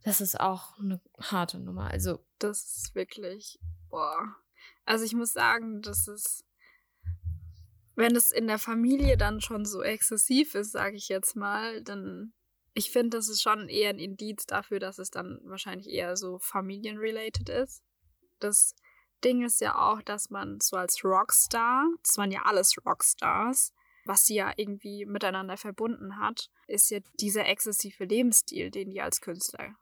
Das 0.02 0.20
ist 0.20 0.40
auch 0.40 0.76
eine 0.80 1.00
harte 1.20 1.60
Nummer. 1.60 1.88
Also 1.88 2.18
Das 2.40 2.64
ist 2.64 2.94
wirklich, 2.96 3.60
boah. 3.88 4.34
Also 4.84 5.04
ich 5.04 5.14
muss 5.14 5.32
sagen, 5.32 5.82
das 5.82 6.08
ist, 6.08 6.44
wenn 7.94 8.16
es 8.16 8.32
in 8.32 8.48
der 8.48 8.58
Familie 8.58 9.16
dann 9.16 9.40
schon 9.40 9.64
so 9.64 9.82
exzessiv 9.82 10.56
ist, 10.56 10.72
sage 10.72 10.96
ich 10.96 11.08
jetzt 11.08 11.36
mal, 11.36 11.84
dann, 11.84 12.32
ich 12.74 12.90
finde, 12.90 13.18
das 13.18 13.28
ist 13.28 13.42
schon 13.42 13.68
eher 13.68 13.90
ein 13.90 13.98
Indiz 13.98 14.46
dafür, 14.46 14.78
dass 14.78 14.98
es 14.98 15.10
dann 15.10 15.40
wahrscheinlich 15.44 15.88
eher 15.88 16.16
so 16.16 16.38
familienrelated 16.38 17.48
ist. 17.48 17.82
Das 18.40 18.74
Ding 19.24 19.44
ist 19.44 19.60
ja 19.60 19.78
auch, 19.78 20.02
dass 20.02 20.30
man 20.30 20.58
so 20.60 20.76
als 20.76 21.04
Rockstar, 21.04 21.86
das 22.02 22.16
waren 22.16 22.32
ja 22.32 22.42
alles 22.42 22.74
Rockstars, 22.84 23.72
was 24.04 24.26
sie 24.26 24.34
ja 24.34 24.52
irgendwie 24.56 25.04
miteinander 25.04 25.56
verbunden 25.56 26.18
hat, 26.18 26.50
ist 26.66 26.90
ja 26.90 26.98
dieser 27.20 27.46
exzessive 27.46 28.04
Lebensstil, 28.04 28.70
den 28.70 28.90
die 28.90 29.00
als 29.00 29.20
Künstler 29.20 29.76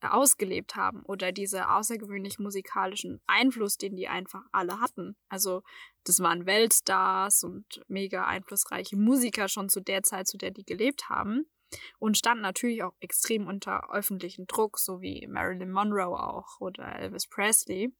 ausgelebt 0.00 0.76
haben 0.76 1.02
oder 1.02 1.32
diese 1.32 1.70
außergewöhnlich 1.70 2.38
musikalischen 2.38 3.20
Einfluss, 3.26 3.78
den 3.78 3.96
die 3.96 4.06
einfach 4.06 4.44
alle 4.52 4.80
hatten. 4.80 5.16
Also 5.28 5.62
das 6.04 6.20
waren 6.20 6.46
Weltstars 6.46 7.42
und 7.42 7.82
mega 7.88 8.24
einflussreiche 8.24 8.96
Musiker 8.96 9.48
schon 9.48 9.68
zu 9.68 9.80
der 9.80 10.04
Zeit, 10.04 10.28
zu 10.28 10.38
der 10.38 10.52
die 10.52 10.64
gelebt 10.64 11.08
haben 11.08 11.46
und 11.98 12.16
standen 12.16 12.42
natürlich 12.42 12.82
auch 12.82 12.94
extrem 13.00 13.46
unter 13.46 13.92
öffentlichen 13.92 14.46
Druck, 14.46 14.78
so 14.78 15.00
wie 15.00 15.26
Marilyn 15.26 15.70
Monroe 15.70 16.18
auch 16.18 16.60
oder 16.60 16.96
Elvis 16.96 17.26
Presley. 17.26 17.92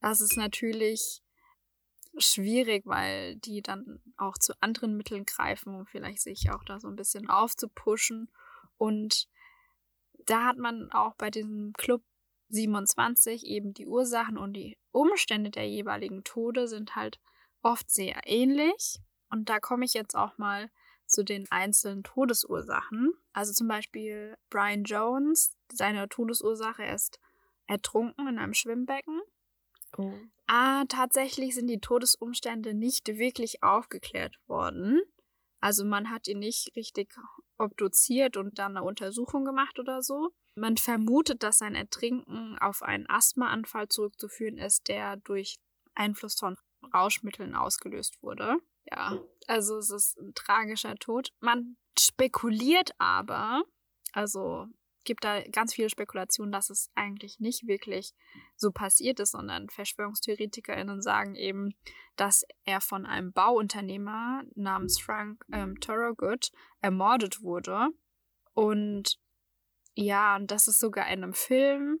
Das 0.00 0.20
ist 0.20 0.36
natürlich 0.36 1.22
schwierig, 2.18 2.86
weil 2.86 3.36
die 3.36 3.62
dann 3.62 4.00
auch 4.16 4.38
zu 4.38 4.54
anderen 4.60 4.96
Mitteln 4.96 5.24
greifen, 5.24 5.74
um 5.74 5.86
vielleicht 5.86 6.20
sich 6.20 6.50
auch 6.50 6.64
da 6.64 6.80
so 6.80 6.88
ein 6.88 6.96
bisschen 6.96 7.28
aufzupuschen 7.28 8.30
und 8.78 9.28
da 10.26 10.44
hat 10.44 10.58
man 10.58 10.90
auch 10.92 11.14
bei 11.14 11.30
diesem 11.30 11.72
Club 11.74 12.02
27 12.48 13.46
eben 13.46 13.74
die 13.74 13.86
Ursachen 13.86 14.38
und 14.38 14.54
die 14.54 14.78
Umstände 14.92 15.50
der 15.50 15.68
jeweiligen 15.68 16.24
Tode 16.24 16.68
sind 16.68 16.94
halt 16.96 17.20
oft 17.62 17.90
sehr 17.90 18.20
ähnlich. 18.24 19.00
Und 19.30 19.48
da 19.48 19.58
komme 19.58 19.84
ich 19.84 19.94
jetzt 19.94 20.14
auch 20.14 20.38
mal 20.38 20.70
zu 21.06 21.24
den 21.24 21.46
einzelnen 21.50 22.02
Todesursachen. 22.02 23.12
Also 23.32 23.52
zum 23.52 23.68
Beispiel 23.68 24.36
Brian 24.50 24.84
Jones, 24.84 25.56
seine 25.72 26.08
Todesursache 26.08 26.84
ist 26.84 27.18
ertrunken 27.66 28.28
in 28.28 28.38
einem 28.38 28.54
Schwimmbecken. 28.54 29.20
oh. 29.98 30.12
Ah, 30.48 30.84
tatsächlich 30.88 31.54
sind 31.56 31.66
die 31.66 31.80
Todesumstände 31.80 32.72
nicht 32.72 33.08
wirklich 33.08 33.64
aufgeklärt 33.64 34.38
worden. 34.46 35.00
Also 35.60 35.84
man 35.84 36.10
hat 36.10 36.28
ihn 36.28 36.38
nicht 36.38 36.76
richtig 36.76 37.12
obduziert 37.58 38.36
und 38.36 38.58
dann 38.58 38.76
eine 38.76 38.86
Untersuchung 38.86 39.44
gemacht 39.44 39.80
oder 39.80 40.02
so. 40.02 40.30
Man 40.54 40.76
vermutet, 40.76 41.42
dass 41.42 41.58
sein 41.58 41.74
Ertrinken 41.74 42.56
auf 42.60 42.82
einen 42.82 43.08
Asthmaanfall 43.08 43.88
zurückzuführen 43.88 44.58
ist, 44.58 44.88
der 44.88 45.16
durch 45.16 45.56
Einfluss 45.94 46.38
von 46.38 46.56
Rauschmitteln 46.94 47.54
ausgelöst 47.54 48.22
wurde. 48.22 48.56
Ja, 48.90 49.18
also 49.46 49.78
es 49.78 49.90
ist 49.90 50.18
ein 50.18 50.34
tragischer 50.34 50.94
Tod. 50.96 51.32
Man 51.40 51.76
spekuliert 51.98 52.90
aber, 52.98 53.64
also 54.12 54.66
gibt 55.06 55.24
da 55.24 55.40
ganz 55.42 55.72
viele 55.72 55.88
Spekulationen, 55.88 56.52
dass 56.52 56.68
es 56.68 56.90
eigentlich 56.94 57.40
nicht 57.40 57.66
wirklich 57.66 58.12
so 58.56 58.72
passiert 58.72 59.20
ist, 59.20 59.32
sondern 59.32 59.70
VerschwörungstheoretikerInnen 59.70 61.00
sagen 61.00 61.34
eben, 61.36 61.74
dass 62.16 62.44
er 62.64 62.80
von 62.80 63.06
einem 63.06 63.32
Bauunternehmer 63.32 64.42
namens 64.54 65.00
Frank 65.00 65.44
ähm, 65.52 65.80
Thorogood 65.80 66.50
ermordet 66.80 67.40
wurde. 67.40 67.88
Und 68.52 69.18
ja, 69.94 70.36
und 70.36 70.50
das 70.50 70.68
ist 70.68 70.80
sogar 70.80 71.06
in 71.06 71.22
einem 71.22 71.32
Film, 71.32 72.00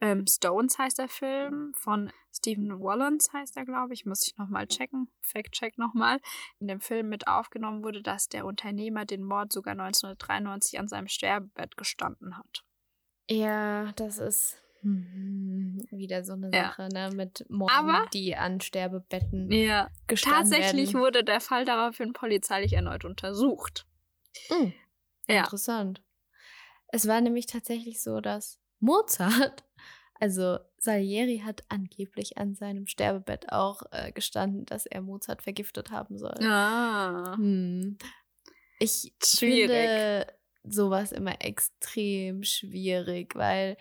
ähm, 0.00 0.26
Stones 0.26 0.78
heißt 0.78 0.98
der 0.98 1.08
Film, 1.08 1.72
von 1.74 2.10
Stephen 2.32 2.80
Wallens 2.80 3.32
heißt 3.32 3.56
er, 3.56 3.64
glaube 3.64 3.94
ich, 3.94 4.04
muss 4.06 4.26
ich 4.26 4.36
nochmal 4.36 4.66
checken, 4.66 5.08
Fact-Check 5.22 5.78
nochmal, 5.78 6.20
in 6.58 6.68
dem 6.68 6.80
Film 6.80 7.08
mit 7.08 7.26
aufgenommen 7.28 7.82
wurde, 7.82 8.02
dass 8.02 8.28
der 8.28 8.44
Unternehmer 8.46 9.04
den 9.04 9.22
Mord 9.24 9.52
sogar 9.52 9.72
1993 9.74 10.78
an 10.78 10.88
seinem 10.88 11.08
Sterbebett 11.08 11.76
gestanden 11.76 12.36
hat. 12.36 12.64
Ja, 13.28 13.92
das 13.96 14.18
ist 14.18 14.60
hm, 14.82 15.78
wieder 15.90 16.24
so 16.24 16.34
eine 16.34 16.50
Ja. 16.52 16.64
Sache, 16.66 16.88
ne, 16.92 17.10
mit 17.14 17.46
Morden, 17.48 17.72
Aber- 17.74 18.06
die 18.12 18.36
an 18.36 18.60
Sterbebetten 18.60 19.50
Ja, 19.50 19.88
gestanden 20.06 20.50
tatsächlich 20.50 20.88
werden. 20.92 21.00
wurde 21.00 21.24
der 21.24 21.40
Fall 21.40 21.64
daraufhin 21.64 22.12
polizeilich 22.12 22.74
erneut 22.74 23.04
untersucht. 23.06 23.86
Hm, 24.48 24.74
Ja. 25.26 25.40
Interessant. 25.44 26.02
Es 26.88 27.08
war 27.08 27.20
nämlich 27.22 27.46
tatsächlich 27.46 28.02
so, 28.02 28.20
dass 28.20 28.58
Mozart, 28.84 29.64
also 30.20 30.58
Salieri 30.78 31.38
hat 31.44 31.64
angeblich 31.68 32.38
an 32.38 32.54
seinem 32.54 32.86
Sterbebett 32.86 33.50
auch 33.52 33.82
äh, 33.92 34.12
gestanden, 34.12 34.66
dass 34.66 34.86
er 34.86 35.00
Mozart 35.02 35.42
vergiftet 35.42 35.90
haben 35.90 36.18
soll. 36.18 36.34
Ah. 36.42 37.36
Hm. 37.36 37.96
Ich 38.78 39.14
Schwierig. 39.24 39.70
finde 39.70 40.26
sowas 40.64 41.12
immer 41.12 41.40
extrem 41.42 42.42
schwierig, 42.42 43.34
weil 43.36 43.76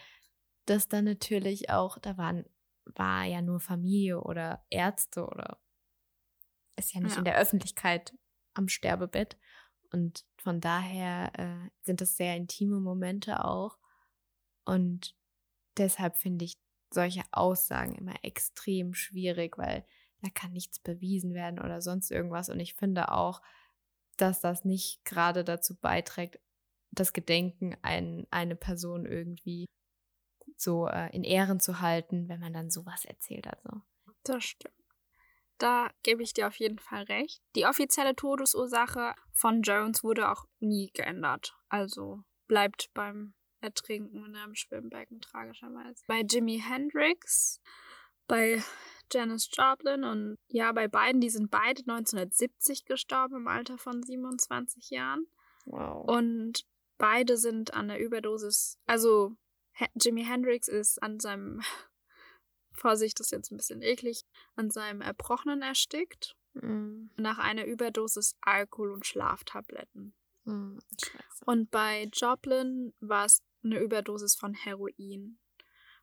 das 0.65 0.87
dann 0.87 1.05
natürlich 1.05 1.69
auch, 1.69 1.97
da 1.99 2.17
waren, 2.17 2.45
war 2.85 3.25
ja 3.25 3.41
nur 3.41 3.59
Familie 3.59 4.21
oder 4.21 4.65
Ärzte 4.69 5.25
oder 5.25 5.59
ist 6.75 6.93
ja 6.93 7.01
nicht 7.01 7.13
Ja. 7.13 7.19
in 7.19 7.25
der 7.25 7.37
Öffentlichkeit 7.37 8.13
am 8.53 8.67
Sterbebett. 8.67 9.37
Und 9.91 10.25
von 10.37 10.59
daher 10.59 11.31
äh, 11.37 11.69
sind 11.81 12.01
das 12.01 12.17
sehr 12.17 12.35
intime 12.35 12.79
Momente 12.79 13.43
auch. 13.45 13.77
Und 14.65 15.15
deshalb 15.77 16.17
finde 16.17 16.45
ich 16.45 16.57
solche 16.93 17.23
Aussagen 17.31 17.95
immer 17.95 18.15
extrem 18.23 18.93
schwierig, 18.93 19.57
weil 19.57 19.85
da 20.21 20.29
kann 20.29 20.53
nichts 20.53 20.79
bewiesen 20.79 21.33
werden 21.33 21.59
oder 21.59 21.81
sonst 21.81 22.11
irgendwas. 22.11 22.49
Und 22.49 22.59
ich 22.59 22.75
finde 22.75 23.11
auch, 23.11 23.41
dass 24.17 24.41
das 24.41 24.63
nicht 24.63 25.03
gerade 25.05 25.43
dazu 25.43 25.75
beiträgt, 25.75 26.39
das 26.91 27.13
Gedenken 27.13 27.75
an 27.81 28.27
eine 28.29 28.55
Person 28.55 29.05
irgendwie 29.05 29.65
so 30.55 30.87
äh, 30.87 31.13
in 31.13 31.23
Ehren 31.23 31.59
zu 31.59 31.81
halten, 31.81 32.29
wenn 32.29 32.39
man 32.39 32.53
dann 32.53 32.69
sowas 32.69 33.05
erzählt. 33.05 33.47
Also. 33.47 33.81
Das 34.23 34.43
stimmt. 34.43 34.75
Da 35.57 35.89
gebe 36.03 36.23
ich 36.23 36.33
dir 36.33 36.47
auf 36.47 36.55
jeden 36.55 36.79
Fall 36.79 37.03
recht. 37.03 37.41
Die 37.55 37.65
offizielle 37.65 38.15
Todesursache 38.15 39.15
von 39.31 39.61
Jones 39.61 40.03
wurde 40.03 40.31
auch 40.31 40.45
nie 40.59 40.91
geändert. 40.93 41.55
Also 41.69 42.23
bleibt 42.47 42.89
beim 42.93 43.33
Ertrinken 43.63 44.25
in 44.25 44.35
einem 44.35 44.55
Schwimmbecken 44.55 45.21
tragischerweise. 45.21 46.03
Bei 46.07 46.21
Jimi 46.21 46.59
Hendrix, 46.59 47.61
bei 48.27 48.61
Janis 49.11 49.49
Joplin 49.51 50.03
und 50.03 50.37
ja, 50.49 50.71
bei 50.71 50.87
beiden, 50.87 51.21
die 51.21 51.29
sind 51.29 51.49
beide 51.51 51.81
1970 51.81 52.85
gestorben 52.85 53.35
im 53.37 53.47
Alter 53.47 53.77
von 53.77 54.03
27 54.03 54.89
Jahren. 54.89 55.27
Wow. 55.65 56.07
Und 56.09 56.65
beide 56.97 57.37
sind 57.37 57.73
an 57.73 57.87
der 57.87 57.99
Überdosis, 57.99 58.77
also 58.85 59.35
He- 59.73 59.87
Jimi 59.95 60.23
Hendrix 60.25 60.67
ist 60.67 61.01
an 61.01 61.19
seinem, 61.19 61.61
Vorsicht, 62.71 63.19
das 63.19 63.27
ist 63.27 63.31
jetzt 63.31 63.51
ein 63.51 63.57
bisschen 63.57 63.81
eklig, 63.81 64.23
an 64.55 64.69
seinem 64.71 65.01
Erbrochenen 65.01 65.61
erstickt, 65.61 66.35
Mm, 66.55 67.09
nach 67.17 67.39
einer 67.39 67.65
Überdosis 67.65 68.35
Alkohol 68.41 68.91
und 68.91 69.07
Schlaftabletten. 69.07 70.13
mm. 70.43 70.77
Und 71.47 71.71
bei 71.71 72.03
Joplin 72.13 72.93
war 72.99 73.25
es 73.25 73.41
eine 73.63 73.79
Überdosis 73.79 74.35
von 74.35 74.53
Heroin. 74.53 75.39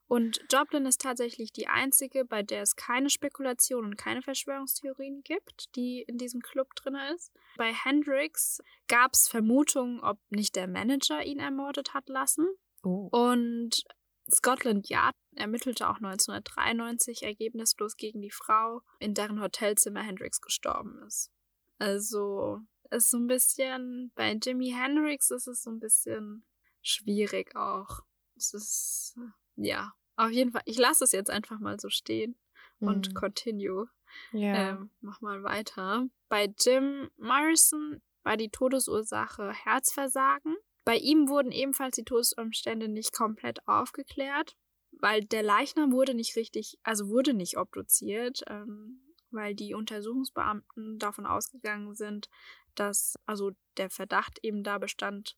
Und 0.06 0.40
Joplin 0.50 0.86
ist 0.86 1.00
tatsächlich 1.00 1.52
die 1.52 1.68
einzige, 1.68 2.24
bei 2.24 2.42
der 2.42 2.62
es 2.62 2.74
keine 2.74 3.10
Spekulation 3.10 3.84
und 3.84 3.96
keine 3.96 4.22
Verschwörungstheorien 4.22 5.22
gibt, 5.22 5.76
die 5.76 6.02
in 6.02 6.18
diesem 6.18 6.40
Club 6.40 6.74
drin 6.74 6.96
ist. 7.14 7.32
Bei 7.56 7.72
Hendrix 7.72 8.60
gab 8.88 9.12
es 9.12 9.28
Vermutungen, 9.28 10.00
ob 10.00 10.18
nicht 10.30 10.56
der 10.56 10.66
Manager 10.66 11.24
ihn 11.24 11.38
ermordet 11.38 11.94
hat 11.94 12.08
lassen. 12.08 12.48
Oh. 12.82 13.08
Und 13.12 13.84
Scotland 14.28 14.88
Yard 14.88 15.14
ermittelte 15.36 15.88
auch 15.88 15.96
1993 15.96 17.22
ergebnislos 17.22 17.96
gegen 17.96 18.20
die 18.20 18.32
Frau, 18.32 18.82
in 18.98 19.14
deren 19.14 19.40
Hotelzimmer 19.40 20.02
Hendrix 20.02 20.40
gestorben 20.40 21.00
ist. 21.06 21.30
Also 21.78 22.58
ist 22.90 23.10
so 23.10 23.18
ein 23.18 23.28
bisschen, 23.28 24.10
bei 24.16 24.32
Jimi 24.32 24.74
Hendrix 24.76 25.30
ist 25.30 25.46
es 25.46 25.62
so 25.62 25.70
ein 25.70 25.78
bisschen 25.78 26.44
schwierig 26.82 27.56
auch. 27.56 28.00
Es 28.36 28.54
ist, 28.54 29.18
ja, 29.56 29.92
auf 30.16 30.30
jeden 30.30 30.52
Fall, 30.52 30.62
ich 30.64 30.78
lasse 30.78 31.04
es 31.04 31.12
jetzt 31.12 31.30
einfach 31.30 31.58
mal 31.60 31.78
so 31.78 31.88
stehen 31.90 32.38
und 32.80 33.08
Mhm. 33.10 33.14
continue. 33.14 33.86
Ja. 34.32 34.70
Ähm, 34.70 34.90
mach 35.00 35.20
mal 35.20 35.42
weiter. 35.42 36.06
Bei 36.28 36.52
Jim 36.58 37.10
Morrison 37.16 38.00
war 38.22 38.36
die 38.36 38.50
Todesursache 38.50 39.52
Herzversagen. 39.52 40.56
Bei 40.84 40.96
ihm 40.96 41.28
wurden 41.28 41.52
ebenfalls 41.52 41.96
die 41.96 42.04
Todesumstände 42.04 42.88
nicht 42.88 43.12
komplett 43.12 43.66
aufgeklärt, 43.68 44.56
weil 44.92 45.24
der 45.24 45.42
Leichnam 45.42 45.92
wurde 45.92 46.14
nicht 46.14 46.36
richtig, 46.36 46.78
also 46.82 47.08
wurde 47.08 47.34
nicht 47.34 47.58
obduziert, 47.58 48.42
ähm, 48.48 49.14
weil 49.30 49.54
die 49.54 49.74
Untersuchungsbeamten 49.74 50.98
davon 50.98 51.26
ausgegangen 51.26 51.94
sind, 51.94 52.28
dass 52.74 53.14
also 53.26 53.52
der 53.76 53.90
Verdacht 53.90 54.38
eben 54.42 54.62
da 54.64 54.78
bestand, 54.78 55.36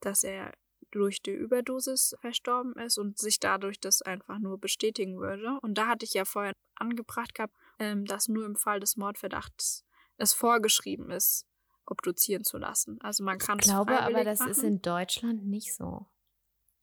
dass 0.00 0.24
er 0.24 0.52
durch 0.92 1.20
die 1.22 1.32
Überdosis 1.32 2.14
verstorben 2.20 2.74
ist 2.78 2.98
und 2.98 3.18
sich 3.18 3.40
dadurch 3.40 3.80
das 3.80 4.02
einfach 4.02 4.38
nur 4.38 4.58
bestätigen 4.58 5.18
würde. 5.18 5.58
Und 5.62 5.76
da 5.76 5.88
hatte 5.88 6.04
ich 6.04 6.14
ja 6.14 6.24
vorher 6.24 6.52
angebracht 6.76 7.34
gehabt, 7.34 7.54
ähm, 7.78 8.04
dass 8.04 8.28
nur 8.28 8.46
im 8.46 8.54
Fall 8.56 8.78
des 8.78 8.96
Mordverdachts 8.96 9.84
es 10.18 10.32
vorgeschrieben 10.32 11.10
ist, 11.10 11.46
obduzieren 11.86 12.44
zu 12.44 12.58
lassen. 12.58 13.00
Also 13.00 13.24
man 13.24 13.38
kann 13.38 13.58
ich 13.58 13.64
glaube 13.64 13.98
aber, 14.00 14.22
das 14.22 14.38
machen. 14.38 14.50
ist 14.52 14.62
in 14.62 14.80
Deutschland 14.82 15.44
nicht 15.46 15.74
so. 15.74 16.06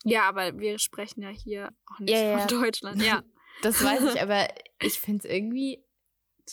Ja, 0.04 0.28
aber 0.28 0.58
wir 0.60 0.80
sprechen 0.80 1.22
ja 1.22 1.30
hier 1.30 1.72
auch 1.86 2.00
nicht 2.00 2.12
Ja, 2.14 2.22
ja. 2.22 2.40
von 2.40 2.62
Deutschland. 2.62 3.02
Ja, 3.02 3.24
Das 3.62 3.84
weiß 3.84 4.14
ich, 4.14 4.22
aber 4.22 4.48
ich 4.82 5.00
finde 5.00 5.28
es 5.28 5.34
irgendwie 5.34 5.84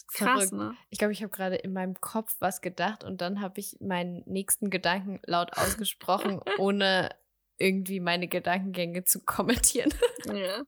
krass, 0.08 0.48
verrückt. 0.48 0.52
ne? 0.52 0.76
Ich 0.90 0.98
glaube, 0.98 1.12
ich 1.12 1.22
habe 1.22 1.30
gerade 1.30 1.56
in 1.56 1.72
meinem 1.72 1.94
Kopf 2.00 2.36
was 2.40 2.60
gedacht 2.60 3.04
und 3.04 3.20
dann 3.20 3.40
habe 3.40 3.60
ich 3.60 3.76
meinen 3.80 4.22
nächsten 4.26 4.70
Gedanken 4.70 5.20
laut 5.24 5.56
ausgesprochen, 5.56 6.40
ohne 6.58 7.10
irgendwie 7.58 8.00
meine 8.00 8.28
Gedankengänge 8.28 9.04
zu 9.04 9.20
kommentieren. 9.24 9.92
Ja. 10.26 10.64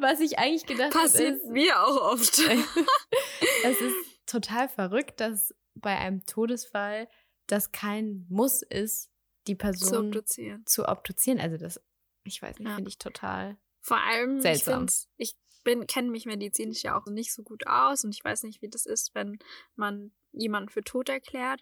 Was 0.00 0.18
ich 0.18 0.38
eigentlich 0.38 0.66
gedacht 0.66 0.92
habe, 0.94 1.04
Passiert 1.04 1.36
ist, 1.36 1.46
mir 1.46 1.80
auch 1.84 2.12
oft. 2.12 2.38
es 3.64 3.80
ist 3.80 3.94
total 4.26 4.68
verrückt, 4.68 5.20
dass 5.20 5.54
bei 5.74 5.96
einem 5.96 6.24
Todesfall 6.26 7.08
das 7.46 7.70
kein 7.70 8.26
Muss 8.28 8.62
ist, 8.62 9.08
die 9.46 9.52
zu 9.54 9.58
Person 9.58 10.06
obduzieren. 10.08 10.64
zu 10.66 10.88
obduzieren. 10.88 11.38
Also 11.38 11.56
das, 11.58 11.80
ich 12.24 12.42
weiß 12.42 12.58
nicht, 12.58 12.68
Ja. 12.68 12.74
finde 12.74 12.88
ich 12.88 12.98
total. 12.98 13.56
Vor 13.82 13.98
allem, 13.98 14.40
Seltsam. 14.40 14.86
ich, 14.86 15.06
ich 15.16 15.36
bin 15.62 15.86
kenne 15.86 16.10
mich 16.10 16.26
medizinisch 16.26 16.82
ja 16.82 16.98
auch 16.98 17.06
nicht 17.06 17.32
so 17.32 17.42
gut 17.44 17.66
aus 17.68 18.02
und 18.04 18.12
ich 18.14 18.24
weiß 18.24 18.42
nicht, 18.42 18.62
wie 18.62 18.68
das 18.68 18.84
ist, 18.86 19.14
wenn 19.14 19.38
man 19.76 20.12
jemanden 20.32 20.70
für 20.70 20.82
tot 20.82 21.08
erklärt. 21.08 21.60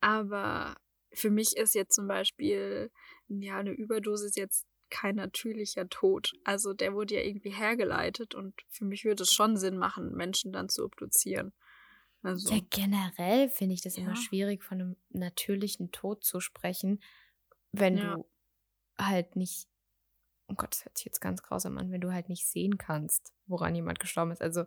Aber 0.00 0.76
für 1.14 1.30
mich 1.30 1.56
ist 1.56 1.74
jetzt 1.74 1.94
zum 1.94 2.06
Beispiel 2.08 2.90
ja 3.28 3.58
eine 3.58 3.72
Überdosis 3.72 4.36
jetzt 4.36 4.66
kein 4.90 5.16
natürlicher 5.16 5.88
Tod. 5.88 6.32
Also 6.44 6.72
der 6.74 6.94
wurde 6.94 7.14
ja 7.16 7.22
irgendwie 7.22 7.50
hergeleitet 7.50 8.34
und 8.34 8.54
für 8.68 8.84
mich 8.84 9.04
würde 9.04 9.22
es 9.24 9.32
schon 9.32 9.56
Sinn 9.56 9.76
machen, 9.78 10.12
Menschen 10.14 10.52
dann 10.52 10.68
zu 10.68 10.84
obduzieren. 10.84 11.52
Also 12.22 12.50
Ja, 12.50 12.60
generell 12.70 13.48
finde 13.48 13.74
ich 13.74 13.82
das 13.82 13.96
immer 13.96 14.10
Ja. 14.10 14.14
schwierig, 14.16 14.62
von 14.64 14.80
einem 14.80 14.96
natürlichen 15.10 15.92
Tod 15.92 16.24
zu 16.24 16.40
sprechen, 16.40 17.00
wenn 17.72 17.98
Ja. 17.98 18.16
du 18.16 18.26
halt 18.98 19.36
nicht, 19.36 19.68
oh 20.48 20.54
Gott, 20.54 20.72
das 20.72 20.84
hört 20.84 20.98
sich 20.98 21.06
jetzt 21.06 21.20
ganz 21.20 21.42
grausam 21.42 21.78
an, 21.78 21.92
wenn 21.92 22.00
du 22.00 22.12
halt 22.12 22.28
nicht 22.28 22.46
sehen 22.46 22.78
kannst, 22.78 23.34
woran 23.46 23.74
jemand 23.74 24.00
gestorben 24.00 24.32
ist. 24.32 24.42
Also, 24.42 24.64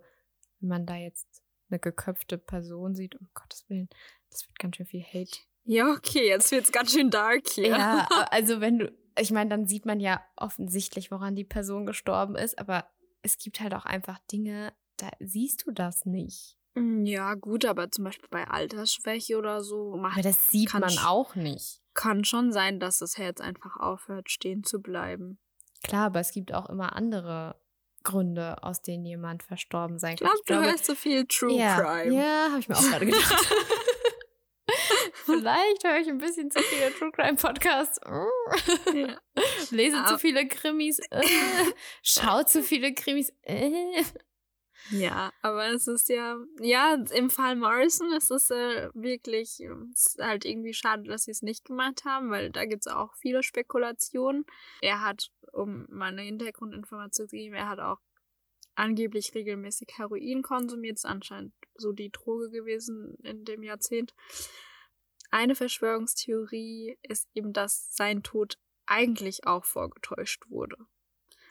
wenn 0.60 0.70
man 0.70 0.86
da 0.86 0.96
jetzt 0.96 1.44
eine 1.70 1.80
geköpfte 1.80 2.38
Person 2.38 2.96
sieht, 2.96 3.16
um 3.16 3.30
Gottes 3.34 3.70
Willen, 3.70 3.90
das 4.32 4.48
wird 4.48 4.60
ganz 4.60 4.78
schön 4.78 4.88
viel 4.88 5.04
Hate. 5.04 5.40
Ja, 5.68 5.92
okay, 5.92 6.28
jetzt 6.28 6.52
wird's 6.52 6.72
ganz 6.72 6.92
schön 6.94 7.10
dark 7.10 7.48
hier. 7.50 7.68
Ja, 7.70 8.08
also 8.32 8.62
wenn 8.62 8.80
du, 8.80 8.92
ich 9.20 9.32
meine, 9.32 9.50
dann 9.50 9.68
sieht 9.68 9.86
man 9.86 10.00
ja 10.00 10.22
offensichtlich, 10.36 11.12
woran 11.12 11.36
die 11.36 11.44
Person 11.44 11.86
gestorben 11.86 12.36
ist, 12.36 12.58
aber 12.60 12.88
es 13.22 13.38
gibt 13.38 13.60
halt 13.60 13.74
auch 13.74 13.86
einfach 13.86 14.20
Dinge, 14.32 14.74
da 14.98 15.10
siehst 15.20 15.66
du 15.68 15.72
das 15.72 16.06
nicht. 16.06 16.58
Mm, 16.76 17.06
Ja, 17.06 17.34
gut, 17.36 17.66
aber 17.66 17.92
zum 17.92 18.06
Beispiel 18.06 18.30
bei 18.32 18.48
Altersschwäche 18.48 19.38
oder 19.38 19.62
so 19.62 19.98
macht 19.98 20.14
Aber 20.14 20.22
das 20.24 20.48
sieht 20.50 20.70
kann 20.70 20.82
man 20.82 20.98
auch 21.00 21.36
nicht. 21.36 21.82
kann 21.94 22.24
schon 22.24 22.52
sein, 22.52 22.80
dass 22.80 23.00
das 23.00 23.18
Herz 23.18 23.42
einfach 23.42 23.76
aufhört, 23.78 24.32
stehen 24.32 24.64
zu 24.64 24.82
bleiben. 24.82 25.40
Klar, 25.84 26.08
aber 26.08 26.20
es 26.20 26.32
gibt 26.32 26.54
auch 26.54 26.70
immer 26.70 26.96
andere 26.96 27.60
Gründe, 28.04 28.64
aus 28.64 28.82
denen 28.82 29.06
jemand 29.06 29.44
verstorben 29.44 30.00
sein 30.00 30.14
Ich 30.16 30.22
kann. 30.22 30.32
glaube, 30.46 30.62
du 30.64 30.70
hörst 30.70 30.86
so 30.86 30.96
viel 30.96 31.26
True 31.28 31.54
ja, 31.58 31.76
Crime. 31.82 32.16
Ja, 32.16 32.48
habe 32.52 32.60
ich 32.60 32.70
mir 32.70 32.78
auch 32.78 32.82
gerade 32.90 33.06
gedacht. 33.08 33.48
Vielleicht 35.40 35.84
höre 35.84 35.98
ich 36.00 36.08
ein 36.08 36.18
bisschen 36.18 36.50
zu 36.52 36.60
viele 36.62 36.94
True 36.94 37.12
Crime 37.12 37.36
Podcasts. 37.36 38.00
Ja. 38.94 39.20
Lese 39.72 39.98
zu 40.06 40.14
Ah. 40.16 40.18
viele 40.18 40.48
Krimis. 40.48 41.00
Äh. 41.10 41.22
Schau 42.04 42.44
zu 42.44 42.64
viele 42.64 42.94
Krimis. 42.94 43.32
Äh. 43.44 44.04
Ja, 44.92 45.34
aber 45.42 45.68
es 45.68 45.88
ist 45.88 46.08
ja, 46.08 46.38
ja, 46.62 46.94
im 47.14 47.30
Fall 47.30 47.56
Morrison 47.58 48.14
ist 48.14 48.32
es 48.32 48.50
äh, 48.52 48.90
wirklich, 48.94 49.60
ähm, 49.60 49.92
ist 49.94 50.18
halt 50.22 50.46
irgendwie 50.46 50.74
schade, 50.74 51.04
dass 51.04 51.24
sie 51.24 51.32
es 51.32 51.42
nicht 51.42 51.66
gemacht 51.66 52.06
haben, 52.06 52.30
weil 52.30 52.52
da 52.52 52.64
gibt 52.66 52.86
es 52.86 52.92
auch 52.94 53.14
viele 53.16 53.44
Spekulationen. 53.44 54.46
Er 54.82 55.02
hat, 55.02 55.30
um 55.52 55.88
meine 55.90 56.22
Hintergrundinformation 56.22 57.28
zu 57.28 57.36
geben, 57.36 57.56
er 57.56 57.68
hat 57.68 57.80
auch 57.80 57.98
angeblich 58.76 59.34
regelmäßig 59.36 59.90
Heroin 59.98 60.42
konsumiert, 60.42 60.98
ist 60.98 61.06
anscheinend 61.06 61.54
so 61.76 61.92
die 61.92 62.12
Droge 62.12 62.50
gewesen 62.52 63.18
in 63.24 63.44
dem 63.44 63.64
Jahrzehnt. 63.64 64.14
Eine 65.32 65.56
Verschwörungstheorie 65.56 66.98
ist 67.04 67.28
eben, 67.34 67.54
dass 67.54 67.94
sein 67.96 68.24
Tod 68.24 68.58
eigentlich 68.86 69.46
auch 69.46 69.66
vorgetäuscht 69.66 70.44
wurde 70.50 70.78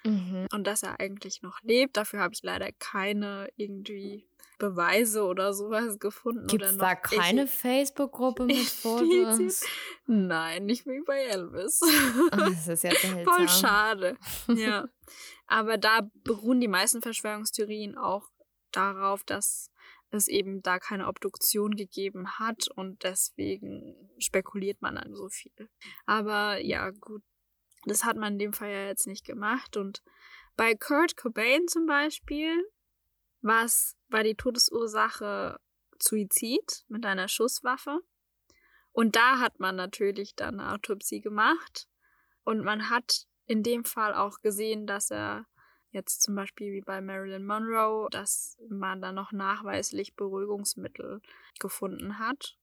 Mhm. 0.05 0.47
und 0.53 0.64
dass 0.66 0.83
er 0.83 1.01
eigentlich 1.01 1.43
noch 1.43 1.61
lebt. 1.62 1.97
Dafür 1.97 2.20
habe 2.20 2.33
ich 2.33 2.43
leider 2.43 2.70
keine 2.79 3.49
irgendwie 3.57 4.29
Beweise 4.59 5.24
oder 5.24 5.53
sowas 5.53 5.99
gefunden. 5.99 6.47
Gibt 6.47 6.62
es 6.64 6.79
da 6.79 6.95
keine 6.95 7.47
Facebook-Gruppe 7.47 8.45
mit? 8.47 8.57
Fotos? 8.57 9.64
Nein, 10.07 10.64
nicht 10.64 10.87
wie 10.87 11.03
bei 11.05 11.24
Elvis. 11.24 11.81
Oh, 11.83 12.37
das 12.37 12.68
ist 12.68 12.85
ja. 12.85 12.91
Voll 13.24 13.49
schade. 13.49 14.16
Ja. 14.49 14.89
Aber 15.49 15.77
da 15.77 16.09
beruhen 16.24 16.61
die 16.61 16.68
meisten 16.68 17.03
Verschwörungstheorien 17.03 17.99
auch 17.99 18.31
darauf, 18.72 19.24
dass 19.24 19.70
es 20.17 20.29
eben 20.29 20.62
da 20.62 20.79
keine 20.79 21.07
Obduktion 21.07 21.77
gegeben 21.77 22.39
hat 22.39 22.69
und 22.75 23.05
deswegen 23.05 24.11
spekuliert 24.19 24.83
man 24.83 24.97
dann 24.97 25.14
so 25.14 25.29
viel. 25.29 25.69
Aber 26.07 26.59
ja, 26.59 26.91
gut, 26.91 27.23
das 27.85 28.05
hat 28.05 28.17
man 28.17 28.35
in 28.35 28.39
dem 28.39 28.53
Fall 28.53 28.71
ja 28.71 28.87
jetzt 28.87 29.07
nicht 29.07 29.25
gemacht. 29.25 29.77
Und 29.77 30.03
bei 30.57 30.75
Kurt 30.75 31.17
Cobain 31.17 31.69
zum 31.69 31.87
Beispiel 31.87 32.69
war's, 33.43 33.97
war 34.09 34.25
die 34.25 34.35
Todesursache 34.35 35.61
Suizid 36.01 36.85
mit 36.89 37.07
einer 37.07 37.29
Schusswaffe. 37.29 38.01
Und 38.93 39.14
da 39.14 39.41
hat 39.41 39.61
man 39.61 39.77
natürlich 39.77 40.35
dann 40.35 40.61
eine 40.61 40.73
Autopsie 40.73 41.21
gemacht. 41.21 41.89
Und 42.45 42.64
man 42.64 42.91
hat 42.91 43.27
in 43.47 43.62
dem 43.62 43.85
Fall 43.85 44.14
auch 44.14 44.41
gesehen, 44.41 44.87
dass 44.87 45.11
er 45.11 45.47
jetzt 45.91 46.22
zum 46.22 46.34
Beispiel 46.34 46.72
wie 46.72 46.80
bei 46.80 47.01
Marilyn 47.01 47.47
Monroe, 47.47 48.09
dass 48.11 48.59
man 48.68 49.01
da 49.01 49.12
noch 49.12 49.32
nachweislich 49.32 50.14
Beruhigungsmittel 50.14 51.20
gefunden 51.59 52.18
hat 52.18 52.59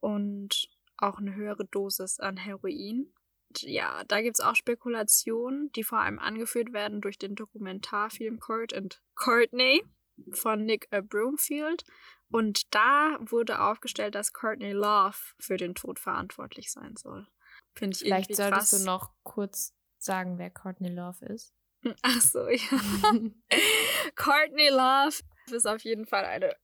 und 0.00 0.68
auch 0.98 1.18
eine 1.18 1.34
höhere 1.34 1.64
Dosis 1.64 2.20
an 2.20 2.36
Heroin. 2.36 3.12
Ja, 3.58 4.04
da 4.04 4.20
gibt's 4.20 4.40
auch 4.40 4.54
Spekulationen, 4.56 5.70
die 5.72 5.84
vor 5.84 6.00
allem 6.00 6.18
angeführt 6.18 6.72
werden 6.72 7.00
durch 7.00 7.18
den 7.18 7.34
Dokumentarfilm 7.34 8.38
Kurt 8.40 8.74
and 8.74 9.02
Courtney 9.14 9.84
von 10.32 10.64
Nick 10.64 10.88
Broomfield. 10.90 11.84
Und 12.30 12.74
da 12.74 13.16
wurde 13.20 13.60
aufgestellt, 13.60 14.14
dass 14.14 14.32
Courtney 14.32 14.72
Love 14.72 15.16
für 15.38 15.56
den 15.56 15.74
Tod 15.74 15.98
verantwortlich 15.98 16.72
sein 16.72 16.96
soll. 16.96 17.26
Finde 17.74 17.94
ich 17.94 18.02
Vielleicht 18.02 18.34
solltest 18.34 18.70
krass. 18.70 18.80
du 18.80 18.84
noch 18.84 19.12
kurz 19.22 19.74
sagen, 19.98 20.38
wer 20.38 20.50
Courtney 20.50 20.88
Love 20.88 21.24
ist. 21.26 21.55
Ach 22.02 22.20
so, 22.20 22.48
ja. 22.48 22.58
Courtney 24.16 24.68
Love 24.70 25.16
ist 25.50 25.66
auf 25.66 25.82
jeden 25.82 26.06
Fall 26.06 26.24
eine 26.24 26.54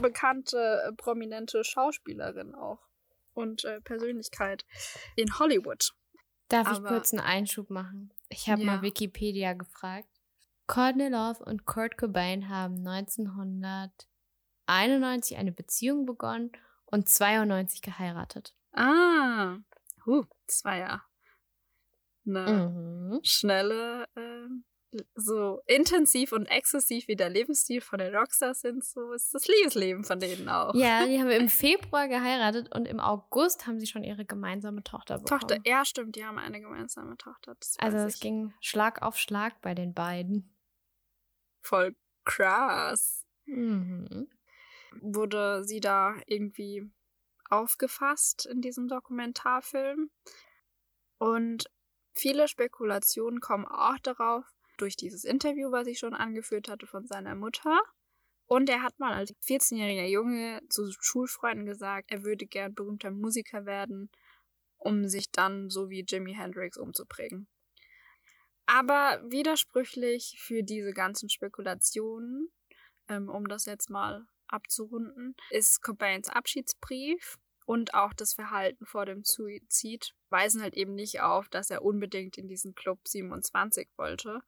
bekannte, 0.00 0.82
äh, 0.88 0.92
prominente 0.92 1.64
Schauspielerin 1.64 2.54
auch 2.54 2.78
und 3.34 3.64
äh, 3.64 3.80
Persönlichkeit 3.80 4.64
in 5.16 5.38
Hollywood. 5.38 5.92
Darf 6.48 6.70
ich 6.70 6.78
Aber- 6.78 6.88
kurz 6.88 7.12
einen 7.12 7.20
Einschub 7.20 7.70
machen? 7.70 8.12
Ich 8.28 8.48
habe 8.48 8.60
Ja. 8.62 8.66
mal 8.66 8.82
Wikipedia 8.82 9.52
gefragt. 9.54 10.08
Courtney 10.66 11.08
Love 11.08 11.44
und 11.44 11.64
Kurt 11.66 11.98
Cobain 11.98 12.48
haben 12.48 12.86
1991 12.86 15.36
eine 15.36 15.52
Beziehung 15.52 16.06
begonnen 16.06 16.52
und 16.86 17.08
92 17.08 17.82
geheiratet. 17.82 18.54
Ah, 18.72 19.58
huh, 20.06 20.24
das 20.46 20.64
war 20.64 20.76
ja 20.76 21.02
eine 22.26 22.68
Mhm. 22.68 23.20
schnelle, 23.22 24.06
ähm, 24.16 24.64
so 25.14 25.62
intensiv 25.66 26.32
und 26.32 26.44
exzessiv 26.46 27.08
wie 27.08 27.16
der 27.16 27.30
Lebensstil 27.30 27.80
von 27.80 27.98
den 27.98 28.14
Rockstars 28.14 28.60
sind, 28.60 28.84
so 28.84 29.12
ist 29.12 29.32
das 29.34 29.48
Liebesleben 29.48 30.04
von 30.04 30.20
denen 30.20 30.48
auch. 30.50 30.74
Ja, 30.74 31.06
die 31.06 31.18
haben 31.18 31.30
im 31.30 31.48
Februar 31.94 32.08
geheiratet 32.08 32.74
und 32.74 32.86
im 32.86 33.00
August 33.00 33.66
haben 33.66 33.80
sie 33.80 33.86
schon 33.86 34.04
ihre 34.04 34.26
gemeinsame 34.26 34.82
Tochter 34.82 35.18
bekommen. 35.18 35.40
Tochter, 35.40 35.58
ja, 35.64 35.84
stimmt, 35.86 36.16
die 36.16 36.24
haben 36.26 36.36
eine 36.38 36.60
gemeinsame 36.60 37.16
Tochter. 37.16 37.56
Also 37.78 37.96
es 37.98 38.20
ging 38.20 38.52
Schlag 38.60 39.00
auf 39.00 39.16
Schlag 39.16 39.60
bei 39.62 39.74
den 39.74 39.94
beiden. 39.94 40.54
voll 41.62 41.96
krass. 42.24 43.24
Mhm. 43.46 44.28
Wurde 45.00 45.64
sie 45.64 45.80
da 45.80 46.16
irgendwie 46.26 46.90
aufgefasst 47.48 48.44
in 48.46 48.60
diesem 48.60 48.88
Dokumentarfilm? 48.88 50.10
Und 51.18 51.64
viele 52.14 52.48
Spekulationen 52.48 53.40
kommen 53.40 53.66
auch 53.66 53.98
darauf, 53.98 54.44
durch 54.76 54.96
dieses 54.96 55.24
Interview, 55.24 55.70
was 55.70 55.86
ich 55.86 55.98
schon 55.98 56.14
angeführt 56.14 56.68
hatte 56.68 56.86
von 56.86 57.06
seiner 57.06 57.34
Mutter. 57.34 57.80
Und 58.46 58.68
er 58.68 58.82
hat 58.82 58.98
mal 58.98 59.12
als 59.12 59.34
14-jähriger 59.46 60.06
Junge 60.06 60.60
zu 60.68 60.90
Schulfreunden 61.00 61.66
gesagt, 61.66 62.10
er 62.10 62.24
würde 62.24 62.46
gern 62.46 62.74
berühmter 62.74 63.10
Musiker 63.10 63.64
werden, 63.64 64.10
um 64.78 65.06
sich 65.08 65.30
dann 65.30 65.70
so 65.70 65.88
wie 65.88 66.04
Jimi 66.06 66.34
Hendrix 66.34 66.76
umzuprägen. 66.76 67.46
Aber 68.66 69.22
widersprüchlich 69.24 70.36
für 70.38 70.62
diese 70.62 70.92
ganzen 70.92 71.28
Spekulationen, 71.28 72.50
ähm, 73.08 73.28
um 73.28 73.46
das 73.48 73.66
jetzt 73.66 73.90
mal 73.90 74.26
abzurunden, 74.48 75.34
ist 75.50 75.82
Cobains 75.82 76.28
Abschiedsbrief 76.28 77.38
und 77.66 77.94
auch 77.94 78.12
das 78.12 78.34
Verhalten 78.34 78.86
vor 78.86 79.06
dem 79.06 79.24
Suizid 79.24 80.14
weisen 80.30 80.62
halt 80.62 80.74
eben 80.74 80.94
nicht 80.94 81.20
auf, 81.20 81.48
dass 81.48 81.70
er 81.70 81.82
unbedingt 81.82 82.38
in 82.38 82.48
diesen 82.48 82.74
Club 82.74 83.00
27 83.06 83.88
wollte, 83.96 84.40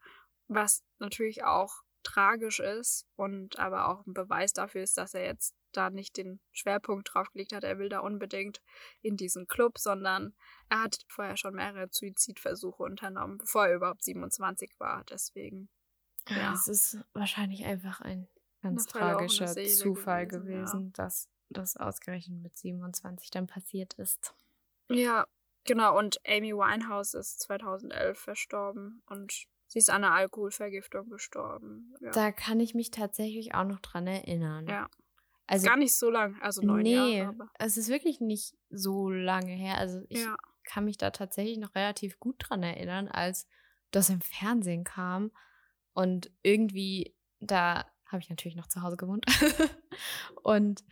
was 0.49 0.83
natürlich 0.99 1.45
auch 1.45 1.83
tragisch 2.03 2.61
ist 2.61 3.07
und 3.17 3.59
aber 3.59 3.89
auch 3.89 4.07
ein 4.07 4.15
Beweis 4.15 4.53
dafür 4.53 4.83
ist, 4.83 4.99
dass 4.99 5.15
er 5.15 5.25
jetzt 5.25 5.55
da 5.73 5.91
nicht 5.91 6.17
den 6.17 6.41
Schwerpunkt 6.53 7.11
drauf 7.13 7.31
gelegt 7.33 7.53
hat, 7.53 7.65
er 7.65 7.79
will 7.79 7.89
da 7.89 8.01
unbedingt 8.01 8.63
in 9.03 9.17
diesen 9.17 9.47
Club, 9.47 9.79
sondern 9.79 10.35
er 10.69 10.83
hat 10.83 11.05
vorher 11.09 11.37
schon 11.37 11.55
mehrere 11.55 11.89
Suizidversuche 11.91 12.83
unternommen, 12.83 13.39
bevor 13.39 13.67
er 13.67 13.77
überhaupt 13.77 14.05
27 14.05 14.79
war. 14.79 15.05
Deswegen, 15.11 15.69
Ja. 16.29 16.37
Ja. 16.37 16.53
Es 16.55 16.69
ist 16.69 16.99
wahrscheinlich 17.13 17.65
einfach 17.65 18.01
ein 18.01 18.29
ganz 18.63 18.87
tragischer 18.87 19.47
Zufall 19.47 20.27
gewesen, 20.27 20.47
gewesen, 20.47 20.85
ja. 20.87 21.05
dass 21.05 21.29
das 21.51 21.77
ausgerechnet 21.77 22.43
mit 22.43 22.57
27 22.57 23.31
dann 23.31 23.47
passiert 23.47 23.95
ist. 23.95 24.35
Ja, 24.89 25.27
genau. 25.65 25.97
Und 25.99 26.19
Amy 26.27 26.53
Winehouse 26.53 27.15
ist 27.15 27.41
2011 27.41 28.19
verstorben 28.19 29.03
und 29.07 29.47
sie 29.67 29.79
ist 29.79 29.91
an 29.91 30.05
einer 30.05 30.15
Alkoholvergiftung 30.15 31.09
gestorben. 31.11 31.95
Ja. 32.01 32.11
Da 32.11 32.33
kann 32.33 32.61
ich 32.61 32.75
mich 32.75 32.91
tatsächlich 32.91 33.55
auch 33.55 33.65
noch 33.65 33.81
dran 33.81 34.07
erinnern. 34.07 34.67
Ja. 34.67 34.89
Also 35.47 35.67
Gar 35.67 35.77
nicht 35.77 35.95
so 35.95 36.11
lang, 36.11 36.41
also 36.41 36.63
neun 36.63 36.83
nee, 36.83 37.17
Jahre. 37.19 37.29
Aber. 37.29 37.51
es 37.59 37.77
ist 37.77 37.89
wirklich 37.89 38.21
nicht 38.21 38.57
so 38.71 39.11
lange 39.11 39.53
her. 39.53 39.77
Also 39.77 40.01
ich 40.09 40.23
Ja. 40.25 40.37
kann 40.65 40.87
mich 40.87 40.97
da 40.97 41.11
tatsächlich 41.11 41.59
noch 41.59 41.75
relativ 41.75 42.19
gut 42.19 42.37
dran 42.39 42.63
erinnern, 42.63 43.09
als 43.09 43.47
das 43.91 44.09
im 44.09 44.23
Fernsehen 44.23 44.85
kam 44.85 45.31
und 45.93 46.33
irgendwie 46.43 47.15
da 47.41 47.85
habe 48.07 48.23
ich 48.23 48.31
natürlich 48.31 48.57
noch 48.57 48.69
zu 48.69 48.81
Hause 48.83 48.97
gewohnt 48.97 49.27
und 50.43 50.83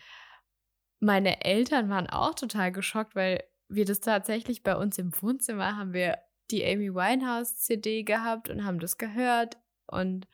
meine 1.03 1.45
Eltern 1.45 1.91
waren 1.91 2.09
auch 2.09 2.35
total 2.35 2.71
geschockt, 2.71 3.17
weil 3.17 3.43
wir 3.69 3.85
das 3.85 4.01
tatsächlich 4.01 4.63
bei 4.63 4.77
uns 4.77 4.99
im 4.99 5.11
Wohnzimmer 5.21 5.77
haben 5.77 5.93
wir 5.93 6.19
die 6.51 6.65
Amy 6.65 6.95
Winehouse 6.95 7.59
CD 7.59 8.05
gehabt 8.05 8.49
und 8.49 8.65
haben 8.65 8.79
das 8.79 8.99
gehört 8.99 9.59
und 9.87 10.29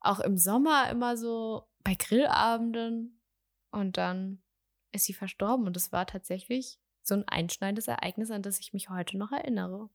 auch 0.00 0.18
im 0.18 0.36
Sommer 0.36 0.90
immer 0.90 1.16
so 1.16 1.68
bei 1.84 1.94
Grillabenden 1.94 3.22
und 3.70 3.96
dann 3.96 4.42
ist 4.90 5.04
sie 5.04 5.14
verstorben 5.14 5.66
und 5.66 5.76
es 5.76 5.92
war 5.92 6.06
tatsächlich 6.06 6.80
so 7.02 7.14
ein 7.14 7.28
einschneidendes 7.28 7.86
Ereignis, 7.86 8.32
an 8.32 8.42
das 8.42 8.58
ich 8.58 8.72
mich 8.72 8.90
heute 8.90 9.16
noch 9.18 9.30
erinnere. 9.30 9.88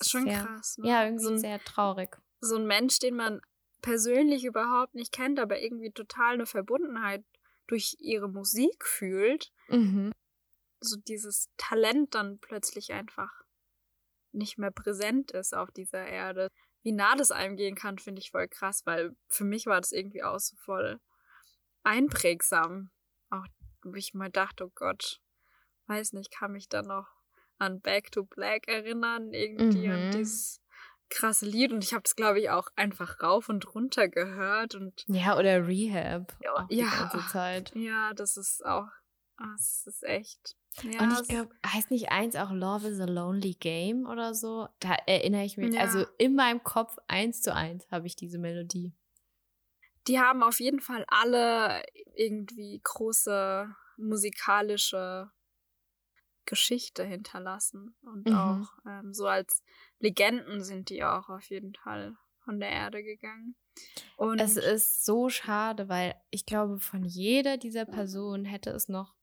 Ist 0.00 0.10
schon 0.10 0.24
sehr, 0.24 0.44
krass. 0.44 0.76
Ne? 0.78 0.88
Ja, 0.88 1.04
irgendwie 1.04 1.24
so, 1.24 1.30
ein, 1.30 1.38
sehr 1.38 1.60
traurig. 1.60 2.18
so 2.40 2.56
ein 2.56 2.66
Mensch, 2.66 2.98
den 2.98 3.16
man 3.16 3.40
persönlich 3.80 4.44
überhaupt 4.44 4.94
nicht 4.94 5.12
kennt, 5.12 5.40
aber 5.40 5.60
irgendwie 5.60 5.92
total 5.92 6.34
eine 6.34 6.46
Verbundenheit 6.46 7.24
durch 7.66 7.96
ihre 7.98 8.28
Musik 8.28 8.84
fühlt. 8.84 9.52
Mhm. 9.68 10.12
So 10.80 10.96
dieses 10.96 11.48
Talent 11.56 12.14
dann 12.14 12.38
plötzlich 12.38 12.92
einfach 12.92 13.30
nicht 14.32 14.58
mehr 14.58 14.70
präsent 14.70 15.30
ist 15.30 15.54
auf 15.54 15.70
dieser 15.70 16.06
Erde. 16.06 16.48
Wie 16.82 16.92
nah 16.92 17.14
das 17.14 17.30
einem 17.30 17.56
gehen 17.56 17.76
kann, 17.76 17.98
finde 17.98 18.20
ich 18.20 18.30
voll 18.30 18.48
krass, 18.48 18.82
weil 18.84 19.14
für 19.28 19.44
mich 19.44 19.66
war 19.66 19.80
das 19.80 19.92
irgendwie 19.92 20.22
auch 20.22 20.40
so 20.40 20.56
voll 20.56 21.00
einprägsam. 21.84 22.90
Auch 23.30 23.46
wie 23.84 23.98
ich 23.98 24.14
mal 24.14 24.30
dachte, 24.30 24.66
oh 24.66 24.72
Gott, 24.74 25.20
weiß 25.86 26.12
nicht, 26.14 26.32
kann 26.32 26.52
mich 26.52 26.68
da 26.68 26.82
noch 26.82 27.08
an 27.58 27.80
Back 27.80 28.10
to 28.10 28.24
Black 28.24 28.66
erinnern, 28.66 29.32
irgendwie 29.32 29.88
an 29.88 30.06
Mhm. 30.06 30.10
dieses 30.10 30.61
krasse 31.12 31.46
Lied. 31.46 31.72
Und 31.72 31.84
ich 31.84 31.92
habe 31.92 32.02
das, 32.02 32.16
glaube 32.16 32.40
ich, 32.40 32.50
auch 32.50 32.68
einfach 32.76 33.22
rauf 33.22 33.48
und 33.48 33.74
runter 33.74 34.08
gehört. 34.08 34.74
Und 34.74 35.04
Ja, 35.08 35.38
oder 35.38 35.66
Rehab. 35.66 36.34
Ja, 36.42 36.66
die 36.70 36.78
ganze 36.82 37.26
Zeit. 37.28 37.72
ja, 37.76 38.12
das 38.14 38.36
ist 38.36 38.64
auch, 38.64 38.88
ah, 39.36 39.52
das 39.56 39.86
ist 39.86 40.02
echt. 40.02 40.56
Ja, 40.82 41.02
Und 41.02 41.12
es- 41.12 41.20
ich 41.22 41.28
glaube, 41.28 41.54
heißt 41.66 41.90
nicht 41.90 42.10
eins 42.10 42.34
auch 42.34 42.50
Love 42.50 42.88
is 42.88 42.98
a 43.00 43.04
Lonely 43.04 43.54
Game 43.54 44.06
oder 44.06 44.34
so? 44.34 44.68
Da 44.80 44.94
erinnere 45.06 45.44
ich 45.44 45.56
mich, 45.58 45.74
Ja. 45.74 45.82
also 45.82 46.06
in 46.18 46.34
meinem 46.34 46.64
Kopf 46.64 46.96
eins 47.08 47.42
zu 47.42 47.54
eins 47.54 47.86
habe 47.90 48.06
ich 48.06 48.16
diese 48.16 48.38
Melodie. 48.38 48.94
die 50.08 50.18
haben 50.18 50.42
auf 50.42 50.58
jeden 50.58 50.80
Fall 50.80 51.04
alle 51.06 51.84
irgendwie 52.16 52.80
große 52.82 53.72
musikalische 53.98 55.30
Geschichte 56.44 57.04
hinterlassen. 57.04 57.94
Und 58.02 58.28
Mhm. 58.28 58.34
auch 58.36 58.68
ähm, 58.86 59.14
so 59.14 59.26
als 59.26 59.62
Legenden 60.02 60.62
sind 60.62 60.90
die 60.90 61.04
auch 61.04 61.28
auf 61.28 61.48
jeden 61.48 61.74
Fall 61.74 62.16
von 62.44 62.58
der 62.58 62.70
Erde 62.70 63.02
gegangen. 63.02 63.54
Und 64.16 64.40
Es 64.40 64.56
ist 64.56 65.04
so 65.04 65.28
schade, 65.28 65.88
weil 65.88 66.14
ich 66.30 66.44
glaube, 66.44 66.80
von 66.80 67.04
jeder 67.04 67.56
dieser 67.56 67.86
Personen 67.86 68.44
hätte 68.44 68.70
es 68.70 68.88
noch 68.88 69.14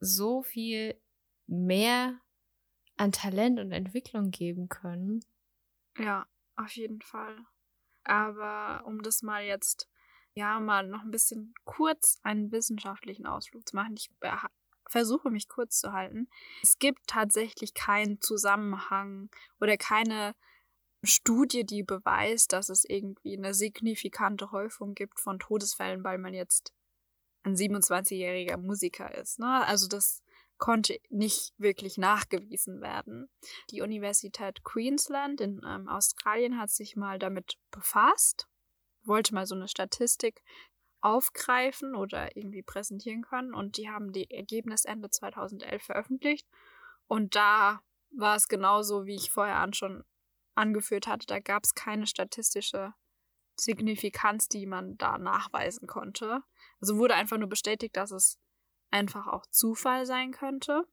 so 0.00 0.42
viel 0.42 0.98
mehr 1.46 2.20
an 2.96 3.12
Talent 3.12 3.58
und 3.58 3.72
Entwicklung 3.72 4.30
geben 4.30 4.68
können. 4.68 5.20
Ja, 5.98 6.26
auf 6.56 6.70
jeden 6.76 7.02
Fall. 7.02 7.36
Aber 8.04 8.86
um 8.86 9.02
das 9.02 9.22
mal 9.22 9.42
jetzt, 9.44 9.90
ja, 10.34 10.60
mal 10.60 10.86
noch 10.86 11.02
ein 11.02 11.10
bisschen 11.10 11.54
kurz 11.64 12.20
einen 12.22 12.52
wissenschaftlichen 12.52 13.26
Ausflug 13.26 13.68
zu 13.68 13.76
machen, 13.76 13.96
ich 13.96 14.10
versuche 14.88 15.30
mich 15.30 15.48
kurz 15.48 15.80
zu 15.80 15.92
halten. 15.92 16.28
Es 16.62 16.78
gibt 16.78 17.06
tatsächlich 17.06 17.74
keinen 17.74 18.20
Zusammenhang 18.20 19.30
oder 19.60 19.76
keine 19.76 20.34
Studie, 21.02 21.64
die 21.64 21.82
beweist, 21.82 22.52
dass 22.52 22.68
es 22.68 22.84
irgendwie 22.84 23.36
eine 23.36 23.54
signifikante 23.54 24.50
Häufung 24.52 24.94
gibt 24.94 25.20
von 25.20 25.38
Todesfällen, 25.38 26.04
weil 26.04 26.18
man 26.18 26.34
jetzt 26.34 26.72
ein 27.42 27.56
27-jähriger 27.56 28.56
Musiker 28.56 29.14
ist. 29.14 29.38
Ne? 29.38 29.66
Also 29.66 29.86
das 29.86 30.22
konnte 30.56 30.98
nicht 31.10 31.52
wirklich 31.58 31.98
nachgewiesen 31.98 32.80
werden. 32.80 33.28
Die 33.70 33.82
Universität 33.82 34.62
Queensland 34.64 35.40
in 35.40 35.60
ähm, 35.66 35.88
Australien 35.88 36.58
hat 36.58 36.70
sich 36.70 36.96
mal 36.96 37.18
damit 37.18 37.58
befasst, 37.70 38.48
wollte 39.02 39.34
mal 39.34 39.46
so 39.46 39.54
eine 39.54 39.68
Statistik 39.68 40.42
aufgreifen 41.04 41.94
oder 41.94 42.34
irgendwie 42.34 42.62
präsentieren 42.62 43.22
können 43.22 43.54
und 43.54 43.76
die 43.76 43.90
haben 43.90 44.12
die 44.12 44.30
Ergebnisse 44.30 44.88
Ende 44.88 45.10
2011 45.10 45.82
veröffentlicht 45.82 46.48
und 47.06 47.36
da 47.36 47.82
war 48.10 48.36
es 48.36 48.48
genauso, 48.48 49.04
wie 49.04 49.16
ich 49.16 49.30
vorher 49.30 49.56
an 49.56 49.74
schon 49.74 50.04
angeführt 50.54 51.06
hatte, 51.06 51.26
da 51.26 51.40
gab 51.40 51.64
es 51.64 51.74
keine 51.74 52.06
statistische 52.06 52.94
Signifikanz, 53.60 54.48
die 54.48 54.66
man 54.66 54.96
da 54.96 55.18
nachweisen 55.18 55.86
konnte. 55.86 56.42
Also 56.80 56.96
wurde 56.96 57.14
einfach 57.14 57.36
nur 57.36 57.48
bestätigt, 57.48 57.96
dass 57.96 58.10
es 58.10 58.38
einfach 58.90 59.26
auch 59.26 59.46
Zufall 59.46 60.06
sein 60.06 60.32
könnte. 60.32 60.84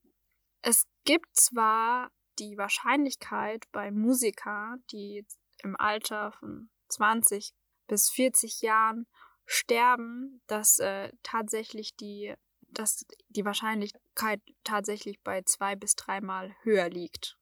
Es 0.62 0.88
gibt 1.06 1.36
zwar 1.36 2.12
die 2.38 2.58
Wahrscheinlichkeit 2.58 3.66
bei 3.72 3.92
Musikern, 3.92 4.84
die 4.92 5.26
im 5.64 5.76
Alter 5.80 6.34
von 6.34 6.70
20 6.90 7.54
bis 7.88 8.10
40 8.10 8.62
Jahren 8.62 9.08
sterben, 9.46 10.42
dass 10.48 10.80
äh, 10.80 11.12
tatsächlich 11.24 11.96
die, 11.96 12.34
dass 12.62 13.06
die 13.30 13.46
Wahrscheinlichkeit 13.46 14.42
tatsächlich 14.64 15.22
bei 15.22 15.42
zwei 15.44 15.76
bis 15.76 15.96
dreimal 15.96 16.56
höher 16.64 16.90
liegt. 16.90 17.38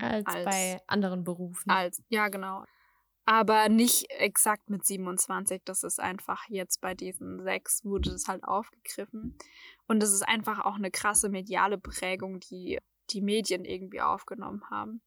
Als, 0.00 0.26
Als- 0.26 0.44
bei 0.44 0.80
anderen 0.86 1.24
Berufen. 1.24 1.70
Als, 1.70 2.02
ja, 2.08 2.28
genau. 2.28 2.64
Aber 3.24 3.68
nicht 3.68 4.10
exakt 4.10 4.68
mit 4.68 4.84
27. 4.84 5.62
Das 5.64 5.84
ist 5.84 6.00
einfach 6.00 6.44
jetzt 6.48 6.80
bei 6.80 6.94
diesen 6.94 7.42
sechs 7.44 7.84
wurde 7.84 8.10
das 8.10 8.26
halt 8.26 8.42
aufgegriffen. 8.42 9.38
Und 9.86 10.02
das 10.02 10.12
ist 10.12 10.22
einfach 10.26 10.64
auch 10.64 10.74
eine 10.74 10.90
krasse 10.90 11.28
mediale 11.28 11.78
Prägung, 11.78 12.40
die 12.40 12.80
die 13.10 13.20
Medien 13.20 13.64
irgendwie 13.64 14.00
aufgenommen 14.00 14.62
haben. 14.70 15.02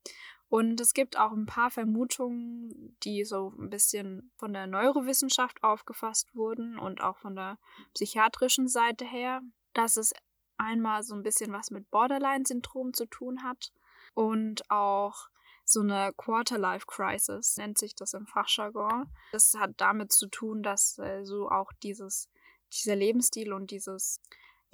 Und 0.48 0.80
es 0.80 0.94
gibt 0.94 1.18
auch 1.18 1.32
ein 1.32 1.48
paar 1.48 1.72
Vermutungen, 1.72 2.96
die 3.04 3.26
so 3.26 3.54
ein 3.58 3.70
bisschen 3.70 4.32
von 4.38 4.54
der 4.54 4.68
Neurowissenschaft 4.68 5.64
aufgefasst 5.64 6.36
wurden 6.36 6.78
und 6.78 7.02
auch 7.02 7.18
von 7.18 7.36
der 7.36 7.58
psychiatrischen 7.94 8.68
Seite 8.68 9.06
her, 9.06 9.42
dass 9.74 9.98
es 9.98 10.14
einmal 10.58 11.04
so 11.04 11.16
ein 11.16 11.24
bisschen 11.24 11.52
was 11.52 11.72
mit 11.72 11.90
Borderline-Syndrom 11.90 12.94
zu 12.94 13.08
tun 13.08 13.44
hat 13.44 13.74
und 14.14 14.70
auch 14.70 15.30
so 15.66 15.82
eine 15.82 16.14
Quarter-Life-Crisis 16.16 17.58
nennt 17.58 17.80
sich 17.80 17.96
das 17.96 18.14
im 18.14 18.28
Fachjargon. 18.28 19.12
Das 19.32 19.56
hat 19.58 19.72
damit 19.78 20.12
zu 20.12 20.28
tun, 20.28 20.62
dass 20.62 21.00
äh, 21.00 21.24
so 21.24 21.50
auch 21.50 21.74
dieses, 21.82 22.30
dieser 22.72 22.96
Lebensstil 22.96 23.52
und 23.52 23.72
dieses, 23.72 24.22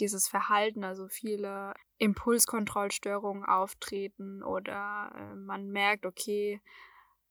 dieses 0.02 0.28
Verhalten, 0.28 0.84
also 0.84 1.08
viele 1.08 1.74
Impulskontrollstörungen 2.02 3.46
auftreten 3.46 4.42
oder 4.42 5.12
äh, 5.16 5.36
man 5.36 5.70
merkt, 5.70 6.08
okay, 6.08 6.60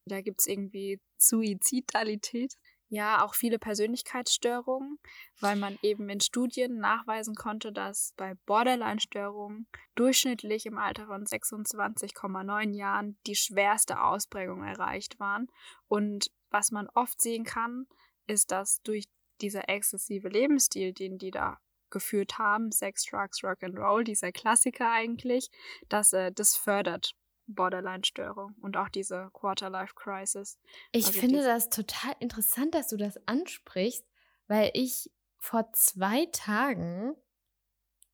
da 0.05 0.21
gibt 0.21 0.39
es 0.39 0.47
irgendwie 0.47 1.01
Suizidalität. 1.17 2.53
Ja, 2.87 3.23
auch 3.23 3.35
viele 3.35 3.59
Persönlichkeitsstörungen, 3.59 4.97
weil 5.39 5.57
man 5.57 5.77
eben 5.81 6.09
in 6.09 6.19
Studien 6.21 6.79
nachweisen 6.79 7.35
konnte, 7.35 7.71
dass 7.71 8.13
bei 8.17 8.33
Borderline-Störungen 8.45 9.67
durchschnittlich 9.95 10.65
im 10.65 10.77
Alter 10.77 11.07
von 11.07 11.25
26,9 11.25 12.73
Jahren 12.73 13.17
die 13.27 13.35
schwerste 13.35 14.01
Ausprägung 14.01 14.63
erreicht 14.63 15.19
waren. 15.19 15.47
Und 15.87 16.31
was 16.49 16.71
man 16.71 16.87
oft 16.93 17.21
sehen 17.21 17.43
kann, 17.43 17.87
ist, 18.27 18.51
dass 18.51 18.81
durch 18.83 19.05
dieser 19.41 19.69
exzessive 19.69 20.27
Lebensstil, 20.27 20.93
den 20.93 21.17
die 21.17 21.31
da 21.31 21.59
geführt 21.91 22.37
haben, 22.37 22.71
Sex, 22.71 23.05
Drugs, 23.05 23.43
Rock 23.43 23.63
and 23.63 23.77
Roll, 23.77 24.03
dieser 24.03 24.31
Klassiker 24.31 24.91
eigentlich, 24.91 25.49
dass 25.89 26.13
äh, 26.13 26.31
das 26.31 26.55
fördert 26.55 27.13
Borderline-Störung 27.47 28.55
und 28.61 28.77
auch 28.77 28.89
diese 28.89 29.29
Quarter-Life-Crisis. 29.33 30.59
Ich 30.91 31.07
also 31.07 31.19
finde 31.19 31.43
das 31.43 31.69
total 31.69 32.13
interessant, 32.19 32.73
dass 32.73 32.87
du 32.87 32.97
das 32.97 33.19
ansprichst, 33.27 34.05
weil 34.47 34.71
ich 34.73 35.11
vor 35.37 35.71
zwei 35.73 36.27
Tagen 36.31 37.15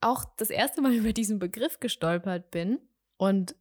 auch 0.01 0.25
das 0.37 0.49
erste 0.49 0.81
Mal 0.81 0.93
über 0.95 1.13
diesen 1.13 1.39
Begriff 1.39 1.79
gestolpert 1.79 2.51
bin 2.51 2.79
und 3.17 3.55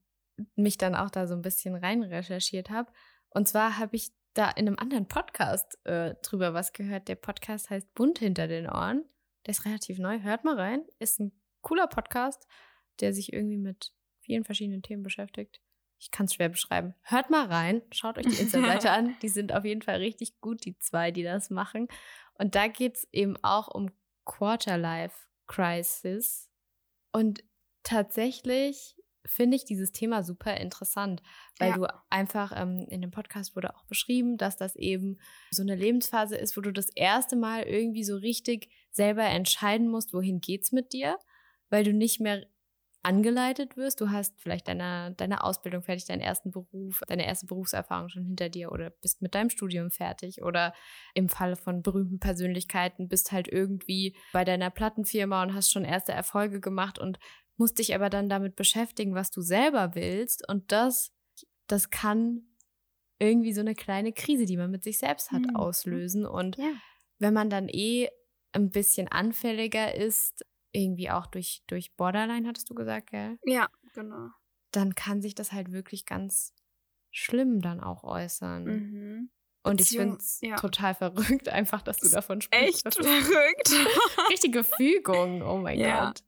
mich 0.54 0.76
dann 0.78 0.94
auch 0.94 1.10
da 1.10 1.26
so 1.26 1.34
ein 1.34 1.42
bisschen 1.42 1.74
rein 1.74 2.02
recherchiert 2.02 2.70
habe. 2.70 2.92
Und 3.30 3.48
zwar 3.48 3.78
habe 3.78 3.96
ich 3.96 4.12
da 4.34 4.50
in 4.50 4.66
einem 4.66 4.78
anderen 4.78 5.08
Podcast 5.08 5.78
äh, 5.86 6.14
drüber 6.22 6.52
was 6.52 6.72
gehört. 6.72 7.08
Der 7.08 7.14
Podcast 7.14 7.70
heißt 7.70 7.94
Bunt 7.94 8.18
hinter 8.18 8.46
den 8.48 8.68
Ohren. 8.68 9.04
Der 9.47 9.53
ist 9.53 9.64
relativ 9.64 9.99
neu. 9.99 10.20
Hört 10.20 10.44
mal 10.44 10.57
rein. 10.57 10.84
Ist 10.99 11.20
ein 11.20 11.32
cooler 11.62 11.86
Podcast, 11.86 12.47
der 13.01 13.12
sich 13.12 13.32
irgendwie 13.32 13.59
mit 13.59 13.92
vielen 14.20 14.44
verschiedenen 14.44 14.82
Themen 14.82 15.03
beschäftigt 15.03 15.61
ich 15.99 16.11
kann 16.11 16.26
es 16.26 16.34
schwer 16.34 16.51
beschreiben. 16.51 16.94
Hört 17.03 17.30
mal 17.30 17.47
rein, 17.47 17.82
schaut 17.90 18.18
euch 18.18 18.26
die 18.26 18.38
Insta-Seite 18.40 18.90
an. 18.92 19.16
Die 19.22 19.28
sind 19.28 19.55
auf 19.55 19.64
jeden 19.64 19.82
Fall 19.82 19.97
richtig 19.97 20.40
gut, 20.40 20.64
die 20.64 20.78
zwei, 20.78 21.11
die 21.11 21.22
das 21.22 21.51
machen. 21.51 21.88
Und 22.34 22.55
da 22.55 22.68
geht 22.68 22.97
es 22.97 23.09
eben 23.12 23.36
auch 23.42 23.68
um 23.68 23.90
Quarter-Life-Crisis. 24.24 26.51
Und 27.12 27.44
tatsächlich 27.82 28.94
finde 29.24 29.57
ich 29.57 29.64
dieses 29.64 29.92
Thema 29.92 30.22
super 30.22 30.59
interessant, 30.59 31.22
weil 31.59 31.70
ja. 31.70 31.76
du 31.76 31.86
einfach 32.11 32.53
ähm, 32.55 32.86
in 32.90 33.01
dem 33.01 33.11
Podcast 33.11 33.57
wurde 33.57 33.74
auch 33.74 33.86
beschrieben, 33.86 34.36
dass 34.36 34.57
das 34.57 34.76
eben 34.76 35.18
so 35.51 35.62
eine 35.62 35.74
Lebensphase 35.74 36.36
ist, 36.36 36.57
wo 36.57 36.61
du 36.61 36.72
das 36.72 36.90
erste 36.90 37.34
Mal 37.34 37.64
irgendwie 37.64 38.05
so 38.05 38.14
richtig 38.16 38.70
selber 38.97 39.24
entscheiden 39.24 39.88
musst, 39.88 40.12
wohin 40.12 40.40
geht's 40.40 40.72
mit 40.72 40.92
dir, 40.92 41.18
weil 41.70 41.84
du 41.84 41.92
nicht 41.92 42.20
mehr 42.20 42.44
angeleitet 43.07 43.76
wirst. 43.76 44.01
Du 44.01 44.11
hast 44.11 44.34
vielleicht 44.40 44.66
deine, 44.66 45.14
deine 45.16 45.44
Ausbildung 45.44 45.82
fertig, 45.82 46.07
deinen 46.07 46.20
ersten 46.20 46.51
Beruf, 46.51 47.03
deine 47.07 47.24
erste 47.24 47.47
Berufserfahrung 47.47 48.09
schon 48.09 48.24
hinter 48.24 48.49
dir 48.49 48.72
oder 48.72 48.90
bist 48.90 49.22
mit 49.22 49.36
deinem 49.36 49.49
Studium 49.49 49.92
fertig 49.92 50.42
oder 50.42 50.74
im 51.14 51.28
Falle 51.28 51.55
von 51.55 51.82
berühmten 51.82 52.18
Persönlichkeiten 52.18 53.07
bist 53.07 53.30
halt 53.30 53.47
irgendwie 53.47 54.16
bei 54.32 54.44
deiner 54.44 54.70
Plattenfirma 54.70 55.44
und 55.44 55.55
hast 55.55 55.70
schon 55.70 55.84
erste 55.84 56.12
Erfolge 56.12 56.61
gemacht 56.61 56.99
und 56.99 57.20
musst 57.57 57.78
dich 57.78 57.94
aber 57.94 58.11
dann 58.11 58.28
damit 58.28 58.57
beschäftigen, 58.57 59.14
was 59.14 59.30
du 59.30 59.40
selber 59.40 59.94
willst 59.94 60.47
und 60.49 60.72
das, 60.72 61.12
das 61.68 61.90
kann 61.90 62.42
irgendwie 63.20 63.53
so 63.53 63.61
eine 63.61 63.74
kleine 63.74 64.12
Krise, 64.12 64.47
die 64.47 64.57
man 64.57 64.70
mit 64.70 64.82
sich 64.82 64.99
selbst 64.99 65.30
hat, 65.30 65.42
mhm. 65.42 65.57
auslösen 65.57 66.26
und 66.26 66.57
ja. 66.57 66.72
wenn 67.18 67.32
man 67.32 67.51
dann 67.51 67.68
eh 67.68 68.09
ein 68.57 68.70
bisschen 68.70 69.09
anfälliger 69.09 69.94
ist, 69.94 70.44
irgendwie 70.72 71.11
auch 71.11 71.26
durch, 71.26 71.62
durch 71.66 71.94
Borderline, 71.94 72.48
hattest 72.48 72.68
du 72.70 72.74
gesagt, 72.74 73.11
gell? 73.11 73.38
Ja, 73.44 73.68
genau. 73.94 74.30
Dann 74.72 74.94
kann 74.94 75.22
sich 75.22 75.34
das 75.34 75.52
halt 75.52 75.72
wirklich 75.72 76.07
ganz 76.07 76.52
schlimm 77.11 77.61
dann 77.61 77.80
auch 77.80 78.04
äußern. 78.04 78.64
Mhm. 78.64 79.30
Und 79.62 79.80
ich 79.80 79.90
finde 79.90 80.16
es 80.16 80.40
ja. 80.42 80.57
total 80.57 80.94
verrückt, 80.94 81.48
einfach, 81.48 81.82
dass 81.82 81.98
du 81.98 82.09
davon 82.09 82.40
sprichst. 82.40 82.86
Echt 82.86 82.94
verrückt. 83.04 83.70
Richtige 84.30 84.64
Fügung, 84.64 85.42
oh 85.42 85.59
mein 85.59 85.78
ja. 85.78 86.07
Gott. 86.07 86.22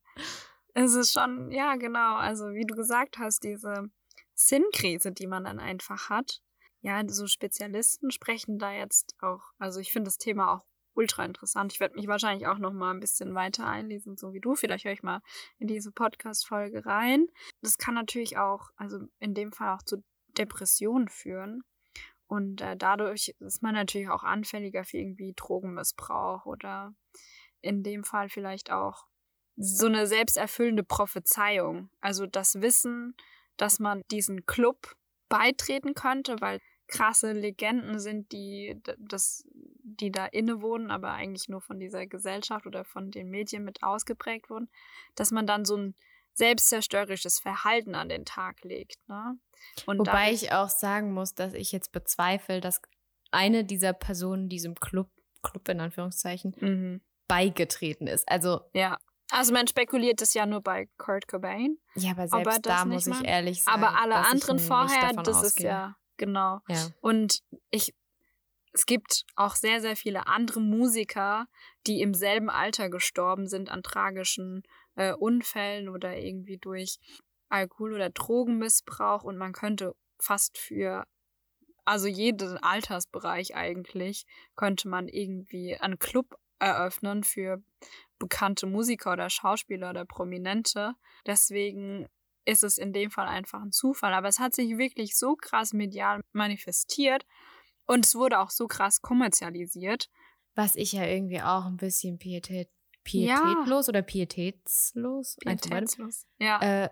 Es 0.74 0.94
ist 0.94 1.12
schon, 1.12 1.50
ja, 1.50 1.76
genau. 1.76 2.16
Also, 2.16 2.52
wie 2.52 2.64
du 2.64 2.74
gesagt 2.74 3.18
hast, 3.18 3.42
diese 3.42 3.90
Sinnkrise, 4.34 5.12
die 5.12 5.26
man 5.26 5.44
dann 5.44 5.58
einfach 5.58 6.08
hat. 6.08 6.40
Ja, 6.80 7.02
so 7.08 7.26
Spezialisten 7.26 8.10
sprechen 8.12 8.58
da 8.58 8.72
jetzt 8.72 9.16
auch, 9.20 9.42
also 9.58 9.80
ich 9.80 9.92
finde 9.92 10.08
das 10.08 10.18
Thema 10.18 10.54
auch 10.54 10.67
ultra 10.98 11.24
interessant. 11.24 11.72
Ich 11.72 11.80
werde 11.80 11.94
mich 11.94 12.08
wahrscheinlich 12.08 12.48
auch 12.48 12.58
noch 12.58 12.72
mal 12.72 12.90
ein 12.90 13.00
bisschen 13.00 13.34
weiter 13.34 13.66
einlesen, 13.66 14.16
so 14.16 14.32
wie 14.34 14.40
du. 14.40 14.56
Vielleicht 14.56 14.84
höre 14.84 14.92
ich 14.92 15.04
mal 15.04 15.22
in 15.58 15.68
diese 15.68 15.92
Podcast-Folge 15.92 16.84
rein. 16.84 17.28
Das 17.62 17.78
kann 17.78 17.94
natürlich 17.94 18.36
auch, 18.36 18.70
also 18.76 18.98
in 19.20 19.32
dem 19.32 19.52
Fall 19.52 19.76
auch 19.76 19.82
zu 19.82 20.02
Depressionen 20.36 21.08
führen. 21.08 21.62
Und 22.26 22.60
äh, 22.60 22.76
dadurch 22.76 23.34
ist 23.38 23.62
man 23.62 23.74
natürlich 23.74 24.10
auch 24.10 24.24
anfälliger 24.24 24.84
für 24.84 24.98
irgendwie 24.98 25.32
Drogenmissbrauch 25.34 26.44
oder 26.46 26.92
in 27.60 27.82
dem 27.84 28.02
Fall 28.02 28.28
vielleicht 28.28 28.70
auch 28.72 29.06
so 29.56 29.86
eine 29.86 30.06
selbsterfüllende 30.06 30.82
Prophezeiung. 30.84 31.90
Also 32.00 32.26
das 32.26 32.60
Wissen, 32.60 33.14
dass 33.56 33.78
man 33.78 34.02
diesen 34.10 34.46
Club 34.46 34.96
beitreten 35.28 35.94
könnte, 35.94 36.40
weil 36.40 36.60
krasse 36.88 37.32
Legenden 37.32 38.00
sind, 38.00 38.32
die 38.32 38.80
das 38.98 39.44
die 39.98 40.12
da 40.12 40.26
innewohnen, 40.26 40.90
aber 40.90 41.12
eigentlich 41.12 41.48
nur 41.48 41.60
von 41.60 41.78
dieser 41.78 42.06
Gesellschaft 42.06 42.66
oder 42.66 42.84
von 42.84 43.10
den 43.10 43.30
Medien 43.30 43.64
mit 43.64 43.82
ausgeprägt 43.82 44.50
wurden, 44.50 44.68
dass 45.14 45.30
man 45.30 45.46
dann 45.46 45.64
so 45.64 45.76
ein 45.76 45.94
selbstzerstörerisches 46.34 47.40
Verhalten 47.40 47.94
an 47.94 48.08
den 48.08 48.24
Tag 48.24 48.62
legt. 48.64 48.96
Ne? 49.08 49.38
Und 49.86 49.98
Wobei 49.98 50.32
ich 50.32 50.52
auch 50.52 50.68
sagen 50.68 51.12
muss, 51.12 51.34
dass 51.34 51.54
ich 51.54 51.72
jetzt 51.72 51.90
bezweifle, 51.90 52.60
dass 52.60 52.80
eine 53.30 53.64
dieser 53.64 53.92
Personen 53.92 54.48
diesem 54.48 54.74
Club, 54.76 55.10
Club 55.42 55.68
in 55.68 55.80
Anführungszeichen, 55.80 56.54
mhm. 56.60 57.00
beigetreten 57.26 58.06
ist. 58.06 58.28
Also 58.28 58.60
ja. 58.72 58.98
Also 59.30 59.52
man 59.52 59.66
spekuliert 59.66 60.22
es 60.22 60.32
ja 60.32 60.46
nur 60.46 60.62
bei 60.62 60.88
Kurt 60.96 61.28
Cobain. 61.28 61.76
Ja, 61.94 62.12
aber 62.12 62.28
selbst 62.28 62.64
da 62.64 62.86
muss 62.86 63.06
ich 63.06 63.24
ehrlich 63.24 63.62
sagen. 63.62 63.82
Aber 63.82 64.00
alle 64.00 64.14
anderen 64.14 64.58
vorher, 64.58 65.12
das 65.12 65.36
ausgehe. 65.36 65.46
ist 65.46 65.60
ja 65.60 65.96
genau. 66.18 66.60
Ja. 66.68 66.88
Und 67.00 67.40
ich 67.70 67.94
es 68.72 68.86
gibt 68.86 69.24
auch 69.34 69.56
sehr, 69.56 69.80
sehr 69.80 69.96
viele 69.96 70.26
andere 70.26 70.60
Musiker, 70.60 71.48
die 71.86 72.00
im 72.00 72.14
selben 72.14 72.50
Alter 72.50 72.90
gestorben 72.90 73.48
sind 73.48 73.70
an 73.70 73.82
tragischen 73.82 74.62
äh, 74.94 75.12
Unfällen 75.14 75.88
oder 75.88 76.16
irgendwie 76.16 76.58
durch 76.58 76.98
Alkohol- 77.48 77.94
oder 77.94 78.10
Drogenmissbrauch. 78.10 79.24
Und 79.24 79.36
man 79.36 79.52
könnte 79.52 79.94
fast 80.20 80.58
für, 80.58 81.06
also 81.84 82.06
jeden 82.06 82.58
Altersbereich 82.58 83.56
eigentlich, 83.56 84.26
könnte 84.54 84.88
man 84.88 85.08
irgendwie 85.08 85.76
einen 85.76 85.98
Club 85.98 86.38
eröffnen 86.58 87.24
für 87.24 87.62
bekannte 88.18 88.66
Musiker 88.66 89.12
oder 89.12 89.30
Schauspieler 89.30 89.90
oder 89.90 90.04
Prominente. 90.04 90.94
Deswegen 91.26 92.06
ist 92.48 92.64
es 92.64 92.78
in 92.78 92.92
dem 92.92 93.10
Fall 93.10 93.28
einfach 93.28 93.60
ein 93.60 93.72
Zufall. 93.72 94.14
Aber 94.14 94.28
es 94.28 94.38
hat 94.38 94.54
sich 94.54 94.78
wirklich 94.78 95.16
so 95.16 95.36
krass 95.36 95.74
medial 95.74 96.20
manifestiert 96.32 97.26
und 97.86 98.06
es 98.06 98.14
wurde 98.14 98.38
auch 98.40 98.50
so 98.50 98.66
krass 98.66 99.02
kommerzialisiert. 99.02 100.08
Was 100.54 100.74
ich 100.74 100.92
ja 100.92 101.04
irgendwie 101.04 101.42
auch 101.42 101.66
ein 101.66 101.76
bisschen 101.76 102.18
Pietät, 102.18 102.70
pietätlos 103.04 103.86
ja. 103.86 103.90
oder 103.90 104.02
pietätslos, 104.02 105.36
pietätslos. 105.36 106.26
Ja. 106.38 106.60
Äh, 106.60 106.88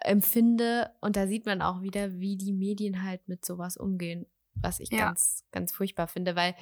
empfinde. 0.00 0.90
Und 1.00 1.16
da 1.16 1.26
sieht 1.26 1.46
man 1.46 1.62
auch 1.62 1.82
wieder, 1.82 2.18
wie 2.18 2.36
die 2.36 2.52
Medien 2.52 3.02
halt 3.02 3.28
mit 3.28 3.44
sowas 3.44 3.76
umgehen, 3.76 4.26
was 4.54 4.80
ich 4.80 4.90
ja. 4.90 5.06
ganz, 5.06 5.44
ganz 5.52 5.72
furchtbar 5.72 6.08
finde, 6.08 6.36
weil 6.36 6.54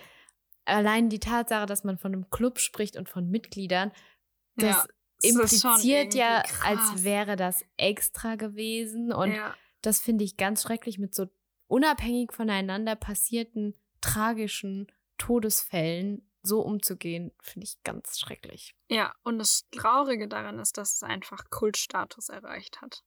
allein 0.64 1.08
die 1.08 1.20
Tatsache, 1.20 1.66
dass 1.66 1.84
man 1.84 1.98
von 1.98 2.12
einem 2.12 2.30
Club 2.30 2.58
spricht 2.58 2.96
und 2.96 3.08
von 3.08 3.30
Mitgliedern, 3.30 3.92
das 4.56 4.86
impliziert 5.24 6.14
ja, 6.14 6.42
krass. 6.42 6.62
als 6.62 7.04
wäre 7.04 7.36
das 7.36 7.64
extra 7.76 8.36
gewesen. 8.36 9.12
Und 9.12 9.34
das 9.82 10.00
finde 10.00 10.24
ich 10.24 10.36
ganz 10.36 10.62
schrecklich 10.62 10.98
mit 10.98 11.14
so 11.14 11.26
unabhängig 11.66 12.32
voneinander 12.32 12.96
passierten 12.96 13.74
tragischen 14.00 14.86
Todesfällen 15.18 16.28
so 16.42 16.60
umzugehen, 16.60 17.32
finde 17.40 17.64
ich 17.64 17.82
ganz 17.84 18.18
schrecklich. 18.18 18.74
Ja, 18.88 19.14
und 19.22 19.38
das 19.38 19.66
Traurige 19.70 20.28
daran 20.28 20.58
ist, 20.58 20.76
dass 20.76 20.96
es 20.96 21.02
einfach 21.02 21.48
Kultstatus 21.48 22.28
erreicht 22.28 22.82
hat. 22.82 23.02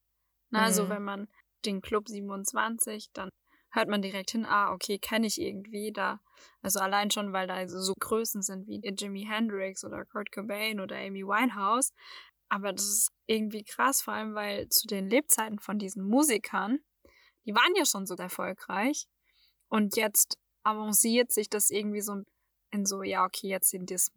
Na, 0.49 0.63
also 0.63 0.85
mhm. 0.85 0.89
wenn 0.89 1.03
man 1.03 1.27
den 1.65 1.81
Club 1.81 2.07
27, 2.07 3.11
dann 3.13 3.29
hört 3.77 3.89
man 3.89 4.01
direkt 4.01 4.31
hin, 4.31 4.45
ah, 4.45 4.73
okay, 4.73 4.97
kenne 4.97 5.27
ich 5.27 5.39
irgendwie 5.39 5.91
da. 5.93 6.19
Also 6.61 6.79
allein 6.79 7.11
schon, 7.11 7.31
weil 7.31 7.47
da 7.47 7.67
so 7.67 7.93
Größen 7.99 8.41
sind 8.41 8.67
wie 8.67 8.81
Jimi 8.83 9.25
Hendrix 9.25 9.85
oder 9.85 10.03
Kurt 10.05 10.31
Cobain 10.31 10.79
oder 10.79 10.97
Amy 10.97 11.23
Winehouse. 11.23 11.93
Aber 12.49 12.73
das 12.73 12.85
ist 12.85 13.11
irgendwie 13.27 13.63
krass, 13.63 14.01
vor 14.01 14.13
allem 14.13 14.33
weil 14.33 14.67
zu 14.69 14.87
den 14.87 15.09
Lebzeiten 15.09 15.59
von 15.59 15.77
diesen 15.77 16.03
Musikern, 16.03 16.79
die 17.45 17.53
waren 17.53 17.75
ja 17.75 17.85
schon 17.85 18.05
so 18.05 18.15
erfolgreich. 18.15 19.07
Und 19.69 19.95
jetzt 19.95 20.37
avanciert 20.63 21.31
sich 21.31 21.49
das 21.49 21.69
irgendwie 21.69 22.01
so 22.01 22.23
in 22.71 22.85
so, 22.85 23.03
ja, 23.03 23.25
okay, 23.25 23.47
jetzt 23.47 23.69
sind 23.69 23.91
das 23.91 24.11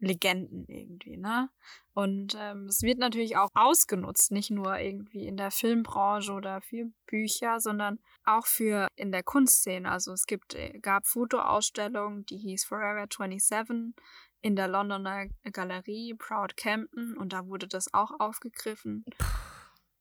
Musiklegenden 0.00 0.64
irgendwie, 0.68 1.16
ne? 1.16 1.50
Und 1.92 2.36
ähm, 2.38 2.66
es 2.66 2.82
wird 2.82 2.98
natürlich 2.98 3.36
auch 3.36 3.50
ausgenutzt, 3.54 4.32
nicht 4.32 4.50
nur 4.50 4.78
irgendwie 4.78 5.26
in 5.26 5.36
der 5.36 5.50
Filmbranche 5.50 6.32
oder 6.32 6.60
für 6.60 6.90
Bücher, 7.06 7.60
sondern 7.60 7.98
auch 8.24 8.46
für 8.46 8.88
in 8.96 9.12
der 9.12 9.22
Kunstszene. 9.22 9.90
Also 9.90 10.12
es 10.12 10.26
gibt, 10.26 10.54
äh, 10.54 10.78
gab 10.80 11.06
Fotoausstellungen, 11.06 12.24
die 12.26 12.38
hieß 12.38 12.64
Forever 12.64 13.06
27 13.10 13.94
in 14.42 14.56
der 14.56 14.68
Londoner 14.68 15.26
Galerie 15.52 16.14
Proud 16.14 16.56
Campton 16.56 17.16
und 17.16 17.32
da 17.32 17.46
wurde 17.46 17.68
das 17.68 17.92
auch 17.92 18.12
aufgegriffen. 18.18 19.04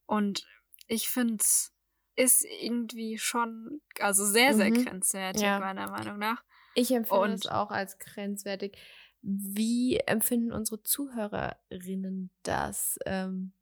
Und 0.06 0.48
ich 0.88 1.10
finde 1.10 1.38
es 1.42 1.74
ist 2.16 2.46
irgendwie 2.46 3.18
schon, 3.18 3.82
also 4.00 4.26
sehr, 4.26 4.54
sehr 4.54 4.72
mhm. 4.72 4.84
grenzwertig, 4.84 5.42
ja. 5.42 5.60
meiner 5.60 5.90
Meinung 5.90 6.18
nach. 6.18 6.44
Ich 6.76 6.92
empfinde 6.92 7.34
es 7.34 7.48
auch 7.48 7.72
als 7.72 7.98
grenzwertig. 7.98 8.78
Wie 9.22 9.98
empfinden 9.98 10.52
unsere 10.52 10.82
Zuhörerinnen 10.82 12.32
das? 12.44 12.98
Ähm, 13.06 13.54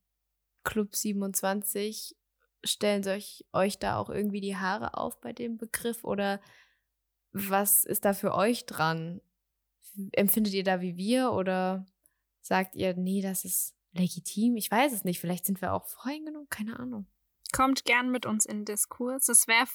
Club 0.63 0.95
27, 0.95 2.15
stellen 2.63 3.03
sich 3.03 3.45
euch 3.53 3.79
da 3.79 3.97
auch 3.97 4.09
irgendwie 4.09 4.41
die 4.41 4.57
Haare 4.57 4.97
auf 4.97 5.21
bei 5.21 5.33
dem 5.33 5.57
Begriff 5.57 6.03
oder 6.03 6.41
was 7.31 7.85
ist 7.85 8.05
da 8.05 8.13
für 8.13 8.33
euch 8.33 8.65
dran? 8.65 9.21
Empfindet 10.11 10.53
ihr 10.53 10.63
da 10.63 10.81
wie 10.81 10.97
wir 10.97 11.31
oder 11.31 11.85
sagt 12.41 12.75
ihr, 12.75 12.95
nee, 12.95 13.21
das 13.21 13.45
ist 13.45 13.75
legitim? 13.93 14.57
Ich 14.57 14.69
weiß 14.69 14.93
es 14.93 15.03
nicht. 15.03 15.19
Vielleicht 15.19 15.45
sind 15.45 15.61
wir 15.61 15.73
auch 15.73 15.85
voreingenommen, 15.85 16.49
keine 16.49 16.79
Ahnung. 16.79 17.07
Kommt 17.53 17.85
gern 17.85 18.11
mit 18.11 18.25
uns 18.25 18.45
in 18.45 18.65
Diskurs. 18.65 19.29
Es 19.29 19.47
wäre 19.47 19.67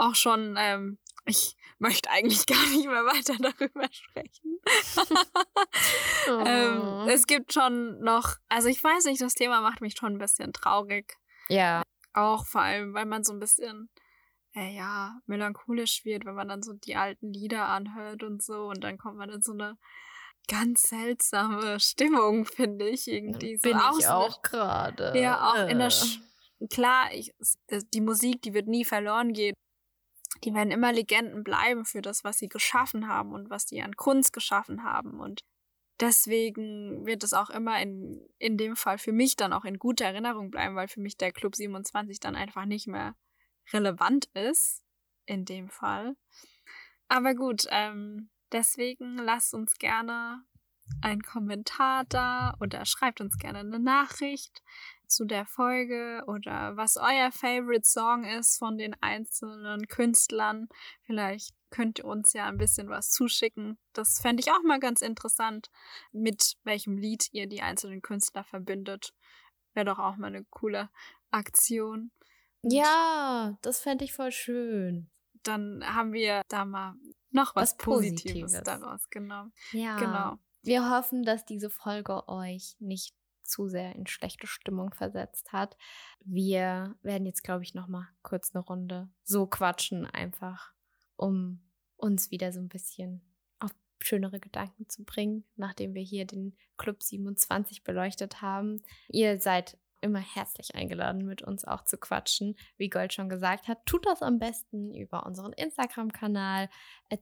auch 0.00 0.14
schon, 0.14 0.56
ähm, 0.58 0.98
ich 1.26 1.56
möchte 1.78 2.10
eigentlich 2.10 2.46
gar 2.46 2.66
nicht 2.70 2.86
mehr 2.86 3.04
weiter 3.04 3.36
darüber 3.38 3.88
sprechen. 3.90 4.60
oh. 6.28 6.44
ähm, 6.46 7.08
es 7.08 7.26
gibt 7.26 7.52
schon 7.52 8.00
noch, 8.00 8.36
also 8.48 8.68
ich 8.68 8.82
weiß 8.82 9.04
nicht, 9.04 9.20
das 9.20 9.34
Thema 9.34 9.60
macht 9.60 9.80
mich 9.80 9.94
schon 9.96 10.14
ein 10.14 10.18
bisschen 10.18 10.52
traurig. 10.52 11.16
Ja. 11.48 11.82
Auch 12.12 12.46
vor 12.46 12.62
allem, 12.62 12.94
weil 12.94 13.06
man 13.06 13.24
so 13.24 13.32
ein 13.32 13.40
bisschen, 13.40 13.88
äh, 14.54 14.74
ja, 14.74 15.20
melancholisch 15.26 16.04
wird, 16.04 16.24
wenn 16.24 16.34
man 16.34 16.48
dann 16.48 16.62
so 16.62 16.72
die 16.72 16.96
alten 16.96 17.32
Lieder 17.32 17.68
anhört 17.68 18.22
und 18.22 18.42
so 18.42 18.68
und 18.68 18.82
dann 18.82 18.98
kommt 18.98 19.16
man 19.16 19.30
in 19.30 19.42
so 19.42 19.52
eine 19.52 19.78
ganz 20.48 20.82
seltsame 20.82 21.78
Stimmung, 21.80 22.44
finde 22.46 22.88
ich 22.88 23.08
irgendwie. 23.08 23.58
Bin 23.58 23.78
so 23.78 23.98
ich 23.98 24.08
auch 24.08 24.42
gerade. 24.42 25.18
Ja, 25.18 25.50
auch 25.50 25.56
äh. 25.56 25.70
in 25.70 25.78
der, 25.78 25.90
Sch 25.90 26.20
klar, 26.70 27.08
ich, 27.12 27.32
die 27.94 28.00
Musik, 28.00 28.42
die 28.42 28.52
wird 28.52 28.66
nie 28.66 28.84
verloren 28.84 29.32
gehen 29.32 29.54
die 30.44 30.54
werden 30.54 30.70
immer 30.70 30.92
Legenden 30.92 31.44
bleiben 31.44 31.84
für 31.84 32.02
das, 32.02 32.24
was 32.24 32.38
sie 32.38 32.48
geschaffen 32.48 33.08
haben 33.08 33.32
und 33.32 33.50
was 33.50 33.66
die 33.66 33.82
an 33.82 33.96
Kunst 33.96 34.32
geschaffen 34.32 34.84
haben. 34.84 35.20
Und 35.20 35.42
deswegen 36.00 37.04
wird 37.06 37.24
es 37.24 37.32
auch 37.32 37.50
immer 37.50 37.80
in, 37.80 38.20
in 38.38 38.56
dem 38.56 38.76
Fall 38.76 38.98
für 38.98 39.12
mich 39.12 39.36
dann 39.36 39.52
auch 39.52 39.64
in 39.64 39.78
guter 39.78 40.06
Erinnerung 40.06 40.50
bleiben, 40.50 40.76
weil 40.76 40.88
für 40.88 41.00
mich 41.00 41.16
der 41.16 41.32
Club 41.32 41.56
27 41.56 42.20
dann 42.20 42.36
einfach 42.36 42.64
nicht 42.64 42.86
mehr 42.86 43.14
relevant 43.72 44.26
ist, 44.34 44.82
in 45.26 45.44
dem 45.44 45.68
Fall. 45.68 46.16
Aber 47.08 47.34
gut, 47.34 47.66
ähm, 47.70 48.30
deswegen 48.52 49.16
lasst 49.18 49.54
uns 49.54 49.74
gerne 49.74 50.44
einen 51.02 51.22
Kommentar 51.22 52.04
da 52.08 52.54
oder 52.60 52.84
schreibt 52.84 53.20
uns 53.20 53.38
gerne 53.38 53.60
eine 53.60 53.78
Nachricht 53.78 54.62
zu 55.10 55.24
der 55.24 55.44
Folge 55.44 56.22
oder 56.26 56.76
was 56.76 56.96
euer 56.96 57.30
Favorite 57.32 57.86
Song 57.86 58.24
ist 58.24 58.58
von 58.58 58.78
den 58.78 58.94
einzelnen 59.00 59.86
Künstlern. 59.86 60.68
Vielleicht 61.02 61.54
könnt 61.70 61.98
ihr 61.98 62.04
uns 62.04 62.32
ja 62.32 62.46
ein 62.46 62.58
bisschen 62.58 62.88
was 62.88 63.10
zuschicken. 63.10 63.78
Das 63.92 64.20
fände 64.20 64.40
ich 64.40 64.50
auch 64.50 64.62
mal 64.64 64.80
ganz 64.80 65.02
interessant, 65.02 65.70
mit 66.12 66.56
welchem 66.64 66.96
Lied 66.96 67.28
ihr 67.32 67.46
die 67.46 67.62
einzelnen 67.62 68.02
Künstler 68.02 68.44
verbindet. 68.44 69.14
Wäre 69.74 69.86
doch 69.86 69.98
auch 69.98 70.16
mal 70.16 70.28
eine 70.28 70.44
coole 70.44 70.90
Aktion. 71.30 72.10
Und 72.62 72.72
ja, 72.72 73.56
das 73.62 73.80
fände 73.80 74.04
ich 74.04 74.12
voll 74.12 74.32
schön. 74.32 75.10
Dann 75.42 75.82
haben 75.84 76.12
wir 76.12 76.42
da 76.48 76.64
mal 76.64 76.94
noch 77.30 77.54
was, 77.56 77.72
was 77.72 77.76
Positives, 77.76 78.22
Positives 78.22 78.62
daraus 78.64 79.08
genommen. 79.08 79.52
Ja. 79.72 79.96
Genau. 79.96 80.38
Wir 80.62 80.90
hoffen, 80.90 81.22
dass 81.22 81.46
diese 81.46 81.70
Folge 81.70 82.28
euch 82.28 82.76
nicht 82.80 83.14
zu 83.50 83.68
sehr 83.68 83.94
in 83.96 84.06
schlechte 84.06 84.46
Stimmung 84.46 84.94
versetzt 84.94 85.52
hat. 85.52 85.76
Wir 86.20 86.96
werden 87.02 87.26
jetzt, 87.26 87.42
glaube 87.42 87.64
ich, 87.64 87.74
noch 87.74 87.88
mal 87.88 88.08
kurz 88.22 88.54
eine 88.54 88.64
Runde 88.64 89.08
so 89.22 89.46
quatschen, 89.46 90.06
einfach 90.06 90.72
um 91.16 91.60
uns 91.96 92.30
wieder 92.30 92.52
so 92.52 92.60
ein 92.60 92.68
bisschen 92.68 93.20
auf 93.58 93.72
schönere 94.00 94.40
Gedanken 94.40 94.88
zu 94.88 95.04
bringen, 95.04 95.44
nachdem 95.56 95.94
wir 95.94 96.02
hier 96.02 96.24
den 96.24 96.56
Club 96.78 97.02
27 97.02 97.84
beleuchtet 97.84 98.40
haben. 98.40 98.82
Ihr 99.08 99.38
seid 99.40 99.76
immer 100.00 100.20
herzlich 100.20 100.74
eingeladen, 100.74 101.24
mit 101.24 101.42
uns 101.42 101.64
auch 101.64 101.84
zu 101.84 101.98
quatschen. 101.98 102.56
Wie 102.76 102.88
Gold 102.88 103.12
schon 103.12 103.28
gesagt 103.28 103.68
hat, 103.68 103.84
tut 103.86 104.06
das 104.06 104.22
am 104.22 104.38
besten 104.38 104.94
über 104.94 105.26
unseren 105.26 105.52
Instagram-Kanal, 105.52 106.68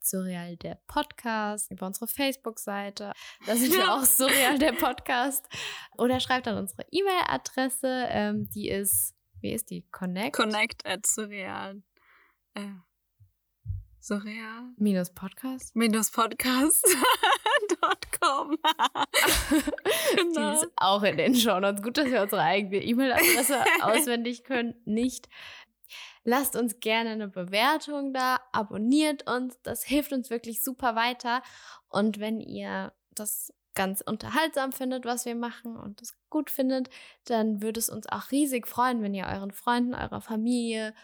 surreal 0.00 0.56
der 0.56 0.80
Podcast, 0.86 1.70
über 1.70 1.86
unsere 1.86 2.06
Facebook-Seite. 2.06 3.12
Da 3.46 3.56
sind 3.56 3.72
wir 3.72 3.92
auch 3.94 4.04
surreal 4.04 4.58
der 4.58 4.72
Podcast. 4.72 5.46
Oder 5.96 6.20
schreibt 6.20 6.48
an 6.48 6.58
unsere 6.58 6.84
E-Mail-Adresse, 6.90 8.06
ähm, 8.10 8.48
die 8.50 8.68
ist, 8.68 9.14
wie 9.40 9.52
ist 9.52 9.70
die? 9.70 9.86
Connect? 9.90 10.36
Connect 10.36 10.86
at 10.86 11.06
surreal. 11.06 11.82
Äh, 12.54 12.70
surreal. 14.00 14.72
Minus 14.76 15.12
Podcast? 15.12 15.74
Minus 15.74 16.10
Podcast. 16.10 16.86
gmail.com. 17.68 18.58
genau. 20.16 20.50
Die 20.52 20.56
ist 20.56 20.72
auch 20.76 21.02
in 21.02 21.16
den 21.16 21.34
Shownotes. 21.34 21.82
Gut, 21.82 21.98
dass 21.98 22.06
wir 22.10 22.22
unsere 22.22 22.42
eigene 22.42 22.82
E-Mail-Adresse 22.82 23.58
auswendig 23.82 24.44
können. 24.44 24.74
Nicht. 24.84 25.28
Lasst 26.24 26.56
uns 26.56 26.80
gerne 26.80 27.10
eine 27.10 27.28
Bewertung 27.28 28.12
da, 28.12 28.38
abonniert 28.52 29.30
uns, 29.30 29.58
das 29.62 29.82
hilft 29.82 30.12
uns 30.12 30.28
wirklich 30.28 30.62
super 30.62 30.94
weiter. 30.94 31.42
Und 31.88 32.20
wenn 32.20 32.40
ihr 32.40 32.92
das 33.12 33.52
ganz 33.74 34.02
unterhaltsam 34.02 34.72
findet, 34.72 35.04
was 35.04 35.24
wir 35.24 35.34
machen 35.34 35.76
und 35.76 36.02
es 36.02 36.18
gut 36.28 36.50
findet, 36.50 36.90
dann 37.24 37.62
würde 37.62 37.78
es 37.78 37.88
uns 37.88 38.08
auch 38.08 38.30
riesig 38.30 38.66
freuen, 38.66 39.02
wenn 39.02 39.14
ihr 39.14 39.26
euren 39.26 39.52
Freunden, 39.52 39.94
eurer 39.94 40.20
Familie, 40.20 40.94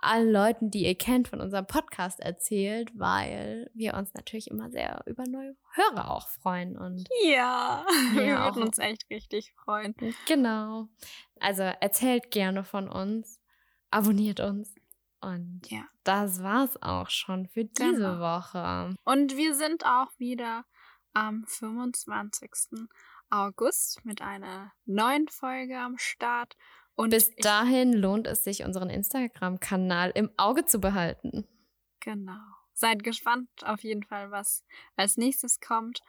allen 0.00 0.30
Leuten, 0.30 0.70
die 0.70 0.86
ihr 0.86 0.94
kennt, 0.96 1.28
von 1.28 1.40
unserem 1.40 1.66
Podcast 1.66 2.20
erzählt, 2.20 2.90
weil 2.98 3.70
wir 3.74 3.94
uns 3.94 4.14
natürlich 4.14 4.50
immer 4.50 4.70
sehr 4.70 5.02
über 5.06 5.24
neue 5.26 5.56
Hörer 5.74 6.10
auch 6.10 6.28
freuen. 6.28 6.76
Und 6.76 7.08
ja, 7.24 7.84
wir 8.12 8.38
würden 8.38 8.62
uns 8.62 8.78
echt 8.78 9.08
richtig 9.10 9.52
freuen. 9.64 9.94
Genau. 10.26 10.88
Also 11.38 11.62
erzählt 11.62 12.30
gerne 12.30 12.64
von 12.64 12.88
uns, 12.88 13.40
abonniert 13.90 14.40
uns. 14.40 14.74
Und 15.20 15.60
ja. 15.68 15.84
das 16.04 16.42
war's 16.42 16.80
auch 16.82 17.10
schon 17.10 17.46
für 17.46 17.64
diese 17.64 17.92
genau. 17.92 18.20
Woche. 18.20 18.94
Und 19.04 19.36
wir 19.36 19.54
sind 19.54 19.84
auch 19.84 20.08
wieder 20.18 20.64
am 21.12 21.44
25. 21.46 22.50
August 23.28 24.04
mit 24.04 24.22
einer 24.22 24.72
neuen 24.86 25.28
Folge 25.28 25.78
am 25.78 25.98
Start. 25.98 26.56
Und 27.00 27.10
bis 27.10 27.34
dahin 27.36 27.94
lohnt 27.94 28.26
es 28.26 28.44
sich, 28.44 28.62
unseren 28.62 28.90
Instagram-Kanal 28.90 30.12
im 30.14 30.28
Auge 30.36 30.66
zu 30.66 30.80
behalten. 30.80 31.46
Genau. 32.00 32.42
Seid 32.74 33.02
gespannt 33.02 33.48
auf 33.64 33.82
jeden 33.84 34.02
Fall, 34.02 34.30
was 34.30 34.66
als 34.96 35.16
nächstes 35.16 35.60
kommt. 35.60 36.02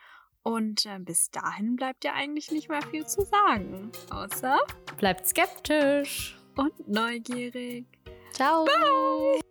Und 0.44 0.86
äh, 0.86 1.00
bis 1.00 1.32
dahin 1.32 1.78
bleibt 1.78 2.04
ja 2.04 2.12
eigentlich 2.14 2.52
nicht 2.52 2.68
mehr 2.68 2.82
viel 2.82 3.06
zu 3.06 3.24
sagen. 3.24 3.90
Außer 4.10 4.60
bleibt 4.98 5.26
skeptisch 5.26 6.38
und 6.58 6.90
neugierig. 6.90 7.86
Ciao. 8.34 8.66
Bye. 8.66 9.51